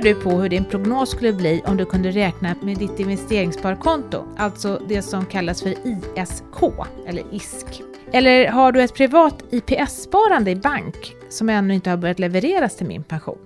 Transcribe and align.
funderar 0.00 0.14
du 0.14 0.20
på 0.20 0.30
hur 0.30 0.48
din 0.48 0.64
prognos 0.64 1.10
skulle 1.10 1.32
bli 1.32 1.62
om 1.66 1.76
du 1.76 1.84
kunde 1.84 2.10
räkna 2.10 2.54
med 2.62 2.78
ditt 2.78 3.00
investeringssparkonto, 3.00 4.24
alltså 4.36 4.82
det 4.88 5.02
som 5.02 5.26
kallas 5.26 5.62
för 5.62 5.70
ISK 5.70 6.44
eller 7.06 7.34
ISK? 7.34 7.82
Eller 8.12 8.48
har 8.48 8.72
du 8.72 8.82
ett 8.82 8.94
privat 8.94 9.44
IPS-sparande 9.50 10.50
i 10.50 10.56
bank 10.56 11.14
som 11.28 11.48
ännu 11.48 11.74
inte 11.74 11.90
har 11.90 11.96
börjat 11.96 12.18
levereras 12.18 12.76
till 12.76 12.86
Min 12.86 13.02
Pension? 13.02 13.38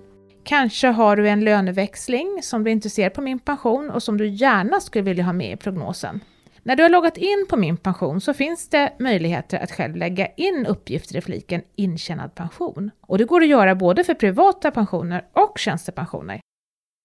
Kanske 0.45 0.89
har 0.89 1.17
du 1.17 1.29
en 1.29 1.45
löneväxling 1.45 2.41
som 2.43 2.65
du 2.65 2.71
inte 2.71 2.91
ser 2.91 3.11
på 3.11 3.21
Min 3.21 3.39
Pension 3.39 3.91
och 3.91 4.03
som 4.03 4.19
du 4.19 4.29
gärna 4.29 4.81
skulle 4.81 5.05
vilja 5.05 5.25
ha 5.25 5.33
med 5.33 5.53
i 5.53 5.57
prognosen. 5.57 6.21
När 6.67 6.77
du 6.77 6.83
har 6.83 6.91
loggat 6.91 7.17
in 7.17 7.47
på 7.51 7.57
Min 7.57 7.77
Pension 7.77 8.21
så 8.21 8.35
finns 8.35 8.69
det 8.69 8.93
möjligheter 8.99 9.59
att 9.59 9.73
själv 9.73 9.97
lägga 9.97 10.27
in 10.27 10.67
uppgifter 10.69 11.17
i 11.17 11.21
fliken 11.21 11.63
intjänad 11.77 12.35
pension. 12.35 12.91
Och 13.01 13.19
det 13.19 13.25
går 13.25 13.43
att 13.43 13.49
göra 13.49 13.75
både 13.75 14.05
för 14.05 14.15
privata 14.15 14.71
pensioner 14.71 15.25
och 15.33 15.59
tjänstepensioner. 15.59 16.41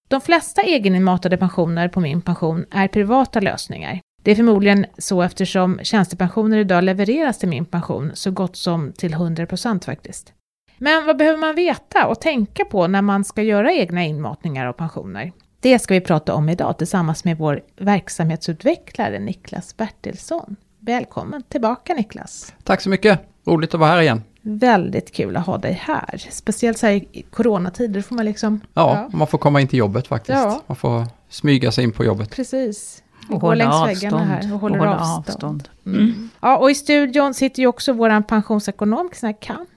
De 0.08 0.20
flesta 0.20 0.62
egeninmatade 0.62 1.36
pensioner 1.36 1.88
på 1.88 2.00
Min 2.00 2.22
Pension 2.22 2.64
är 2.70 2.88
privata 2.88 3.40
lösningar. 3.40 4.00
Det 4.22 4.30
är 4.30 4.34
förmodligen 4.34 4.86
så 4.98 5.22
eftersom 5.22 5.80
tjänstepensioner 5.82 6.58
idag 6.58 6.84
levereras 6.84 7.38
till 7.38 7.48
Min 7.48 7.66
Pension 7.66 8.10
så 8.14 8.30
gott 8.30 8.56
som 8.56 8.92
till 8.92 9.14
100% 9.14 9.84
faktiskt. 9.84 10.32
Men 10.78 11.06
vad 11.06 11.16
behöver 11.16 11.38
man 11.38 11.54
veta 11.54 12.06
och 12.06 12.20
tänka 12.20 12.64
på 12.64 12.86
när 12.86 13.02
man 13.02 13.24
ska 13.24 13.42
göra 13.42 13.72
egna 13.72 14.04
inmatningar 14.04 14.66
av 14.66 14.72
pensioner? 14.72 15.32
Det 15.62 15.78
ska 15.78 15.94
vi 15.94 16.00
prata 16.00 16.34
om 16.34 16.48
idag 16.48 16.78
tillsammans 16.78 17.24
med 17.24 17.38
vår 17.38 17.60
verksamhetsutvecklare 17.76 19.18
Niklas 19.18 19.76
Bertilsson. 19.76 20.56
Välkommen 20.78 21.42
tillbaka 21.42 21.94
Niklas! 21.94 22.54
Tack 22.64 22.80
så 22.80 22.88
mycket! 22.88 23.20
Roligt 23.44 23.74
att 23.74 23.80
vara 23.80 23.90
här 23.90 24.00
igen. 24.00 24.22
Väldigt 24.42 25.12
kul 25.12 25.36
att 25.36 25.46
ha 25.46 25.58
dig 25.58 25.72
här. 25.72 26.26
Speciellt 26.30 26.78
så 26.78 26.86
här 26.86 26.92
i 26.94 27.24
coronatider 27.30 28.02
får 28.02 28.16
man 28.16 28.24
liksom... 28.24 28.60
Ja, 28.74 29.08
ja. 29.12 29.16
man 29.16 29.26
får 29.26 29.38
komma 29.38 29.60
in 29.60 29.68
till 29.68 29.78
jobbet 29.78 30.06
faktiskt. 30.06 30.38
Ja. 30.38 30.62
Man 30.66 30.76
får 30.76 31.06
smyga 31.28 31.72
sig 31.72 31.84
in 31.84 31.92
på 31.92 32.04
jobbet. 32.04 32.30
Precis. 32.30 33.02
Och 33.30 33.40
hålla 33.40 33.72
avstånd. 33.72 34.14
Här 34.14 34.54
och 34.54 34.60
håller 34.60 34.78
och 34.78 34.86
hålla 34.86 35.00
avstånd. 35.00 35.28
avstånd. 35.28 35.68
Mm. 35.86 36.30
Ja, 36.40 36.58
och 36.58 36.70
i 36.70 36.74
studion 36.74 37.34
sitter 37.34 37.60
ju 37.62 37.66
också 37.66 37.92
vår 37.92 38.22
pensionsekonom 38.22 39.08
Kristina 39.08 39.32
Kamp. 39.32 39.68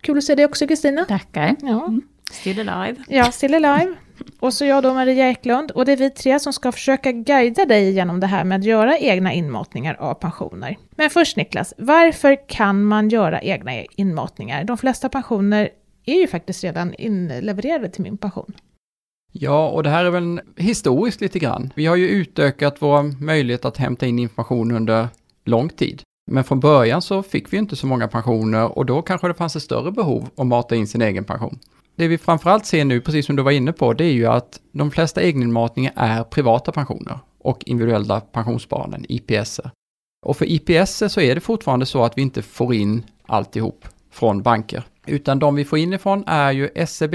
Kul 0.00 0.18
att 0.18 0.24
se 0.24 0.34
dig 0.34 0.44
också 0.44 0.66
Kristina. 0.66 1.04
Tackar. 1.04 1.56
Ja. 1.60 1.84
Mm. 1.86 2.02
Still 2.32 2.68
alive. 2.68 3.04
Ja, 3.08 3.32
still 3.32 3.54
alive. 3.54 3.94
Och 4.40 4.54
så 4.54 4.64
jag 4.64 4.82
då, 4.82 4.94
Maria 4.94 5.28
Eklund. 5.28 5.70
Och 5.70 5.84
det 5.84 5.92
är 5.92 5.96
vi 5.96 6.10
tre 6.10 6.40
som 6.40 6.52
ska 6.52 6.72
försöka 6.72 7.12
guida 7.12 7.64
dig 7.64 7.90
genom 7.90 8.20
det 8.20 8.26
här 8.26 8.44
med 8.44 8.58
att 8.58 8.64
göra 8.64 8.98
egna 8.98 9.32
inmatningar 9.32 9.96
av 10.00 10.14
pensioner. 10.14 10.78
Men 10.90 11.10
först 11.10 11.36
Niklas, 11.36 11.74
varför 11.78 12.48
kan 12.48 12.84
man 12.84 13.08
göra 13.08 13.40
egna 13.40 13.72
inmatningar? 13.96 14.64
De 14.64 14.78
flesta 14.78 15.08
pensioner 15.08 15.68
är 16.06 16.20
ju 16.20 16.26
faktiskt 16.26 16.64
redan 16.64 16.94
inlevererade 16.94 17.88
till 17.88 18.02
min 18.02 18.16
pension. 18.16 18.52
Ja, 19.32 19.68
och 19.68 19.82
det 19.82 19.90
här 19.90 20.04
är 20.04 20.10
väl 20.10 20.40
historiskt 20.56 21.20
lite 21.20 21.38
grann. 21.38 21.72
Vi 21.74 21.86
har 21.86 21.96
ju 21.96 22.08
utökat 22.08 22.76
vår 22.78 23.22
möjlighet 23.24 23.64
att 23.64 23.76
hämta 23.76 24.06
in 24.06 24.18
information 24.18 24.72
under 24.72 25.08
lång 25.44 25.68
tid. 25.68 26.02
Men 26.30 26.44
från 26.44 26.60
början 26.60 27.02
så 27.02 27.22
fick 27.22 27.52
vi 27.52 27.56
inte 27.56 27.76
så 27.76 27.86
många 27.86 28.08
pensioner 28.08 28.78
och 28.78 28.86
då 28.86 29.02
kanske 29.02 29.28
det 29.28 29.34
fanns 29.34 29.56
ett 29.56 29.62
större 29.62 29.92
behov 29.92 30.28
att 30.36 30.46
mata 30.46 30.76
in 30.76 30.86
sin 30.86 31.02
egen 31.02 31.24
pension. 31.24 31.58
Det 31.96 32.08
vi 32.08 32.18
framförallt 32.18 32.66
ser 32.66 32.84
nu, 32.84 33.00
precis 33.00 33.26
som 33.26 33.36
du 33.36 33.42
var 33.42 33.50
inne 33.50 33.72
på, 33.72 33.92
det 33.92 34.04
är 34.04 34.12
ju 34.12 34.26
att 34.26 34.60
de 34.72 34.90
flesta 34.90 35.20
egeninmatningar 35.20 35.92
är 35.96 36.24
privata 36.24 36.72
pensioner 36.72 37.18
och 37.38 37.62
individuella 37.66 38.20
pensionssparanden, 38.20 39.06
IPS. 39.08 39.60
Och 40.26 40.36
för 40.36 40.46
IPS 40.46 41.02
så 41.08 41.20
är 41.20 41.34
det 41.34 41.40
fortfarande 41.40 41.86
så 41.86 42.04
att 42.04 42.18
vi 42.18 42.22
inte 42.22 42.42
får 42.42 42.74
in 42.74 43.04
alltihop 43.26 43.88
från 44.10 44.42
banker, 44.42 44.82
utan 45.06 45.38
de 45.38 45.54
vi 45.54 45.64
får 45.64 45.78
in 45.78 45.92
ifrån 45.92 46.24
är 46.26 46.52
ju 46.52 46.86
SEB, 46.86 47.14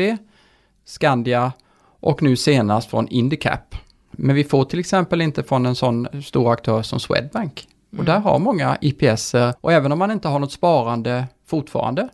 Skandia 0.85 1.51
och 1.99 2.21
nu 2.21 2.35
senast 2.35 2.89
från 2.89 3.07
Indicap. 3.07 3.75
Men 4.11 4.35
vi 4.35 4.43
får 4.43 4.65
till 4.65 4.79
exempel 4.79 5.21
inte 5.21 5.43
från 5.43 5.65
en 5.65 5.75
sån 5.75 6.07
stor 6.23 6.53
aktör 6.53 6.81
som 6.81 6.99
Swedbank. 6.99 7.67
Och 7.97 8.03
där 8.03 8.13
mm. 8.13 8.23
har 8.23 8.39
många 8.39 8.77
IPS, 8.81 9.35
och 9.61 9.73
även 9.73 9.91
om 9.91 9.99
man 9.99 10.11
inte 10.11 10.27
har 10.27 10.39
något 10.39 10.51
sparande 10.51 11.25
fortfarande, 11.45 12.09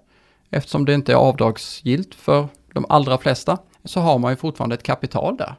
eftersom 0.49 0.85
det 0.85 0.93
inte 0.93 1.11
är 1.11 1.15
avdragsgilt 1.15 2.15
för 2.15 2.47
de 2.73 2.85
allra 2.89 3.17
flesta, 3.17 3.57
så 3.83 3.99
har 3.99 4.19
man 4.19 4.31
ju 4.31 4.35
fortfarande 4.35 4.75
ett 4.75 4.83
kapital 4.83 5.37
där. 5.37 5.55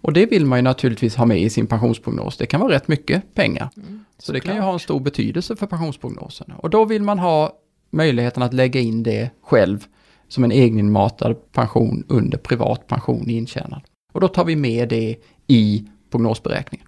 Och 0.00 0.12
det 0.12 0.26
vill 0.26 0.46
man 0.46 0.58
ju 0.58 0.62
naturligtvis 0.62 1.16
ha 1.16 1.26
med 1.26 1.40
i 1.40 1.50
sin 1.50 1.66
pensionsprognos. 1.66 2.36
Det 2.36 2.46
kan 2.46 2.60
vara 2.60 2.72
rätt 2.72 2.88
mycket 2.88 3.34
pengar. 3.34 3.70
Mm, 3.76 4.04
så 4.18 4.32
det 4.32 4.40
kan 4.40 4.54
ju 4.54 4.60
ha 4.60 4.72
en 4.72 4.78
stor 4.78 5.00
betydelse 5.00 5.56
för 5.56 5.66
pensionsprognosen. 5.66 6.52
Och 6.56 6.70
då 6.70 6.84
vill 6.84 7.02
man 7.02 7.18
ha 7.18 7.52
möjligheten 7.90 8.42
att 8.42 8.54
lägga 8.54 8.80
in 8.80 9.02
det 9.02 9.30
själv 9.42 9.86
som 10.28 10.44
en 10.44 10.52
egeninmatad 10.52 11.52
pension 11.52 12.04
under 12.08 12.38
privat 12.38 12.86
pension 12.86 13.30
intjänad. 13.30 13.82
Och 14.12 14.20
då 14.20 14.28
tar 14.28 14.44
vi 14.44 14.56
med 14.56 14.88
det 14.88 15.16
i 15.46 15.88
prognosberäkningen. 16.10 16.87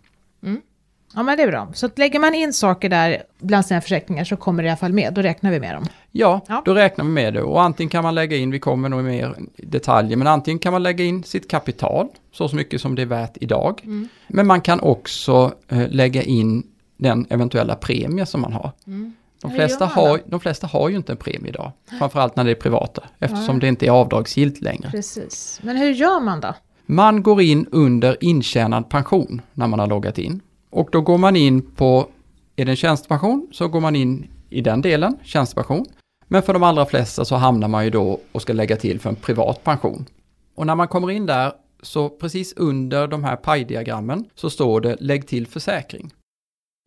Ja 1.14 1.22
men 1.22 1.36
det 1.36 1.42
är 1.42 1.48
bra. 1.48 1.68
Så 1.74 1.86
att 1.86 1.98
lägger 1.98 2.18
man 2.18 2.34
in 2.34 2.52
saker 2.52 2.88
där 2.88 3.22
bland 3.38 3.66
sina 3.66 3.80
försäkringar 3.80 4.24
så 4.24 4.36
kommer 4.36 4.62
det 4.62 4.66
i 4.66 4.70
alla 4.70 4.76
fall 4.76 4.92
med, 4.92 5.14
då 5.14 5.22
räknar 5.22 5.50
vi 5.50 5.60
med 5.60 5.74
dem. 5.74 5.86
Ja, 6.10 6.40
ja, 6.48 6.62
då 6.64 6.74
räknar 6.74 7.04
vi 7.04 7.10
med 7.10 7.34
det. 7.34 7.42
Och 7.42 7.62
antingen 7.62 7.90
kan 7.90 8.02
man 8.02 8.14
lägga 8.14 8.36
in, 8.36 8.50
vi 8.50 8.58
kommer 8.58 8.88
nog 8.88 9.04
mer 9.04 9.34
detaljer, 9.56 10.16
men 10.16 10.26
antingen 10.26 10.58
kan 10.58 10.72
man 10.72 10.82
lägga 10.82 11.04
in 11.04 11.22
sitt 11.22 11.50
kapital, 11.50 12.08
så 12.32 12.56
mycket 12.56 12.80
som 12.80 12.94
det 12.94 13.02
är 13.02 13.06
värt 13.06 13.36
idag. 13.40 13.80
Mm. 13.84 14.08
Men 14.28 14.46
man 14.46 14.60
kan 14.60 14.80
också 14.80 15.52
eh, 15.68 15.88
lägga 15.88 16.22
in 16.22 16.66
den 16.96 17.26
eventuella 17.30 17.74
premie 17.74 18.26
som 18.26 18.40
man 18.40 18.52
har. 18.52 18.72
Mm. 18.86 19.14
De 19.42 19.50
flesta, 19.50 19.86
har, 19.86 20.20
de 20.26 20.40
flesta 20.40 20.66
har 20.66 20.88
ju 20.88 20.96
inte 20.96 21.12
en 21.12 21.16
premie 21.16 21.48
idag, 21.48 21.72
framförallt 21.98 22.36
när 22.36 22.44
det 22.44 22.50
är 22.50 22.54
privata, 22.54 23.02
eftersom 23.18 23.56
Nej. 23.56 23.60
det 23.60 23.68
inte 23.68 23.86
är 23.86 23.90
avdragsgillt 23.90 24.60
längre. 24.60 24.90
Precis. 24.90 25.60
Men 25.62 25.76
hur 25.76 25.90
gör 25.90 26.20
man 26.20 26.40
då? 26.40 26.54
Man 26.86 27.22
går 27.22 27.42
in 27.42 27.66
under 27.70 28.24
intjänad 28.24 28.88
pension 28.88 29.42
när 29.52 29.66
man 29.66 29.78
har 29.78 29.86
loggat 29.86 30.18
in. 30.18 30.40
Och 30.70 30.88
då 30.92 31.00
går 31.00 31.18
man 31.18 31.36
in 31.36 31.62
på, 31.62 32.08
är 32.56 32.64
det 32.64 32.72
en 32.72 32.76
tjänstepension 32.76 33.48
så 33.52 33.68
går 33.68 33.80
man 33.80 33.96
in 33.96 34.30
i 34.50 34.60
den 34.60 34.80
delen, 34.80 35.16
tjänstepension. 35.22 35.86
Men 36.28 36.42
för 36.42 36.52
de 36.52 36.62
allra 36.62 36.86
flesta 36.86 37.24
så 37.24 37.36
hamnar 37.36 37.68
man 37.68 37.84
ju 37.84 37.90
då 37.90 38.20
och 38.32 38.42
ska 38.42 38.52
lägga 38.52 38.76
till 38.76 39.00
för 39.00 39.10
en 39.10 39.16
privat 39.16 39.64
pension. 39.64 40.06
Och 40.54 40.66
när 40.66 40.74
man 40.74 40.88
kommer 40.88 41.10
in 41.10 41.26
där 41.26 41.52
så 41.82 42.08
precis 42.08 42.52
under 42.56 43.06
de 43.06 43.24
här 43.24 43.36
pajdiagrammen 43.36 44.24
så 44.34 44.50
står 44.50 44.80
det 44.80 44.96
lägg 45.00 45.26
till 45.26 45.46
försäkring. 45.46 46.10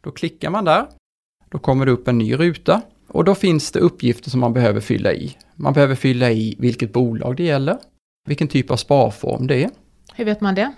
Då 0.04 0.12
klickar 0.12 0.50
man 0.50 0.66
där, 0.66 0.88
då 1.50 1.60
kommer 1.60 1.86
det 1.86 1.92
upp 1.92 2.08
en 2.08 2.18
ny 2.18 2.36
ruta 2.36 2.82
och 3.08 3.24
då 3.24 3.36
finns 3.36 3.72
det 3.72 3.80
uppgifter 3.80 4.30
som 4.30 4.40
man 4.40 4.54
behöver 4.54 4.82
fylla 4.82 5.14
i. 5.14 5.38
Man 5.56 5.74
behöver 5.74 5.96
fylla 5.96 6.32
i 6.32 6.56
vilket 6.60 6.94
bolag 6.94 7.38
det 7.38 7.44
gäller, 7.44 7.78
vilken 8.28 8.48
typ 8.48 8.72
av 8.72 8.78
sparform 8.78 9.48
det 9.48 9.64
är. 9.64 9.70
Hur 10.16 10.26
vet 10.26 10.42
man 10.42 10.56
det? 10.56 10.74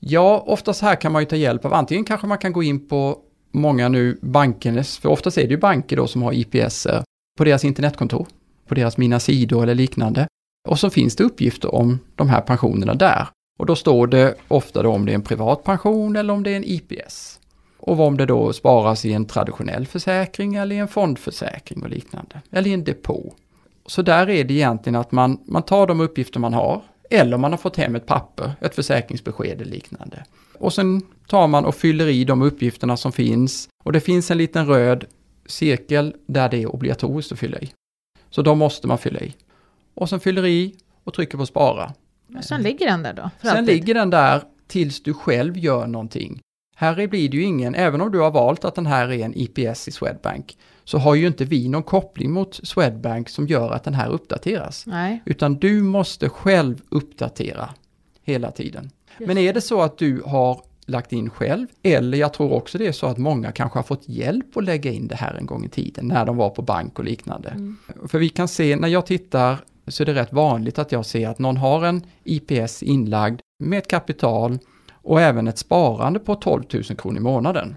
Ja, 0.00 0.44
oftast 0.46 0.82
här 0.82 0.96
kan 0.96 1.12
man 1.12 1.22
ju 1.22 1.26
ta 1.26 1.36
hjälp 1.36 1.64
av 1.64 1.74
antingen 1.74 2.04
kanske 2.04 2.26
man 2.26 2.38
kan 2.38 2.52
gå 2.52 2.62
in 2.62 2.88
på 2.88 3.18
många 3.52 3.88
nu 3.88 4.18
bankernas, 4.22 4.98
för 4.98 5.08
oftast 5.08 5.38
är 5.38 5.42
det 5.42 5.50
ju 5.50 5.56
banker 5.56 5.96
då 5.96 6.06
som 6.06 6.22
har 6.22 6.32
IPS 6.32 6.86
eh, 6.86 7.02
på 7.38 7.44
deras 7.44 7.64
internetkontor, 7.64 8.26
på 8.66 8.74
deras 8.74 8.96
Mina 8.96 9.20
sidor 9.20 9.62
eller 9.62 9.74
liknande. 9.74 10.26
Och 10.68 10.78
så 10.78 10.90
finns 10.90 11.16
det 11.16 11.24
uppgifter 11.24 11.74
om 11.74 11.98
de 12.14 12.28
här 12.28 12.40
pensionerna 12.40 12.94
där. 12.94 13.28
Och 13.58 13.66
då 13.66 13.76
står 13.76 14.06
det 14.06 14.34
ofta 14.48 14.82
då 14.82 14.90
om 14.90 15.06
det 15.06 15.12
är 15.12 15.14
en 15.14 15.22
privat 15.22 15.64
pension 15.64 16.16
eller 16.16 16.34
om 16.34 16.42
det 16.42 16.50
är 16.50 16.56
en 16.56 16.64
IPS. 16.64 17.40
Och 17.78 18.00
om 18.00 18.16
det 18.16 18.26
då 18.26 18.52
sparas 18.52 19.04
i 19.04 19.12
en 19.12 19.24
traditionell 19.24 19.86
försäkring 19.86 20.54
eller 20.54 20.76
i 20.76 20.78
en 20.78 20.88
fondförsäkring 20.88 21.82
och 21.82 21.88
liknande. 21.88 22.42
Eller 22.50 22.70
i 22.70 22.72
en 22.72 22.84
depå. 22.84 23.34
Så 23.86 24.02
där 24.02 24.30
är 24.30 24.44
det 24.44 24.54
egentligen 24.54 24.96
att 24.96 25.12
man, 25.12 25.38
man 25.46 25.62
tar 25.62 25.86
de 25.86 26.00
uppgifter 26.00 26.40
man 26.40 26.54
har, 26.54 26.82
eller 27.10 27.36
man 27.38 27.50
har 27.52 27.58
fått 27.58 27.76
hem 27.76 27.94
ett 27.94 28.06
papper, 28.06 28.52
ett 28.60 28.74
försäkringsbesked 28.74 29.60
eller 29.60 29.70
liknande. 29.70 30.24
Och 30.58 30.72
sen 30.72 31.02
tar 31.26 31.46
man 31.46 31.64
och 31.64 31.74
fyller 31.74 32.06
i 32.06 32.24
de 32.24 32.42
uppgifterna 32.42 32.96
som 32.96 33.12
finns. 33.12 33.68
Och 33.84 33.92
det 33.92 34.00
finns 34.00 34.30
en 34.30 34.38
liten 34.38 34.66
röd 34.66 35.04
cirkel 35.46 36.14
där 36.26 36.48
det 36.48 36.62
är 36.62 36.66
obligatoriskt 36.66 37.32
att 37.32 37.38
fylla 37.38 37.58
i. 37.58 37.72
Så 38.30 38.42
då 38.42 38.54
måste 38.54 38.86
man 38.86 38.98
fylla 38.98 39.20
i. 39.20 39.34
Och 39.94 40.08
sen 40.08 40.20
fyller 40.20 40.46
i 40.46 40.74
och 41.04 41.14
trycker 41.14 41.38
på 41.38 41.46
spara. 41.46 41.92
Och 42.36 42.44
sen 42.44 42.62
ligger 42.62 42.86
den 42.86 43.02
där 43.02 43.12
då? 43.12 43.30
sen 43.42 43.50
alltid. 43.50 43.66
ligger 43.66 43.94
den 43.94 44.10
där 44.10 44.42
tills 44.66 45.02
du 45.02 45.14
själv 45.14 45.58
gör 45.58 45.86
någonting. 45.86 46.40
Här 46.76 47.06
blir 47.06 47.28
det 47.28 47.36
ju 47.36 47.42
ingen, 47.42 47.74
även 47.74 48.00
om 48.00 48.12
du 48.12 48.18
har 48.20 48.30
valt 48.30 48.64
att 48.64 48.74
den 48.74 48.86
här 48.86 49.12
är 49.12 49.24
en 49.24 49.34
IPS 49.36 49.88
i 49.88 49.92
Swedbank, 49.92 50.56
så 50.88 50.98
har 50.98 51.14
ju 51.14 51.26
inte 51.26 51.44
vi 51.44 51.68
någon 51.68 51.82
koppling 51.82 52.30
mot 52.30 52.60
Swedbank 52.62 53.28
som 53.28 53.46
gör 53.46 53.70
att 53.70 53.84
den 53.84 53.94
här 53.94 54.08
uppdateras. 54.08 54.86
Nej. 54.86 55.22
Utan 55.24 55.54
du 55.54 55.82
måste 55.82 56.28
själv 56.28 56.82
uppdatera 56.88 57.70
hela 58.22 58.50
tiden. 58.50 58.90
Just. 59.18 59.26
Men 59.26 59.38
är 59.38 59.52
det 59.52 59.60
så 59.60 59.82
att 59.82 59.98
du 59.98 60.22
har 60.26 60.60
lagt 60.86 61.12
in 61.12 61.30
själv, 61.30 61.66
eller 61.82 62.18
jag 62.18 62.32
tror 62.32 62.52
också 62.52 62.78
det 62.78 62.86
är 62.86 62.92
så 62.92 63.06
att 63.06 63.18
många 63.18 63.52
kanske 63.52 63.78
har 63.78 63.82
fått 63.82 64.08
hjälp 64.08 64.56
att 64.56 64.64
lägga 64.64 64.92
in 64.92 65.08
det 65.08 65.14
här 65.14 65.34
en 65.34 65.46
gång 65.46 65.64
i 65.64 65.68
tiden, 65.68 66.08
när 66.08 66.26
de 66.26 66.36
var 66.36 66.50
på 66.50 66.62
bank 66.62 66.98
och 66.98 67.04
liknande. 67.04 67.48
Mm. 67.48 67.76
För 68.08 68.18
vi 68.18 68.28
kan 68.28 68.48
se, 68.48 68.76
när 68.76 68.88
jag 68.88 69.06
tittar 69.06 69.56
så 69.86 70.02
är 70.02 70.06
det 70.06 70.14
rätt 70.14 70.32
vanligt 70.32 70.78
att 70.78 70.92
jag 70.92 71.06
ser 71.06 71.28
att 71.28 71.38
någon 71.38 71.56
har 71.56 71.84
en 71.84 72.02
IPS 72.24 72.82
inlagd 72.82 73.40
med 73.64 73.78
ett 73.78 73.88
kapital 73.88 74.58
och 74.92 75.20
även 75.20 75.48
ett 75.48 75.58
sparande 75.58 76.18
på 76.18 76.34
12 76.34 76.62
000 76.72 76.82
kronor 76.82 77.16
i 77.16 77.20
månaden. 77.20 77.76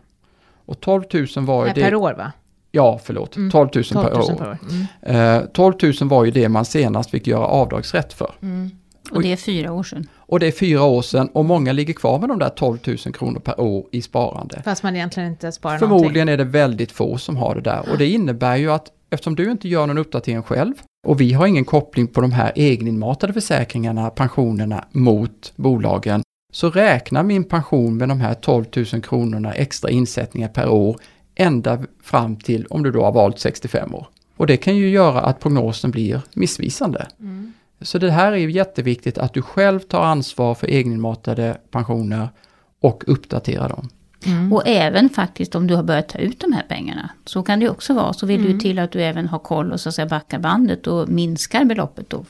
Och 0.66 0.80
12 0.80 1.04
000 1.14 1.28
var 1.36 1.68
ju 1.68 1.74
det... 1.74 1.82
Per 1.82 1.96
år 1.96 2.14
va? 2.14 2.32
Ja, 2.72 3.00
förlåt. 3.04 3.36
Mm. 3.36 3.52
12 3.52 3.70
000 3.76 3.84
per 3.84 4.20
år. 4.20 4.36
Per 4.38 4.50
år. 4.50 4.58
Mm. 5.02 5.42
Eh, 5.42 5.46
12 5.54 5.74
000 5.84 5.94
var 6.10 6.26
ju 6.26 6.32
det 6.32 6.50
man 6.50 6.66
senast 6.66 7.10
fick 7.10 7.28
göra 7.28 7.46
avdragsrätt 7.46 8.14
för. 8.14 8.32
Mm. 8.42 8.72
Och 9.12 9.22
det 9.22 9.32
är 9.32 9.38
fyra 9.38 9.72
år 9.72 9.84
sedan. 9.84 10.08
Och 10.16 10.40
det 10.40 10.48
är 10.48 10.52
fyra 10.52 10.84
år 10.84 11.02
sedan 11.02 11.30
och 11.34 11.46
många 11.46 11.72
ligger 11.72 11.94
kvar 11.94 12.20
med 12.20 12.30
de 12.30 12.40
där 12.40 12.50
12 12.50 12.78
000 12.88 12.98
kronor 12.98 13.40
per 13.40 13.60
år 13.60 13.86
i 13.92 14.02
sparande. 14.02 14.62
Fast 14.66 14.84
man 14.84 14.96
egentligen 14.96 15.30
inte 15.30 15.52
sparar 15.52 15.78
Förmodligen 15.78 16.14
någonting. 16.14 16.34
är 16.34 16.38
det 16.38 16.44
väldigt 16.44 16.92
få 16.92 17.18
som 17.18 17.38
har 17.38 17.56
det 17.56 17.62
där 17.62 17.90
och 17.92 17.98
det 17.98 18.08
innebär 18.08 18.56
ju 18.56 18.72
att 18.72 18.88
eftersom 19.10 19.36
du 19.36 19.52
inte 19.52 19.68
gör 19.68 19.88
någon 19.88 19.98
uppdatering 19.98 20.44
själv 20.44 20.74
och 21.08 21.22
vi 21.22 21.34
har 21.34 21.48
ingen 21.48 21.66
koppling 21.66 22.08
på 22.08 22.22
de 22.22 22.32
här 22.32 22.52
egeninmatade 22.56 23.34
försäkringarna, 23.34 24.10
pensionerna 24.10 24.86
mot 24.92 25.54
bolagen, 25.56 26.24
så 26.54 26.70
räknar 26.70 27.24
min 27.24 27.44
pension 27.44 27.98
med 27.98 28.10
de 28.10 28.22
här 28.22 28.34
12 28.34 28.66
000 28.76 28.86
kronorna 28.86 29.54
extra 29.54 29.90
insättningar 29.90 30.48
per 30.48 30.70
år 30.70 30.98
ända 31.42 31.80
fram 32.04 32.36
till 32.36 32.66
om 32.66 32.84
du 32.84 32.92
då 32.92 33.04
har 33.04 33.12
valt 33.12 33.40
65 33.40 33.96
år. 33.96 34.08
Och 34.38 34.48
det 34.48 34.58
kan 34.58 34.78
ju 34.78 34.90
göra 34.90 35.22
att 35.22 35.40
prognosen 35.40 35.92
blir 35.92 36.22
missvisande. 36.34 37.08
Mm. 37.20 37.54
Så 37.82 37.98
det 37.98 38.12
här 38.12 38.32
är 38.32 38.38
ju 38.38 38.52
jätteviktigt 38.52 39.18
att 39.18 39.34
du 39.34 39.42
själv 39.42 39.80
tar 39.80 40.04
ansvar 40.04 40.56
för 40.56 40.68
egeninmatade 40.68 41.58
pensioner 41.72 42.30
och 42.80 43.04
uppdaterar 43.08 43.70
dem. 43.70 43.90
Mm. 44.26 44.54
Och 44.54 44.64
även 44.66 45.10
faktiskt 45.10 45.56
om 45.56 45.68
du 45.68 45.76
har 45.76 45.84
börjat 45.84 46.10
ta 46.10 46.20
ut 46.20 46.40
de 46.40 46.54
här 46.54 46.66
pengarna. 46.70 47.10
Så 47.26 47.44
kan 47.44 47.60
det 47.60 47.70
också 47.70 47.94
vara. 47.94 48.14
Så 48.14 48.26
vill 48.26 48.42
mm. 48.42 48.52
du 48.52 48.60
till 48.60 48.80
att 48.80 48.92
du 48.92 49.04
även 49.04 49.28
har 49.28 49.40
koll 49.40 49.72
och 49.72 49.80
så 49.80 49.90
att 49.90 49.96
säga 49.96 50.06
backar 50.06 50.40
bandet 50.40 50.88
och 50.88 51.10
minskar 51.10 51.66
beloppet 51.66 52.10
då. 52.10 52.26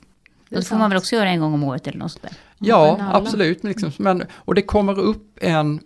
Det, 0.49 0.55
det 0.55 0.61
får 0.61 0.75
man 0.75 0.89
väl 0.89 0.97
också 0.97 1.15
göra 1.15 1.29
en 1.29 1.39
gång 1.39 1.53
om 1.53 1.63
året 1.63 1.87
eller 1.87 1.99
något 1.99 2.11
sådär. 2.11 2.31
Ja, 2.57 2.97
absolut. 3.13 3.63
Liksom, 3.63 3.91
men, 3.97 4.23
och 4.31 4.55
det 4.55 4.61
kommer 4.61 4.99
upp 4.99 5.37
en... 5.41 5.79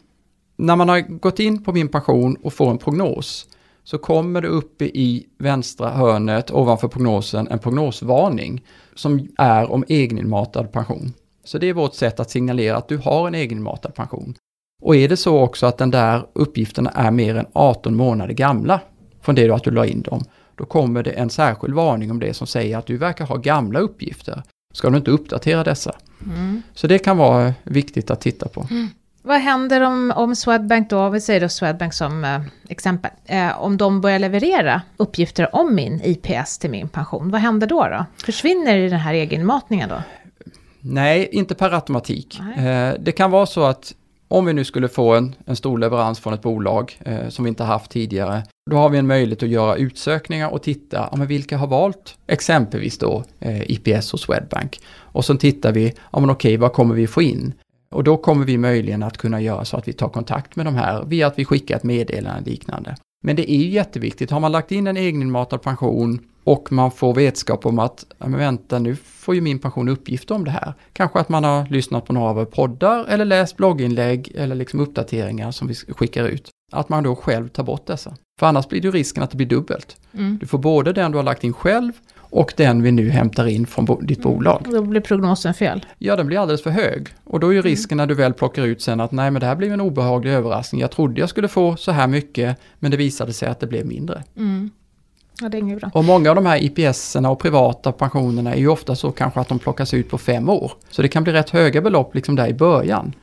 När 0.56 0.75
man 0.75 0.90
har 0.90 1.00
gått 1.00 1.40
in 1.40 1.63
på 1.63 1.74
min 1.74 1.88
pension 1.88 2.36
och 2.36 2.54
får 2.54 2.72
en 2.72 2.78
prognos 2.78 3.48
så 3.84 3.98
kommer 3.98 4.42
det 4.42 4.48
uppe 4.48 4.86
i 4.86 5.25
vänstra 5.38 5.90
hörnet 5.90 6.52
ovanför 6.52 6.88
prognosen 6.88 7.48
en 7.48 7.60
prognosvarning 7.60 8.66
som 8.96 9.28
är 9.38 9.72
om 9.72 9.84
egeninmatad 9.88 10.72
pension. 10.72 11.13
Så 11.44 11.57
det 11.57 11.69
är 11.69 11.74
vårt 11.74 11.94
sätt 11.94 12.19
att 12.19 12.30
signalera 12.30 12.78
att 12.78 12.88
du 12.88 12.98
har 12.98 13.28
en 13.28 13.36
egeninmatad 13.36 13.96
pension. 13.96 14.36
Och 14.81 14.96
är 14.96 15.10
det 15.10 15.18
så 15.18 15.40
också 15.40 15.66
att 15.66 15.78
den 15.78 15.92
där 15.92 16.28
uppgifterna 16.34 16.90
är 16.90 17.12
mer 17.12 17.36
än 17.36 17.46
18 17.54 17.96
månader 17.96 18.34
gamla 18.34 18.81
från 19.22 19.36
det 19.36 19.50
att 19.50 19.63
du 19.63 19.72
la 19.72 19.86
in 19.86 20.01
dem, 20.01 20.24
då 20.56 20.66
kommer 20.66 21.04
det 21.04 21.12
en 21.12 21.30
särskild 21.30 21.74
varning 21.74 22.12
om 22.12 22.19
det 22.19 22.34
som 22.34 22.48
säger 22.48 22.78
att 22.78 22.86
du 22.86 22.98
verkar 22.98 23.25
ha 23.25 23.36
gamla 23.36 23.80
uppgifter. 23.80 24.44
Ska 24.74 24.90
du 24.90 24.98
inte 24.98 25.12
uppdatera 25.12 25.63
dessa? 25.63 25.96
Mm. 26.25 26.62
Så 26.74 26.88
det 26.88 27.00
kan 27.00 27.18
vara 27.18 27.54
viktigt 27.63 28.12
att 28.12 28.22
titta 28.22 28.48
på. 28.48 28.68
Mm. 28.72 28.88
Vad 29.27 29.38
händer 29.38 29.81
om, 29.81 30.13
om 30.16 30.36
Swedbank 30.36 30.89
då, 30.89 31.10
vi 31.10 31.22
säger 31.22 31.42
då 31.42 31.50
Swedbank 31.50 31.94
som 31.94 32.24
eh, 32.24 32.42
exempel, 32.69 33.12
eh, 33.25 33.62
om 33.62 33.77
de 33.77 34.01
börjar 34.01 34.19
leverera 34.19 34.81
uppgifter 34.98 35.56
om 35.56 35.75
min 35.75 36.01
IPS 36.04 36.57
till 36.57 36.69
min 36.69 36.88
pension, 36.88 37.31
vad 37.31 37.42
händer 37.42 37.68
då? 37.68 37.88
då? 37.88 38.06
Försvinner 38.25 38.77
den 38.89 39.00
här 39.00 39.13
egenmatningen 39.13 39.89
då? 39.89 39.95
Nej, 40.80 41.30
inte 41.31 41.56
per 41.56 41.72
automatik. 41.72 42.39
Eh, 42.57 42.94
det 43.00 43.12
kan 43.12 43.31
vara 43.31 43.45
så 43.45 43.63
att 43.63 43.94
om 44.27 44.45
vi 44.45 44.54
nu 44.54 44.63
skulle 44.63 44.88
få 44.88 45.13
en, 45.13 45.36
en 45.45 45.56
stor 45.56 45.77
leverans 45.77 46.19
från 46.19 46.33
ett 46.33 46.42
bolag 46.42 47.00
eh, 47.06 47.30
som 47.30 47.45
vi 47.45 47.50
inte 47.50 47.63
haft 47.63 47.92
tidigare, 47.92 48.44
då 48.72 48.77
har 48.77 48.89
vi 48.89 48.98
en 48.98 49.07
möjlighet 49.07 49.44
att 49.44 49.50
göra 49.50 49.75
utsökningar 49.75 50.50
och 50.50 50.63
titta, 50.63 51.10
ja, 51.12 51.18
men 51.18 51.27
vilka 51.27 51.57
har 51.57 51.68
valt 51.68 52.18
exempelvis 52.27 52.98
då 52.98 53.24
eh, 53.39 53.72
IPS 53.72 54.13
och 54.13 54.19
Swedbank. 54.19 54.80
Och 54.98 55.25
så 55.25 55.36
tittar 55.36 55.72
vi, 55.72 55.94
ja 56.12 56.19
men 56.19 56.30
okej, 56.30 56.57
vad 56.57 56.74
kommer 56.74 56.95
vi 56.95 57.07
få 57.07 57.22
in? 57.22 57.54
Och 57.95 58.03
då 58.03 58.18
kommer 58.18 58.45
vi 58.45 58.57
möjligen 58.57 59.03
att 59.03 59.18
kunna 59.18 59.42
göra 59.42 59.65
så 59.65 59.77
att 59.77 59.88
vi 59.88 59.94
tar 59.94 60.09
kontakt 60.09 60.56
med 60.56 60.65
de 60.65 60.75
här 60.75 61.03
via 61.06 61.27
att 61.27 61.39
vi 61.39 61.45
skickar 61.45 61.75
ett 61.75 61.83
meddelande 61.83 62.50
liknande. 62.50 62.95
Men 63.24 63.36
det 63.36 63.51
är 63.51 63.57
ju 63.57 63.69
jätteviktigt, 63.69 64.31
har 64.31 64.39
man 64.39 64.51
lagt 64.51 64.71
in 64.71 64.88
en 64.88 64.97
egeninmatad 64.97 65.62
pension 65.62 66.19
och 66.44 66.71
man 66.71 66.92
får 66.92 67.13
vetskap 67.13 67.65
om 67.65 67.80
att, 67.80 68.06
men 68.18 68.38
vänta 68.38 68.80
nu 68.80 68.95
får 68.95 69.36
ju 69.36 69.42
min 69.42 69.59
pension 69.59 69.89
uppgifter 69.89 70.36
om 70.36 70.45
det 70.45 70.51
här. 70.51 70.74
Kanske 70.94 71.19
att 71.19 71.30
man 71.30 71.44
har 71.44 71.65
lyssnat 71.65 72.06
på 72.06 72.13
några 72.13 72.30
av 72.30 72.36
våra 72.36 72.45
poddar 72.45 73.06
eller 73.06 73.25
läst 73.25 73.57
blogginlägg 73.57 74.31
eller 74.36 74.56
liksom 74.56 74.80
uppdateringar 74.80 75.51
som 75.51 75.68
vi 75.68 75.75
skickar 75.75 76.24
ut. 76.24 76.50
Att 76.71 76.89
man 76.89 77.03
då 77.03 77.15
själv 77.15 77.48
tar 77.48 77.63
bort 77.63 77.88
dessa. 77.88 78.15
För 78.39 78.48
annars 78.48 78.68
blir 78.68 78.81
det 78.81 78.91
risken 78.91 79.24
att 79.24 79.31
det 79.31 79.38
blir 79.38 79.48
dubbelt. 79.48 79.98
Mm. 80.13 80.38
Du 80.38 80.48
får 80.48 80.57
både 80.57 80.94
den 80.94 81.12
du 81.12 81.18
har 81.18 81.24
lagt 81.24 81.44
in 81.44 81.53
själv 81.53 81.91
och 82.36 82.54
den 82.58 82.84
vi 82.84 82.92
nu 82.92 83.10
hämtar 83.10 83.48
in 83.48 83.68
från 83.68 83.86
bo 83.86 84.02
ditt 84.02 84.22
bolag. 84.22 84.68
Då 84.72 84.82
blir 84.82 85.02
prognosen 85.02 85.54
fel. 85.54 85.86
Ja, 85.98 86.16
den 86.16 86.28
blir 86.28 86.40
alldeles 86.40 86.64
för 86.64 86.70
hög. 86.70 87.08
Och 87.24 87.40
då 87.40 87.48
är 87.48 87.52
ju 87.52 87.60
mm. 87.60 87.70
risken 87.70 87.98
när 87.98 88.08
du 88.08 88.14
väl 88.14 88.34
plockar 88.34 88.64
ut 88.64 88.82
sen 88.82 89.00
att 89.00 89.12
nej, 89.12 89.32
men 89.32 89.40
det 89.40 89.46
här 89.46 89.56
blev 89.56 89.74
en 89.74 89.82
obehaglig 89.82 90.32
överraskning. 90.32 90.82
Jag 90.82 90.92
trodde 90.92 91.20
jag 91.20 91.30
skulle 91.30 91.48
få 91.48 91.76
så 91.76 91.92
här 91.92 92.08
mycket, 92.08 92.58
men 92.80 92.92
det 92.92 92.98
visade 92.98 93.34
sig 93.34 93.48
att 93.48 93.60
det 93.60 93.68
blev 93.68 93.86
mindre. 93.86 94.24
Mm. 94.38 94.70
Ja, 95.42 95.50
det 95.50 95.58
är 95.58 95.60
inget 95.60 95.80
bra. 95.80 95.92
Och 95.94 96.04
många 96.04 96.30
av 96.30 96.36
de 96.36 96.46
här 96.46 96.64
ips 96.64 97.16
och 97.16 97.40
privata 97.40 97.92
pensionerna 97.92 98.54
är 98.54 98.60
ju 98.60 98.68
ofta 98.68 98.96
så 98.96 99.12
kanske 99.12 99.40
att 99.40 99.48
de 99.48 99.60
plockas 99.60 99.94
ut 99.94 100.10
på 100.10 100.18
fem 100.18 100.50
år. 100.50 100.72
Så 100.90 101.02
det 101.02 101.08
kan 101.08 101.24
bli 101.24 101.34
rätt 101.34 101.50
höga 101.50 101.82
belopp 101.82 102.16
liksom 102.16 102.36
där 102.36 102.48
i 102.48 102.54
början. 102.54 103.14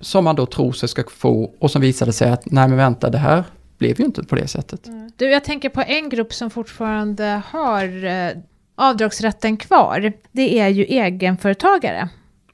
Som 0.00 0.24
man 0.24 0.36
då 0.36 0.46
tror 0.46 0.72
sig 0.72 0.88
ska 0.88 1.02
få 1.08 1.52
och 1.58 1.70
som 1.70 1.82
visade 1.82 2.12
sig 2.12 2.30
att 2.30 2.50
nej 2.50 2.68
men 2.68 2.76
vänta 2.76 3.10
det 3.10 3.18
här 3.18 3.44
blev 3.78 4.00
ju 4.00 4.06
inte 4.06 4.22
på 4.22 4.36
det 4.36 4.48
sättet. 4.48 4.86
Mm. 4.86 5.10
Du, 5.16 5.30
jag 5.30 5.44
tänker 5.44 5.68
på 5.68 5.82
en 5.82 6.08
grupp 6.08 6.34
som 6.34 6.50
fortfarande 6.50 7.42
har 7.46 8.04
eh, 8.04 8.30
avdragsrätten 8.74 9.56
kvar. 9.56 10.12
Det 10.32 10.58
är 10.58 10.68
ju 10.68 10.84
egenföretagare. 10.84 12.08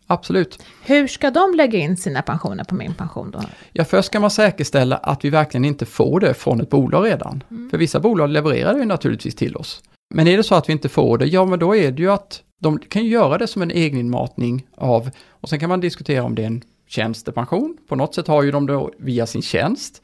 Absolut. 0.07 0.63
Hur 0.85 1.07
ska 1.07 1.31
de 1.31 1.55
lägga 1.55 1.79
in 1.79 1.97
sina 1.97 2.23
pensioner 2.23 2.65
på 2.65 2.75
min 2.75 2.95
pension 2.95 3.31
då? 3.31 3.41
Ja, 3.73 3.85
först 3.85 4.07
ska 4.07 4.21
man 4.21 4.31
säkerställa 4.31 4.97
att 4.97 5.25
vi 5.25 5.31
verkligen 5.31 5.65
inte 5.65 5.87
får 5.87 6.21
det 6.21 6.35
från 6.35 6.61
ett 6.61 6.71
bolag 6.71 7.07
redan. 7.07 7.45
Mm. 7.51 7.71
För 7.71 7.79
vissa 7.79 8.01
bolag 8.01 8.31
levererar 8.31 8.79
ju 8.79 8.85
naturligtvis 8.85 9.35
till 9.35 9.57
oss. 9.57 9.83
Men 10.15 10.29
är 10.29 10.37
det 10.37 10.43
så 10.43 10.55
att 10.55 10.69
vi 10.69 10.73
inte 10.73 10.89
får 10.89 11.19
det, 11.19 11.27
ja 11.27 11.45
men 11.45 11.59
då 11.59 11.77
är 11.77 11.93
det 11.93 12.03
ju 12.03 12.11
att 12.11 12.43
de 12.61 12.79
kan 12.79 13.05
ju 13.05 13.11
göra 13.11 13.39
det 13.39 13.47
som 13.47 13.63
en 13.63 13.71
egeninmatning 13.71 14.67
av, 14.77 15.11
och 15.29 15.49
sen 15.49 15.61
kan 15.61 15.69
man 15.69 15.81
diskutera 15.81 16.25
om 16.25 16.35
det 16.35 16.43
är 16.43 16.47
en 16.47 16.63
tjänstepension. 16.89 17.77
På 17.89 17.97
något 17.97 18.15
sätt 18.15 18.27
har 18.27 18.43
ju 18.43 18.51
de 18.51 18.67
det 18.67 18.89
via 18.99 19.27
sin 19.27 19.43
tjänst. 19.43 20.03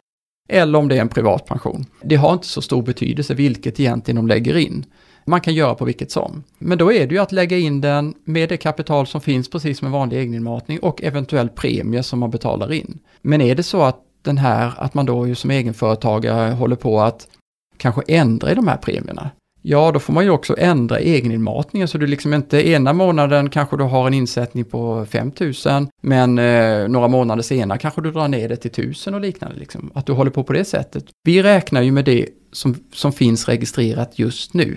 Eller 0.52 0.78
om 0.78 0.88
det 0.88 0.96
är 0.96 1.00
en 1.00 1.08
privat 1.08 1.46
pension. 1.46 1.86
Det 2.02 2.16
har 2.16 2.32
inte 2.32 2.46
så 2.46 2.62
stor 2.62 2.82
betydelse 2.82 3.34
vilket 3.34 3.80
egentligen 3.80 4.16
de 4.16 4.28
lägger 4.28 4.56
in. 4.56 4.84
Man 5.24 5.40
kan 5.40 5.54
göra 5.54 5.74
på 5.74 5.84
vilket 5.84 6.10
som. 6.10 6.44
Men 6.58 6.78
då 6.78 6.92
är 6.92 7.06
det 7.06 7.14
ju 7.14 7.20
att 7.20 7.32
lägga 7.32 7.58
in 7.58 7.80
den 7.80 8.14
med 8.24 8.48
det 8.48 8.56
kapital 8.56 9.06
som 9.06 9.20
finns 9.20 9.50
precis 9.50 9.78
som 9.78 9.86
en 9.86 9.92
vanlig 9.92 10.18
egeninmatning 10.18 10.78
och 10.80 11.02
eventuell 11.02 11.48
premie 11.48 12.02
som 12.02 12.18
man 12.18 12.30
betalar 12.30 12.72
in. 12.72 12.98
Men 13.22 13.40
är 13.40 13.54
det 13.54 13.62
så 13.62 13.82
att 13.82 14.00
den 14.22 14.38
här, 14.38 14.72
att 14.76 14.94
man 14.94 15.06
då 15.06 15.26
ju 15.26 15.34
som 15.34 15.50
egenföretagare 15.50 16.52
håller 16.52 16.76
på 16.76 17.00
att 17.00 17.28
kanske 17.76 18.02
ändra 18.08 18.52
i 18.52 18.54
de 18.54 18.68
här 18.68 18.76
premierna, 18.76 19.30
Ja, 19.62 19.92
då 19.92 20.00
får 20.00 20.12
man 20.12 20.24
ju 20.24 20.30
också 20.30 20.54
ändra 20.58 20.98
egeninmatningen 20.98 21.88
så 21.88 21.98
du 21.98 22.06
liksom 22.06 22.34
inte 22.34 22.68
ena 22.68 22.92
månaden 22.92 23.50
kanske 23.50 23.76
du 23.76 23.84
har 23.84 24.06
en 24.06 24.14
insättning 24.14 24.64
på 24.64 25.06
5000 25.06 25.88
men 26.02 26.38
eh, 26.38 26.88
några 26.88 27.08
månader 27.08 27.42
senare 27.42 27.78
kanske 27.78 28.00
du 28.00 28.10
drar 28.10 28.28
ner 28.28 28.48
det 28.48 28.56
till 28.56 28.70
1000 28.70 29.14
och 29.14 29.20
liknande. 29.20 29.58
Liksom. 29.58 29.90
Att 29.94 30.06
du 30.06 30.12
håller 30.12 30.30
på 30.30 30.44
på 30.44 30.52
det 30.52 30.64
sättet. 30.64 31.04
Vi 31.24 31.42
räknar 31.42 31.82
ju 31.82 31.92
med 31.92 32.04
det 32.04 32.26
som, 32.52 32.76
som 32.92 33.12
finns 33.12 33.48
registrerat 33.48 34.18
just 34.18 34.54
nu. 34.54 34.76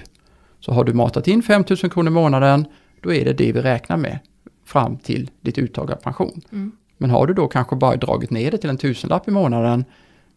Så 0.59 0.71
har 0.71 0.83
du 0.83 0.93
matat 0.93 1.27
in 1.27 1.43
5000 1.43 1.89
kronor 1.89 2.11
i 2.11 2.13
månaden, 2.13 2.65
då 3.01 3.13
är 3.13 3.25
det 3.25 3.33
det 3.33 3.51
vi 3.51 3.61
räknar 3.61 3.97
med 3.97 4.19
fram 4.65 4.97
till 4.97 5.29
ditt 5.41 5.57
uttag 5.57 5.91
av 5.91 5.95
pension. 5.95 6.41
Mm. 6.51 6.71
Men 6.97 7.09
har 7.09 7.27
du 7.27 7.33
då 7.33 7.47
kanske 7.47 7.75
bara 7.75 7.95
dragit 7.95 8.31
ner 8.31 8.51
det 8.51 8.57
till 8.57 8.69
en 8.69 8.77
tusenlapp 8.77 9.27
i 9.27 9.31
månaden, 9.31 9.85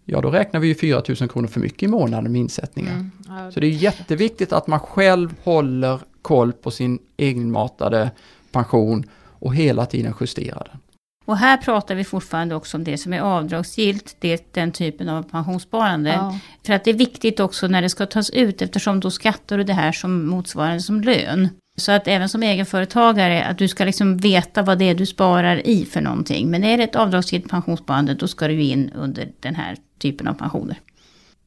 ja 0.06 0.20
då 0.20 0.30
räknar 0.30 0.60
vi 0.60 0.68
ju 0.68 0.74
4 0.74 1.02
000 1.20 1.28
kronor 1.28 1.48
för 1.48 1.60
mycket 1.60 1.82
i 1.82 1.86
månaden 1.86 2.32
med 2.32 2.40
insättningar. 2.40 2.92
Mm. 2.92 3.10
Ja. 3.28 3.50
Så 3.50 3.60
det 3.60 3.66
är 3.66 3.70
jätteviktigt 3.70 4.52
att 4.52 4.66
man 4.66 4.80
själv 4.80 5.34
håller 5.42 6.00
koll 6.22 6.52
på 6.52 6.70
sin 6.70 6.98
egenmatade 7.16 8.10
pension 8.52 9.04
och 9.38 9.54
hela 9.54 9.86
tiden 9.86 10.14
justerar 10.20 10.68
den. 10.72 10.80
Och 11.24 11.36
här 11.36 11.56
pratar 11.56 11.94
vi 11.94 12.04
fortfarande 12.04 12.54
också 12.54 12.76
om 12.76 12.84
det 12.84 12.98
som 12.98 13.12
är 13.12 13.20
avdragsgillt, 13.20 14.16
det, 14.20 14.54
den 14.54 14.72
typen 14.72 15.08
av 15.08 15.22
pensionssparande. 15.22 16.10
Ja. 16.10 16.38
För 16.66 16.72
att 16.72 16.84
det 16.84 16.90
är 16.90 16.94
viktigt 16.94 17.40
också 17.40 17.66
när 17.66 17.82
det 17.82 17.88
ska 17.88 18.06
tas 18.06 18.30
ut 18.30 18.62
eftersom 18.62 19.00
då 19.00 19.10
skattar 19.10 19.58
du 19.58 19.64
det 19.64 19.72
här 19.72 19.92
som 19.92 20.26
motsvarande 20.26 20.80
som 20.80 21.00
lön. 21.00 21.48
Så 21.76 21.92
att 21.92 22.08
även 22.08 22.28
som 22.28 22.42
egenföretagare, 22.42 23.44
att 23.44 23.58
du 23.58 23.68
ska 23.68 23.84
liksom 23.84 24.16
veta 24.16 24.62
vad 24.62 24.78
det 24.78 24.84
är 24.84 24.94
du 24.94 25.06
sparar 25.06 25.66
i 25.66 25.84
för 25.84 26.00
någonting. 26.00 26.50
Men 26.50 26.64
är 26.64 26.78
det 26.78 26.84
ett 26.84 26.96
avdragsgillt 26.96 27.48
pensionssparande, 27.48 28.14
då 28.14 28.28
ska 28.28 28.48
du 28.48 28.62
in 28.62 28.90
under 28.94 29.32
den 29.40 29.54
här 29.54 29.76
typen 29.98 30.28
av 30.28 30.34
pensioner. 30.34 30.80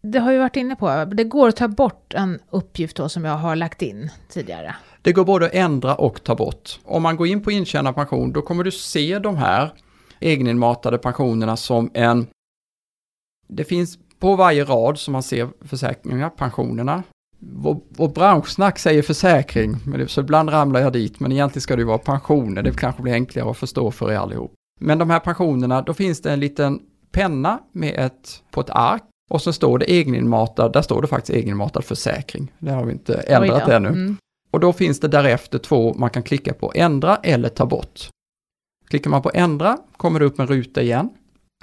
Det 0.01 0.19
har 0.19 0.31
vi 0.31 0.37
varit 0.37 0.55
inne 0.55 0.75
på, 0.75 1.05
det 1.05 1.23
går 1.23 1.47
att 1.47 1.55
ta 1.55 1.67
bort 1.67 2.13
en 2.13 2.39
uppgift 2.49 2.97
då 2.97 3.09
som 3.09 3.25
jag 3.25 3.37
har 3.37 3.55
lagt 3.55 3.81
in 3.81 4.09
tidigare. 4.29 4.75
Det 5.01 5.13
går 5.13 5.25
både 5.25 5.45
att 5.45 5.53
ändra 5.53 5.95
och 5.95 6.23
ta 6.23 6.35
bort. 6.35 6.79
Om 6.83 7.03
man 7.03 7.15
går 7.15 7.27
in 7.27 7.43
på 7.43 7.51
intjänad 7.51 7.95
pension, 7.95 8.31
då 8.31 8.41
kommer 8.41 8.63
du 8.63 8.71
se 8.71 9.19
de 9.19 9.37
här 9.37 9.73
egeninmatade 10.19 10.97
pensionerna 10.97 11.57
som 11.57 11.91
en... 11.93 12.27
Det 13.47 13.63
finns 13.63 13.97
på 14.19 14.35
varje 14.35 14.63
rad 14.63 14.99
som 14.99 15.11
man 15.11 15.23
ser 15.23 15.49
försäkringar, 15.67 16.29
pensionerna. 16.29 17.03
Vår, 17.39 17.79
vår 17.89 18.07
branschsnack 18.07 18.79
säger 18.79 19.01
försäkring, 19.01 19.77
men 19.85 19.99
det, 19.99 20.07
så 20.07 20.21
ibland 20.21 20.49
ramlar 20.49 20.79
jag 20.79 20.93
dit, 20.93 21.19
men 21.19 21.31
egentligen 21.31 21.61
ska 21.61 21.75
det 21.75 21.81
ju 21.81 21.85
vara 21.85 21.97
pensioner, 21.97 22.61
det 22.63 22.77
kanske 22.77 23.01
blir 23.01 23.13
enklare 23.13 23.51
att 23.51 23.57
förstå 23.57 23.91
för 23.91 24.11
er 24.11 24.17
allihop. 24.17 24.53
Men 24.79 24.97
de 24.97 25.09
här 25.09 25.19
pensionerna, 25.19 25.81
då 25.81 25.93
finns 25.93 26.21
det 26.21 26.31
en 26.31 26.39
liten 26.39 26.79
penna 27.11 27.59
med 27.71 28.05
ett, 28.05 28.43
på 28.51 28.61
ett 28.61 28.69
ark 28.69 29.03
och 29.29 29.41
så 29.41 29.53
står 29.53 29.79
det 29.79 29.85
egeninmatad, 29.85 30.73
där 30.73 30.81
står 30.81 31.01
det 31.01 31.07
faktiskt 31.07 31.37
egeninmatad 31.37 31.85
försäkring. 31.85 32.51
Det 32.59 32.71
har 32.71 32.85
vi 32.85 32.91
inte 32.91 33.13
ändrat 33.13 33.69
ännu. 33.69 33.89
Mm. 33.89 34.17
Och 34.51 34.59
då 34.59 34.73
finns 34.73 34.99
det 34.99 35.07
därefter 35.07 35.57
två 35.57 35.93
man 35.93 36.09
kan 36.09 36.23
klicka 36.23 36.53
på, 36.53 36.71
ändra 36.75 37.15
eller 37.15 37.49
ta 37.49 37.65
bort. 37.65 38.09
Klickar 38.87 39.09
man 39.09 39.21
på 39.21 39.31
ändra 39.33 39.77
kommer 39.97 40.19
det 40.19 40.25
upp 40.25 40.39
en 40.39 40.47
ruta 40.47 40.81
igen 40.81 41.09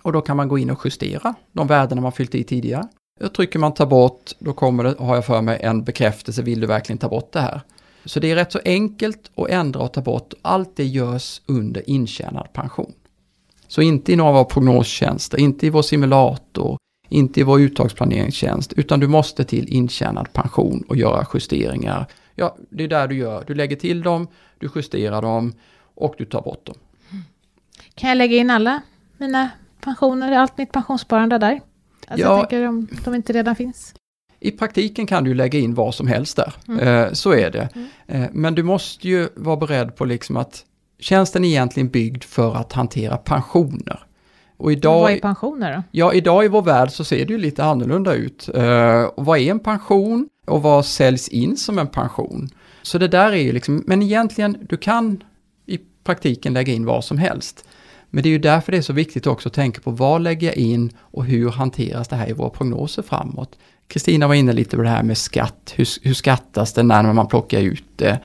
och 0.02 0.12
då 0.12 0.20
kan 0.20 0.36
man 0.36 0.48
gå 0.48 0.58
in 0.58 0.70
och 0.70 0.80
justera 0.84 1.34
de 1.52 1.66
värdena 1.66 2.00
man 2.00 2.12
fyllt 2.12 2.34
i 2.34 2.44
tidigare. 2.44 2.88
Och 3.20 3.34
trycker 3.34 3.58
man 3.58 3.74
ta 3.74 3.86
bort, 3.86 4.32
då 4.38 4.52
kommer 4.52 4.84
det, 4.84 4.94
har 4.98 5.14
jag 5.14 5.26
för 5.26 5.42
mig, 5.42 5.60
en 5.62 5.84
bekräftelse, 5.84 6.42
vill 6.42 6.60
du 6.60 6.66
verkligen 6.66 6.98
ta 6.98 7.08
bort 7.08 7.32
det 7.32 7.40
här? 7.40 7.60
Så 8.04 8.20
det 8.20 8.30
är 8.30 8.34
rätt 8.34 8.52
så 8.52 8.60
enkelt 8.64 9.30
att 9.34 9.48
ändra 9.48 9.80
och 9.80 9.92
ta 9.92 10.00
bort, 10.00 10.34
allt 10.42 10.76
det 10.76 10.84
görs 10.84 11.40
under 11.46 11.90
intjänad 11.90 12.52
pension. 12.52 12.92
Så 13.68 13.82
inte 13.82 14.12
i 14.12 14.16
några 14.16 14.28
av 14.28 14.34
våra 14.34 14.44
prognostjänster, 14.44 15.40
inte 15.40 15.66
i 15.66 15.70
vår 15.70 15.82
simulator, 15.82 16.78
inte 17.08 17.40
i 17.40 17.42
vår 17.42 17.60
uttagsplaneringstjänst, 17.60 18.72
utan 18.72 19.00
du 19.00 19.08
måste 19.08 19.44
till 19.44 19.68
intjänad 19.68 20.32
pension 20.32 20.84
och 20.88 20.96
göra 20.96 21.26
justeringar. 21.34 22.06
Ja, 22.34 22.56
det 22.70 22.84
är 22.84 22.88
där 22.88 23.08
du 23.08 23.16
gör, 23.16 23.44
du 23.46 23.54
lägger 23.54 23.76
till 23.76 24.02
dem, 24.02 24.28
du 24.58 24.70
justerar 24.74 25.22
dem 25.22 25.52
och 25.94 26.14
du 26.18 26.24
tar 26.24 26.42
bort 26.42 26.66
dem. 26.66 26.76
Kan 27.94 28.08
jag 28.08 28.18
lägga 28.18 28.36
in 28.36 28.50
alla 28.50 28.82
mina 29.18 29.50
pensioner, 29.80 30.32
allt 30.32 30.58
mitt 30.58 30.72
pensionssparande 30.72 31.38
där? 31.38 31.60
Alltså 32.08 32.26
Ja. 32.26 32.30
jag 32.38 32.40
tänker 32.50 32.68
om 32.68 32.88
de 33.04 33.14
inte 33.14 33.32
redan 33.32 33.56
finns. 33.56 33.94
I 34.40 34.50
praktiken 34.50 35.06
kan 35.06 35.24
du 35.24 35.34
lägga 35.34 35.58
in 35.58 35.74
vad 35.74 35.94
som 35.94 36.06
helst 36.06 36.36
där, 36.36 36.54
Mm. 36.68 36.88
eh, 36.88 37.12
så 37.12 37.32
är 37.34 37.50
det. 37.50 37.68
Eh, 38.06 38.24
men 38.32 38.54
du 38.54 38.62
måste 38.62 39.08
ju 39.08 39.28
vara 39.34 39.56
beredd 39.56 39.96
på 39.96 40.04
liksom 40.04 40.36
att 40.36 40.64
tjänsten 40.98 41.44
är 41.44 41.48
egentligen 41.48 41.88
byggd 41.88 42.22
för 42.24 42.54
att 42.54 42.72
hantera 42.72 43.16
pensioner. 43.16 44.00
Och 44.56 44.72
idag, 44.72 45.00
Vad 45.00 45.12
är 45.12 45.18
pensioner 45.20 45.76
då? 45.76 45.82
Ja, 45.90 46.12
idag 46.12 46.44
i 46.44 46.48
vår 46.48 46.62
värld 46.62 46.90
så 46.90 47.04
ser 47.04 47.24
det 47.26 47.32
ju 47.32 47.38
lite 47.38 47.64
annorlunda 47.64 48.14
ut. 48.14 48.48
Eh, 48.54 49.02
och 49.02 49.24
vad 49.24 49.38
är 49.38 49.50
en 49.50 49.58
pension 49.60 50.28
och 50.46 50.62
vad 50.62 50.86
säljs 50.86 51.28
in 51.28 51.56
som 51.56 51.78
en 51.78 51.86
pension? 51.86 52.48
Så 52.82 52.98
det 52.98 53.08
där 53.08 53.32
är 53.32 53.36
ju 53.42 53.52
liksom, 53.52 53.84
men 53.86 54.02
egentligen, 54.02 54.56
du 54.68 54.76
kan 54.76 55.22
i 55.66 55.78
praktiken 56.04 56.52
lägga 56.54 56.72
in 56.72 56.84
vad 56.84 57.04
som 57.04 57.18
helst. 57.18 57.65
Men 58.16 58.22
det 58.22 58.28
är 58.28 58.30
ju 58.30 58.38
därför 58.38 58.72
det 58.72 58.78
är 58.78 58.82
så 58.82 58.92
viktigt 58.92 59.26
också 59.26 59.48
att 59.48 59.54
tänka 59.54 59.80
på 59.80 59.90
vad 59.90 60.22
lägger 60.22 60.46
jag 60.46 60.56
in 60.56 60.92
och 60.98 61.24
hur 61.24 61.50
hanteras 61.50 62.08
det 62.08 62.16
här 62.16 62.28
i 62.28 62.32
våra 62.32 62.50
prognoser 62.50 63.02
framåt. 63.02 63.58
Kristina 63.88 64.26
var 64.26 64.34
inne 64.34 64.52
lite 64.52 64.76
på 64.76 64.82
det 64.82 64.88
här 64.88 65.02
med 65.02 65.18
skatt, 65.18 65.72
hur, 65.76 65.88
hur 66.02 66.14
skattas 66.14 66.72
det 66.72 66.82
när 66.82 67.12
man 67.12 67.28
plockar 67.28 67.60
ut 67.60 67.84
det? 67.96 68.20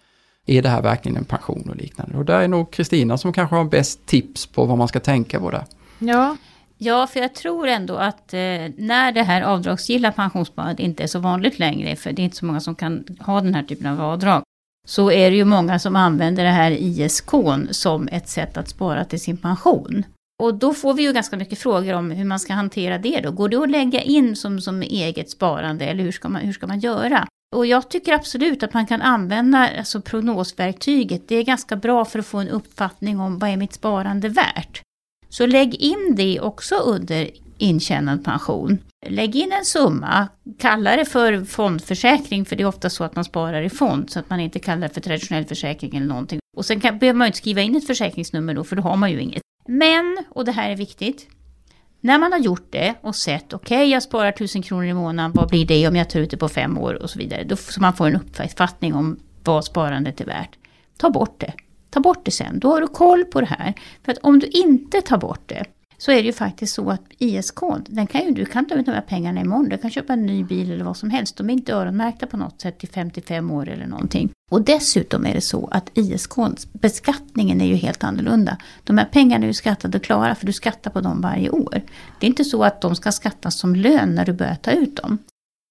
Är 0.45 0.61
det 0.61 0.69
här 0.69 0.81
verkligen 0.81 1.17
en 1.17 1.25
pension 1.25 1.69
och 1.69 1.75
liknande? 1.75 2.17
Och 2.17 2.25
där 2.25 2.41
är 2.41 2.47
nog 2.47 2.71
Kristina 2.73 3.17
som 3.17 3.33
kanske 3.33 3.55
har 3.55 3.65
bäst 3.65 4.05
tips 4.05 4.47
på 4.47 4.65
vad 4.65 4.77
man 4.77 4.87
ska 4.87 4.99
tänka 4.99 5.39
på 5.39 5.51
där. 5.51 5.65
Ja, 5.99 6.37
Ja, 6.77 7.07
för 7.07 7.19
jag 7.19 7.35
tror 7.35 7.67
ändå 7.67 7.95
att 7.95 8.33
eh, 8.33 8.39
när 8.77 9.11
det 9.11 9.23
här 9.23 9.41
avdragsgilla 9.41 10.11
pensionssparandet 10.11 10.79
inte 10.79 11.03
är 11.03 11.07
så 11.07 11.19
vanligt 11.19 11.59
längre, 11.59 11.95
för 11.95 12.11
det 12.11 12.21
är 12.21 12.23
inte 12.23 12.37
så 12.37 12.45
många 12.45 12.59
som 12.59 12.75
kan 12.75 13.05
ha 13.19 13.41
den 13.41 13.55
här 13.55 13.63
typen 13.63 13.87
av 13.87 14.01
avdrag, 14.01 14.43
så 14.91 15.11
är 15.11 15.31
det 15.31 15.37
ju 15.37 15.45
många 15.45 15.79
som 15.79 15.95
använder 15.95 16.43
det 16.43 16.49
här 16.49 16.71
ISK 16.71 17.31
som 17.71 18.07
ett 18.11 18.29
sätt 18.29 18.57
att 18.57 18.69
spara 18.69 19.05
till 19.05 19.19
sin 19.19 19.37
pension. 19.37 20.03
Och 20.43 20.53
då 20.53 20.73
får 20.73 20.93
vi 20.93 21.03
ju 21.03 21.13
ganska 21.13 21.37
mycket 21.37 21.59
frågor 21.59 21.93
om 21.93 22.11
hur 22.11 22.25
man 22.25 22.39
ska 22.39 22.53
hantera 22.53 22.97
det 22.97 23.19
då. 23.19 23.31
Går 23.31 23.49
det 23.49 23.57
att 23.57 23.69
lägga 23.69 24.01
in 24.01 24.35
som, 24.35 24.61
som 24.61 24.81
eget 24.81 25.29
sparande 25.29 25.85
eller 25.85 26.03
hur 26.03 26.11
ska, 26.11 26.29
man, 26.29 26.41
hur 26.41 26.53
ska 26.53 26.67
man 26.67 26.79
göra? 26.79 27.27
Och 27.55 27.65
jag 27.65 27.89
tycker 27.89 28.13
absolut 28.13 28.63
att 28.63 28.73
man 28.73 28.87
kan 28.87 29.01
använda 29.01 29.69
alltså 29.77 30.01
prognosverktyget. 30.01 31.27
Det 31.27 31.35
är 31.35 31.43
ganska 31.43 31.75
bra 31.75 32.05
för 32.05 32.19
att 32.19 32.27
få 32.27 32.37
en 32.37 32.49
uppfattning 32.49 33.19
om 33.19 33.39
vad 33.39 33.49
är 33.49 33.57
mitt 33.57 33.73
sparande 33.73 34.29
värt. 34.29 34.81
Så 35.29 35.45
lägg 35.45 35.75
in 35.75 36.13
det 36.15 36.39
också 36.39 36.75
under 36.75 37.29
intjänad 37.57 38.25
pension. 38.25 38.77
Lägg 39.05 39.35
in 39.35 39.51
en 39.51 39.65
summa, 39.65 40.27
kalla 40.59 40.95
det 40.95 41.05
för 41.05 41.45
fondförsäkring, 41.45 42.45
för 42.45 42.55
det 42.55 42.63
är 42.63 42.67
ofta 42.67 42.89
så 42.89 43.03
att 43.03 43.15
man 43.15 43.23
sparar 43.23 43.61
i 43.61 43.69
fond, 43.69 44.09
så 44.09 44.19
att 44.19 44.29
man 44.29 44.39
inte 44.39 44.59
kallar 44.59 44.87
det 44.87 44.93
för 44.93 45.01
traditionell 45.01 45.45
försäkring 45.45 45.95
eller 45.95 46.07
någonting. 46.07 46.39
Och 46.57 46.65
sen 46.65 46.79
kan, 46.79 46.99
behöver 46.99 47.17
man 47.17 47.25
ju 47.25 47.29
inte 47.29 47.37
skriva 47.37 47.61
in 47.61 47.75
ett 47.75 47.87
försäkringsnummer 47.87 48.53
då, 48.53 48.63
för 48.63 48.75
då 48.75 48.81
har 48.81 48.95
man 48.95 49.11
ju 49.11 49.21
inget. 49.21 49.41
Men, 49.67 50.17
och 50.29 50.45
det 50.45 50.51
här 50.51 50.69
är 50.69 50.75
viktigt, 50.75 51.27
när 52.01 52.19
man 52.19 52.31
har 52.31 52.39
gjort 52.39 52.67
det 52.69 52.95
och 53.01 53.15
sett, 53.15 53.53
okej 53.53 53.89
jag 53.89 54.03
sparar 54.03 54.29
1000 54.29 54.61
kronor 54.61 54.85
i 54.85 54.93
månaden, 54.93 55.31
vad 55.35 55.49
blir 55.49 55.65
det 55.65 55.87
om 55.87 55.95
jag 55.95 56.09
tar 56.09 56.19
ut 56.19 56.31
det 56.31 56.37
på 56.37 56.49
fem 56.49 56.77
år 56.77 56.93
och 56.93 57.09
så 57.09 57.19
vidare. 57.19 57.43
Då, 57.43 57.55
så 57.55 57.81
man 57.81 57.93
får 57.93 58.07
en 58.07 58.15
uppfattning 58.15 58.93
om 58.93 59.19
vad 59.43 59.65
sparandet 59.65 60.21
är 60.21 60.25
värt. 60.25 60.57
Ta 60.97 61.09
bort 61.09 61.39
det. 61.39 61.53
Ta 61.89 61.99
bort 61.99 62.25
det 62.25 62.31
sen, 62.31 62.59
då 62.59 62.71
har 62.71 62.81
du 62.81 62.87
koll 62.87 63.25
på 63.25 63.41
det 63.41 63.47
här. 63.47 63.73
För 64.05 64.11
att 64.11 64.17
om 64.17 64.39
du 64.39 64.47
inte 64.47 65.01
tar 65.01 65.17
bort 65.17 65.41
det, 65.45 65.65
så 66.01 66.11
är 66.11 66.15
det 66.15 66.21
ju 66.21 66.33
faktiskt 66.33 66.73
så 66.73 66.89
att 66.89 67.01
ISK, 67.17 67.59
den 67.85 68.07
kan 68.07 68.21
ju, 68.25 68.31
du 68.31 68.45
kan 68.45 68.67
ta 68.67 68.75
ut 68.75 68.85
de 68.85 68.91
här 68.91 69.01
pengarna 69.01 69.41
imorgon, 69.41 69.69
du 69.69 69.77
kan 69.77 69.91
köpa 69.91 70.13
en 70.13 70.25
ny 70.25 70.43
bil 70.43 70.71
eller 70.71 70.83
vad 70.83 70.97
som 70.97 71.09
helst. 71.09 71.37
De 71.37 71.49
är 71.49 71.53
inte 71.53 71.73
öronmärkta 71.73 72.27
på 72.27 72.37
något 72.37 72.61
sätt 72.61 72.79
till 72.79 72.89
55 72.89 73.51
år 73.51 73.69
eller 73.69 73.87
någonting. 73.87 74.29
Och 74.51 74.61
dessutom 74.61 75.25
är 75.25 75.33
det 75.33 75.41
så 75.41 75.67
att 75.71 75.89
ISK, 75.93 76.33
beskattningen 76.73 77.61
är 77.61 77.65
ju 77.65 77.75
helt 77.75 78.03
annorlunda. 78.03 78.57
De 78.83 78.97
här 78.97 79.05
pengarna 79.05 79.43
är 79.43 79.47
ju 79.47 79.53
skattade 79.53 79.97
och 79.97 80.03
klara 80.03 80.35
för 80.35 80.45
du 80.45 80.53
skattar 80.53 80.91
på 80.91 81.01
dem 81.01 81.21
varje 81.21 81.49
år. 81.49 81.81
Det 82.19 82.25
är 82.25 82.29
inte 82.29 82.43
så 82.43 82.63
att 82.63 82.81
de 82.81 82.95
ska 82.95 83.11
skattas 83.11 83.55
som 83.55 83.75
lön 83.75 84.15
när 84.15 84.25
du 84.25 84.33
börjar 84.33 84.55
ta 84.55 84.71
ut 84.71 84.95
dem. 84.95 85.17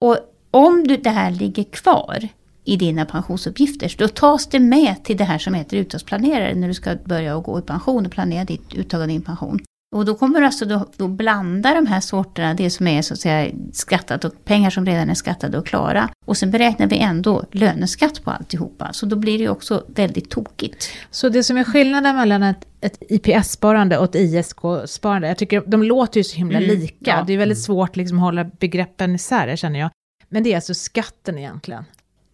Och 0.01 0.19
om 0.51 0.85
du, 0.89 0.97
det 0.97 1.11
här 1.11 1.31
ligger 1.31 1.65
kvar 1.65 2.29
i 2.65 2.77
dina 2.77 3.05
pensionsuppgifter, 3.05 3.89
så 3.89 3.97
då 3.99 4.09
tas 4.09 4.47
det 4.47 4.61
med 4.61 5.05
till 5.05 5.17
det 5.17 5.25
här 5.25 5.39
som 5.39 5.55
heter 5.55 5.77
uttagsplanerare 5.77 6.55
när 6.55 6.69
du 6.69 6.75
ska 6.75 6.97
börja 7.05 7.37
och 7.37 7.45
gå 7.45 7.59
i 7.59 7.63
pension 7.63 8.07
och 8.07 8.13
planera 8.13 8.45
ditt 8.45 8.75
uttag 8.75 9.03
av 9.03 9.09
din 9.09 9.23
pension. 9.23 9.61
Och 9.97 10.05
då 10.05 10.15
kommer 10.15 10.41
du 10.41 10.47
alltså 10.47 10.65
då, 10.65 10.87
då 10.97 11.09
blanda 11.09 11.75
de 11.75 11.87
här 11.87 12.01
sorterna, 12.01 12.55
det 12.55 12.71
som 12.71 12.87
är 12.87 13.03
så 13.03 13.15
att 13.15 13.21
säga 13.21 13.53
skattat 13.73 14.25
och 14.25 14.45
pengar 14.45 14.71
som 14.71 14.87
redan 14.87 15.11
är 15.11 15.15
skattade 15.15 15.59
och 15.59 15.67
klara. 15.67 16.09
Och 16.27 16.37
sen 16.37 16.51
beräknar 16.51 16.87
vi 16.87 16.99
ändå 16.99 17.45
löneskatt 17.53 18.25
på 18.25 18.31
alltihopa. 18.31 18.93
Så 18.93 19.07
då 19.07 19.17
blir 19.17 19.39
det 19.39 19.45
ju 19.45 19.51
också 19.51 19.85
väldigt 19.89 20.31
tokigt. 20.31 20.89
så 21.11 21.29
det 21.29 21.43
som 21.45 21.57
är 21.57 21.65
skillnaden 21.65 22.17
mellan 22.17 22.43
ett, 22.43 22.67
ett 22.81 23.03
IPS-sparande 23.09 23.97
och 23.99 24.05
ett 24.05 24.15
ISK-sparande, 24.15 25.29
jag 25.29 25.39
tycker 25.39 25.63
de 25.67 25.83
låter 25.83 26.21
ju 26.21 26.25
så 26.25 26.37
himla 26.37 26.59
Mm, 26.59 26.71
lika. 26.71 26.95
ja. 27.11 27.25
Det 27.27 27.33
är 27.33 27.39
väldigt 27.39 27.63
svårt 27.63 27.97
liksom 27.97 28.19
att 28.19 28.23
hålla 28.25 28.45
begreppen 28.45 29.15
isär, 29.15 29.57
känner 29.57 29.81
jag. 29.81 29.91
Men 30.29 30.43
det 30.43 30.51
är 30.53 30.57
alltså 30.57 30.75
skatten 30.75 31.39
egentligen. 31.39 31.85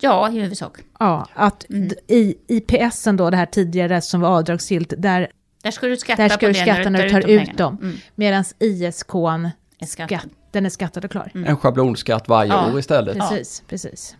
Ja, 0.00 0.30
i 0.30 0.40
huvudsak. 0.40 0.78
Ja, 0.98 1.26
att 1.34 1.70
Mm. 1.70 1.90
i 2.08 2.34
IPSen 2.48 3.16
då, 3.16 3.30
det 3.30 3.36
här 3.36 3.46
tidigare 3.46 4.00
som 4.00 4.20
var 4.20 4.28
avdragsgillt, 4.28 4.92
där 4.98 5.28
Där 5.62 5.70
ska 5.70 5.86
du 5.86 5.96
skatta 5.96 6.22
Där 6.22 6.28
ska 6.28 6.38
på 6.38 6.46
du 6.46 6.52
det 6.52 6.58
skatta 6.58 6.90
när 6.90 7.02
du 7.02 7.10
tar 7.10 7.20
tar 7.20 7.28
ut 7.28 7.38
pengarna. 7.38 7.56
dem. 7.58 7.78
Mm, 7.82 7.96
medans 8.14 8.54
ISKn, 8.58 9.16
är 9.78 9.86
skatten. 9.86 10.18
skatt, 10.18 10.30
den 10.52 10.66
är 10.66 10.70
skattad 10.70 11.04
och 11.04 11.10
klar. 11.10 11.30
Mm. 11.34 11.50
En 11.50 11.56
schablonskatt 11.56 12.28
varje 12.28 12.50
Ja, 12.52 12.72
år 12.72 12.78
istället. 12.78 13.18
Precis, 13.18 13.62
precis. 13.68 14.16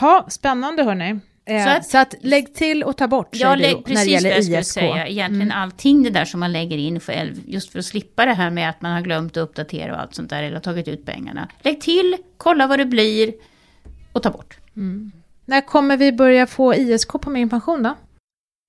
Ha, 0.00 0.26
spännande 0.28 0.82
hörni. 0.82 1.20
Eh, 1.46 1.64
Så 1.82 1.88
så, 1.90 1.98
att- 1.98 2.14
att, 2.14 2.24
lägg 2.24 2.54
till 2.54 2.82
och 2.82 2.96
ta 2.96 3.08
bort, 3.08 3.28
Ja, 3.32 3.38
säger 3.38 3.56
du, 3.56 3.62
lägg, 3.62 3.74
när 3.74 3.80
det 3.82 3.84
precis 3.86 4.06
vad 4.24 4.32
gäller 4.32 4.50
jag 4.54 4.60
ISK. 4.60 4.72
säga. 4.72 5.06
Egentligen 5.06 5.50
Mm. 5.50 5.62
allting 5.62 6.02
det 6.02 6.10
där 6.10 6.24
som 6.24 6.40
man 6.40 6.52
lägger 6.52 6.78
in 6.78 7.00
för, 7.00 7.12
el- 7.12 7.40
just 7.46 7.72
för 7.72 7.78
att 7.78 7.84
slippa 7.84 8.26
det 8.26 8.32
här 8.32 8.50
med 8.50 8.70
att 8.70 8.82
man 8.82 8.92
har 8.92 9.00
glömt 9.00 9.32
att 9.36 9.42
uppdatera 9.42 9.94
och 9.94 10.00
allt 10.00 10.14
sånt 10.14 10.30
där 10.30 10.42
eller 10.42 10.60
tagit 10.60 10.88
ut 10.88 11.06
pengarna. 11.06 11.48
Lägg 11.62 11.80
till, 11.80 12.16
kolla 12.36 12.66
vad 12.66 12.78
det 12.78 12.84
blir 12.84 13.32
och 14.12 14.22
ta 14.22 14.30
bort. 14.30 14.58
När 15.44 15.60
kommer 15.60 15.96
vi 15.96 16.12
börja 16.12 16.46
få 16.46 16.74
ISK 16.74 17.08
på 17.20 17.30
min 17.30 17.48
pension 17.50 17.82
då? 17.82 17.94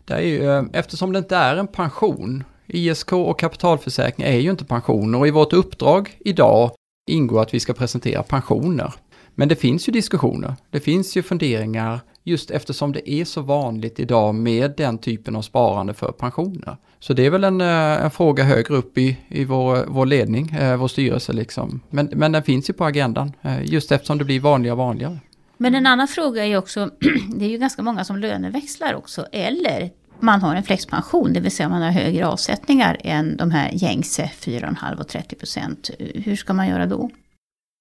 Det 0.06 0.14
är 0.14 0.22
ju, 0.22 0.50
eh, 0.50 0.64
eftersom 0.74 1.14
det 1.14 1.20
inte 1.20 1.36
är 1.36 1.56
en 1.56 1.68
pension, 1.68 2.44
ISK 2.68 3.14
och 3.14 3.40
kapitalförsäkring 3.40 4.28
är 4.28 4.40
ju 4.40 4.52
inte 4.52 4.66
pensioner 4.66 5.20
och 5.20 5.28
i 5.28 5.32
vårt 5.32 5.54
uppdrag 5.54 6.18
idag 6.20 6.72
ingår 7.08 7.42
att 7.42 7.54
vi 7.54 7.60
ska 7.60 7.74
presentera 7.74 8.24
pensioner. 8.24 8.94
Men 9.36 9.48
det 9.48 9.56
finns 9.56 9.88
ju 9.88 9.92
diskussioner, 9.92 10.56
det 10.72 10.80
finns 10.80 11.18
ju 11.18 11.24
funderingar 11.24 12.00
just 12.24 12.52
eftersom 12.52 12.92
det 12.92 13.12
är 13.12 13.26
så 13.26 13.42
vanligt 13.42 14.00
idag 14.00 14.36
med 14.36 14.74
den 14.78 14.98
typen 14.98 15.36
av 15.36 15.42
sparande 15.42 15.94
för 15.94 16.12
pensioner. 16.12 16.78
Så 17.00 17.14
det 17.14 17.26
är 17.26 17.30
väl 17.30 17.44
en, 17.44 17.62
eh, 17.62 18.04
en 18.04 18.12
fråga 18.12 18.44
högre 18.44 18.76
upp 18.76 18.98
i, 18.98 19.18
i 19.28 19.46
vår, 19.46 19.76
eh, 19.76 19.84
vår 19.88 20.06
ledning, 20.06 20.58
vår 20.78 20.88
styrelse 20.88 21.34
liksom. 21.34 21.80
Men, 21.90 22.10
men 22.16 22.32
den 22.32 22.44
finns 22.44 22.70
ju 22.70 22.74
på 22.74 22.86
agendan, 22.86 23.32
just 23.64 23.92
eftersom 23.92 24.18
det 24.18 24.26
blir 24.26 24.40
vanligare 24.40 24.74
och 24.74 24.78
vanligare. 24.78 25.20
Men 25.58 25.76
en 25.76 25.88
annan 25.88 26.08
fråga 26.08 26.46
är 26.46 26.58
också, 26.58 26.90
det 27.36 27.46
är 27.46 27.50
ju 27.50 27.58
ganska 27.58 27.82
många 27.82 28.04
som 28.04 28.18
löneväxlar 28.18 28.94
också, 28.94 29.26
eller 29.32 29.92
man 30.20 30.42
har 30.42 30.56
en 30.56 30.64
flexpension, 30.64 31.34
det 31.34 31.40
vill 31.40 31.52
säga 31.52 31.70
man 31.70 31.82
har 31.82 31.92
högre 31.92 32.28
avsättningar 32.28 32.98
än 33.00 33.38
de 33.38 33.52
här 33.52 33.70
gängse 33.74 34.32
4,5 34.40 35.00
och 35.00 35.08
30 35.08 35.36
procent. 35.36 35.90
Hur 36.00 36.36
ska 36.36 36.54
man 36.54 36.68
göra 36.68 36.86
då? 36.86 37.10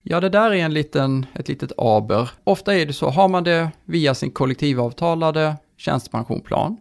Ja, 0.02 0.20
det 0.20 0.28
där 0.28 0.50
är 0.50 0.64
en 0.64 0.74
liten, 0.74 1.26
ett 1.34 1.48
litet 1.48 1.72
aber. 1.78 2.30
Ofta 2.44 2.74
är 2.74 2.86
det 2.86 2.92
så, 2.92 3.10
har 3.10 3.28
man 3.28 3.44
det 3.44 3.70
via 3.84 4.14
sin 4.14 4.30
kollektivavtalade 4.30 5.56
tjänstepensionplan, 5.76 6.76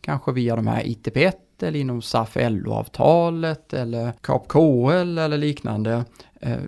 kanske 0.00 0.32
via 0.32 0.56
de 0.56 0.66
här 0.66 0.82
ITP1 0.82 1.32
eller 1.62 1.80
inom 1.80 2.02
SAF 2.02 2.36
LO-avtalet 2.36 3.72
eller 3.72 4.12
KAP 4.20 4.48
KL 4.48 5.18
eller 5.18 5.38
liknande, 5.38 6.04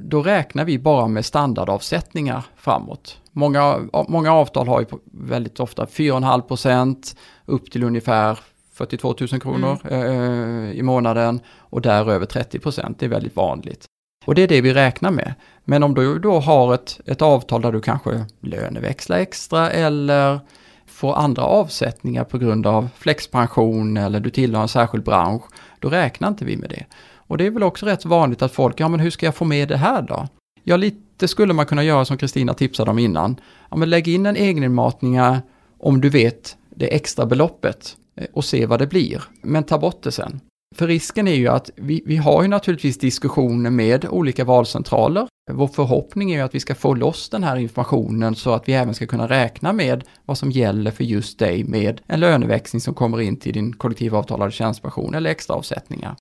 då 0.02 0.22
räknar 0.22 0.64
vi 0.64 0.78
bara 0.78 1.08
med 1.08 1.24
standardavsättningar 1.24 2.44
framåt. 2.56 3.18
Många, 3.32 3.78
många 4.08 4.32
avtal 4.32 4.68
har 4.68 4.80
ju 4.80 4.86
väldigt 5.04 5.60
ofta 5.60 5.84
4,5 5.84 6.40
procent 6.40 7.16
upp 7.46 7.70
till 7.70 7.82
ungefär 7.82 8.38
42 8.72 9.14
000 9.20 9.40
kronor 9.40 9.78
eh, 9.90 10.78
i 10.78 10.82
månaden 10.82 11.40
och 11.58 11.80
däröver 11.80 12.26
30 12.26 12.58
procent. 12.58 12.98
Det 12.98 13.06
är 13.06 13.10
väldigt 13.10 13.36
vanligt. 13.36 13.84
Och 14.26 14.34
det 14.34 14.42
är 14.42 14.48
det 14.48 14.60
vi 14.60 14.74
räknar 14.74 15.10
med. 15.10 15.34
Men 15.64 15.82
om 15.82 15.94
du 15.94 16.18
då 16.18 16.40
har 16.40 16.74
ett, 16.74 17.00
ett 17.06 17.22
avtal 17.22 17.62
där 17.62 17.72
du 17.72 17.80
kanske 17.80 18.24
löneväxlar 18.40 19.18
extra 19.18 19.70
eller 19.70 20.40
får 20.86 21.14
andra 21.14 21.42
avsättningar 21.42 22.24
på 22.24 22.38
grund 22.38 22.66
av 22.66 22.88
flexpension 22.96 23.96
eller 23.96 24.20
du 24.20 24.30
tillhör 24.30 24.62
en 24.62 24.68
särskild 24.68 25.04
bransch, 25.04 25.42
då 25.78 25.88
räknar 25.88 26.28
inte 26.28 26.44
vi 26.44 26.56
med 26.56 26.70
det. 26.70 26.84
Och 27.30 27.38
det 27.38 27.46
är 27.46 27.50
väl 27.50 27.62
också 27.62 27.86
rätt 27.86 28.04
vanligt 28.04 28.42
att 28.42 28.52
folk, 28.52 28.80
ja 28.80 28.88
men 28.88 29.00
hur 29.00 29.10
ska 29.10 29.26
jag 29.26 29.34
få 29.34 29.44
med 29.44 29.68
det 29.68 29.76
här 29.76 30.02
då? 30.02 30.28
Ja, 30.62 30.76
lite 30.76 31.28
skulle 31.28 31.52
man 31.52 31.66
kunna 31.66 31.84
göra 31.84 32.04
som 32.04 32.16
Kristina 32.16 32.54
tipsade 32.54 32.90
om 32.90 32.98
innan. 32.98 33.40
Ja, 33.70 33.76
men 33.76 33.90
lägg 33.90 34.08
in 34.08 34.26
en 34.26 34.36
egeninmatningar 34.36 35.42
om 35.78 36.00
du 36.00 36.08
vet 36.08 36.56
det 36.70 36.94
extra 36.94 37.26
beloppet 37.26 37.96
eh, 38.16 38.26
och 38.32 38.44
se 38.44 38.66
vad 38.66 38.78
det 38.78 38.86
blir. 38.86 39.22
Men 39.42 39.64
ta 39.64 39.78
bort 39.78 40.02
det 40.02 40.12
sen. 40.12 40.40
För 40.76 40.86
risken 40.86 41.28
är 41.28 41.34
ju 41.34 41.48
att 41.48 41.70
vi, 41.76 42.02
vi 42.06 42.16
har 42.16 42.42
ju 42.42 42.48
naturligtvis 42.48 42.98
diskussioner 42.98 43.70
med 43.70 44.06
olika 44.10 44.44
valcentraler. 44.44 45.26
Vår 45.52 45.68
förhoppning 45.68 46.32
är 46.32 46.36
ju 46.36 46.42
att 46.42 46.54
vi 46.54 46.60
ska 46.60 46.74
få 46.74 46.94
loss 46.94 47.28
den 47.28 47.44
här 47.44 47.56
informationen 47.56 48.34
så 48.34 48.50
att 48.52 48.68
vi 48.68 48.72
även 48.72 48.94
ska 48.94 49.06
kunna 49.06 49.28
räkna 49.28 49.72
med 49.72 50.04
vad 50.24 50.38
som 50.38 50.50
gäller 50.50 50.90
för 50.90 51.04
just 51.04 51.38
dig 51.38 51.64
med 51.64 52.00
en 52.06 52.20
löneväxling 52.20 52.80
som 52.80 52.94
kommer 52.94 53.20
in 53.20 53.36
till 53.36 53.52
din 53.52 53.72
kollektivavtalade 53.72 54.52
tjänstepension 54.52 55.14
eller 55.14 55.30
extra 55.30 55.56
avsättningar. 55.56 56.16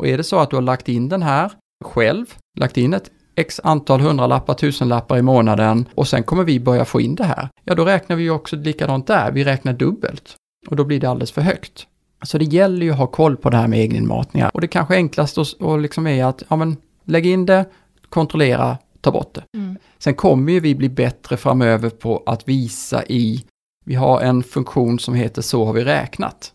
Och 0.00 0.08
är 0.08 0.16
det 0.16 0.24
så 0.24 0.38
att 0.38 0.50
du 0.50 0.56
har 0.56 0.62
lagt 0.62 0.88
in 0.88 1.08
den 1.08 1.22
här 1.22 1.52
själv, 1.84 2.26
lagt 2.58 2.76
in 2.76 2.94
ett 2.94 3.10
x 3.34 3.60
antal 3.64 4.00
hundralappar, 4.00 4.54
tusenlappar 4.54 5.18
i 5.18 5.22
månaden 5.22 5.86
och 5.94 6.08
sen 6.08 6.22
kommer 6.22 6.44
vi 6.44 6.60
börja 6.60 6.84
få 6.84 7.00
in 7.00 7.14
det 7.14 7.24
här. 7.24 7.48
Ja, 7.64 7.74
då 7.74 7.84
räknar 7.84 8.16
vi 8.16 8.22
ju 8.22 8.30
också 8.30 8.56
likadant 8.56 9.06
där, 9.06 9.32
vi 9.32 9.44
räknar 9.44 9.72
dubbelt. 9.72 10.36
Och 10.68 10.76
då 10.76 10.84
blir 10.84 11.00
det 11.00 11.10
alldeles 11.10 11.32
för 11.32 11.40
högt. 11.40 11.86
Så 12.22 12.38
det 12.38 12.44
gäller 12.44 12.86
ju 12.86 12.92
att 12.92 12.98
ha 12.98 13.06
koll 13.06 13.36
på 13.36 13.50
det 13.50 13.56
här 13.56 13.68
med 13.68 13.78
egeninmatningar. 13.78 14.50
Och 14.54 14.60
det 14.60 14.68
kanske 14.68 14.94
enklaste 14.94 15.44
och 15.58 15.78
liksom 15.78 16.06
är 16.06 16.24
att, 16.24 16.42
ja 16.48 16.56
men, 16.56 16.76
lägg 17.04 17.26
in 17.26 17.46
det, 17.46 17.64
kontrollera, 18.08 18.78
ta 19.00 19.10
bort 19.10 19.34
det. 19.34 19.58
Mm. 19.58 19.76
Sen 19.98 20.14
kommer 20.14 20.52
ju 20.52 20.60
vi 20.60 20.74
bli 20.74 20.88
bättre 20.88 21.36
framöver 21.36 21.90
på 21.90 22.22
att 22.26 22.48
visa 22.48 23.04
i, 23.04 23.44
vi 23.84 23.94
har 23.94 24.20
en 24.20 24.42
funktion 24.42 24.98
som 24.98 25.14
heter 25.14 25.42
Så 25.42 25.64
har 25.64 25.72
vi 25.72 25.84
räknat 25.84 26.52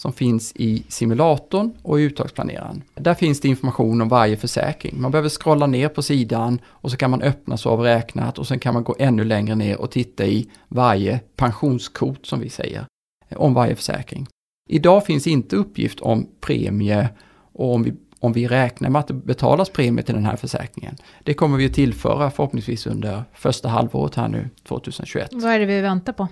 som 0.00 0.12
finns 0.12 0.52
i 0.56 0.82
simulatorn 0.88 1.72
och 1.82 2.00
i 2.00 2.02
uttagsplaneraren. 2.02 2.82
Där 2.94 3.14
finns 3.14 3.40
det 3.40 3.48
information 3.48 4.00
om 4.00 4.08
varje 4.08 4.36
försäkring. 4.36 5.00
Man 5.00 5.10
behöver 5.10 5.28
scrolla 5.28 5.66
ner 5.66 5.88
på 5.88 6.02
sidan 6.02 6.60
och 6.66 6.90
så 6.90 6.96
kan 6.96 7.10
man 7.10 7.22
öppna 7.22 7.56
så 7.56 7.70
avräknat 7.70 8.38
och 8.38 8.46
sen 8.46 8.58
kan 8.58 8.74
man 8.74 8.84
gå 8.84 8.96
ännu 8.98 9.24
längre 9.24 9.54
ner 9.54 9.80
och 9.80 9.90
titta 9.90 10.26
i 10.26 10.50
varje 10.68 11.20
pensionskort 11.36 12.26
som 12.26 12.40
vi 12.40 12.50
säger, 12.50 12.84
om 13.36 13.54
varje 13.54 13.76
försäkring. 13.76 14.26
Idag 14.68 15.06
finns 15.06 15.26
inte 15.26 15.56
uppgift 15.56 16.00
om 16.00 16.26
premie 16.40 17.08
och 17.52 17.74
om 17.74 17.82
vi, 17.82 17.92
om 18.20 18.32
vi 18.32 18.48
räknar 18.48 18.90
med 18.90 19.00
att 19.00 19.08
det 19.08 19.14
betalas 19.14 19.70
premie 19.70 20.04
till 20.04 20.14
den 20.14 20.26
här 20.26 20.36
försäkringen. 20.36 20.96
Det 21.24 21.34
kommer 21.34 21.56
vi 21.56 21.66
att 21.66 21.74
tillföra 21.74 22.30
förhoppningsvis 22.30 22.86
under 22.86 23.24
första 23.32 23.68
halvåret 23.68 24.14
här 24.14 24.28
nu 24.28 24.48
2021. 24.68 25.28
Vad 25.32 25.52
är 25.52 25.58
det 25.58 25.66
vi 25.66 25.80
väntar 25.80 26.12
på? 26.12 26.28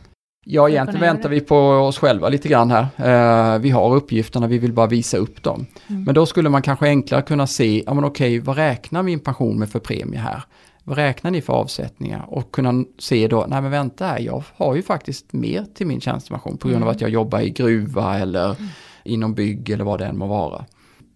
Ja, 0.50 0.68
egentligen 0.68 1.00
väntar 1.00 1.28
vi 1.28 1.40
på 1.40 1.56
oss 1.58 1.98
själva 1.98 2.28
lite 2.28 2.48
grann 2.48 2.70
här. 2.70 3.54
Uh, 3.54 3.60
vi 3.60 3.70
har 3.70 3.94
uppgifterna, 3.94 4.46
vi 4.46 4.58
vill 4.58 4.72
bara 4.72 4.86
visa 4.86 5.16
upp 5.16 5.42
dem. 5.42 5.66
Mm. 5.86 6.02
Men 6.04 6.14
då 6.14 6.26
skulle 6.26 6.48
man 6.48 6.62
kanske 6.62 6.86
enklare 6.86 7.22
kunna 7.22 7.46
se, 7.46 7.82
ja 7.86 7.94
men 7.94 8.04
okej, 8.04 8.38
vad 8.38 8.56
räknar 8.56 9.02
min 9.02 9.20
pension 9.20 9.58
med 9.58 9.68
för 9.68 9.78
premie 9.78 10.18
här? 10.18 10.42
Vad 10.84 10.96
räknar 10.96 11.30
ni 11.30 11.40
för 11.40 11.52
avsättningar? 11.52 12.24
Och 12.28 12.52
kunna 12.52 12.84
se 12.98 13.28
då, 13.28 13.46
nej 13.48 13.62
men 13.62 13.70
vänta 13.70 14.06
här, 14.06 14.18
jag 14.18 14.44
har 14.56 14.74
ju 14.74 14.82
faktiskt 14.82 15.32
mer 15.32 15.66
till 15.74 15.86
min 15.86 16.00
tjänstepension 16.00 16.58
på 16.58 16.68
grund 16.68 16.76
mm. 16.76 16.88
av 16.88 16.94
att 16.94 17.00
jag 17.00 17.10
jobbar 17.10 17.40
i 17.40 17.50
gruva 17.50 18.18
eller 18.18 18.44
mm. 18.44 18.66
inom 19.04 19.34
bygg 19.34 19.70
eller 19.70 19.84
vad 19.84 19.98
det 19.98 20.06
än 20.06 20.18
må 20.18 20.26
vara. 20.26 20.64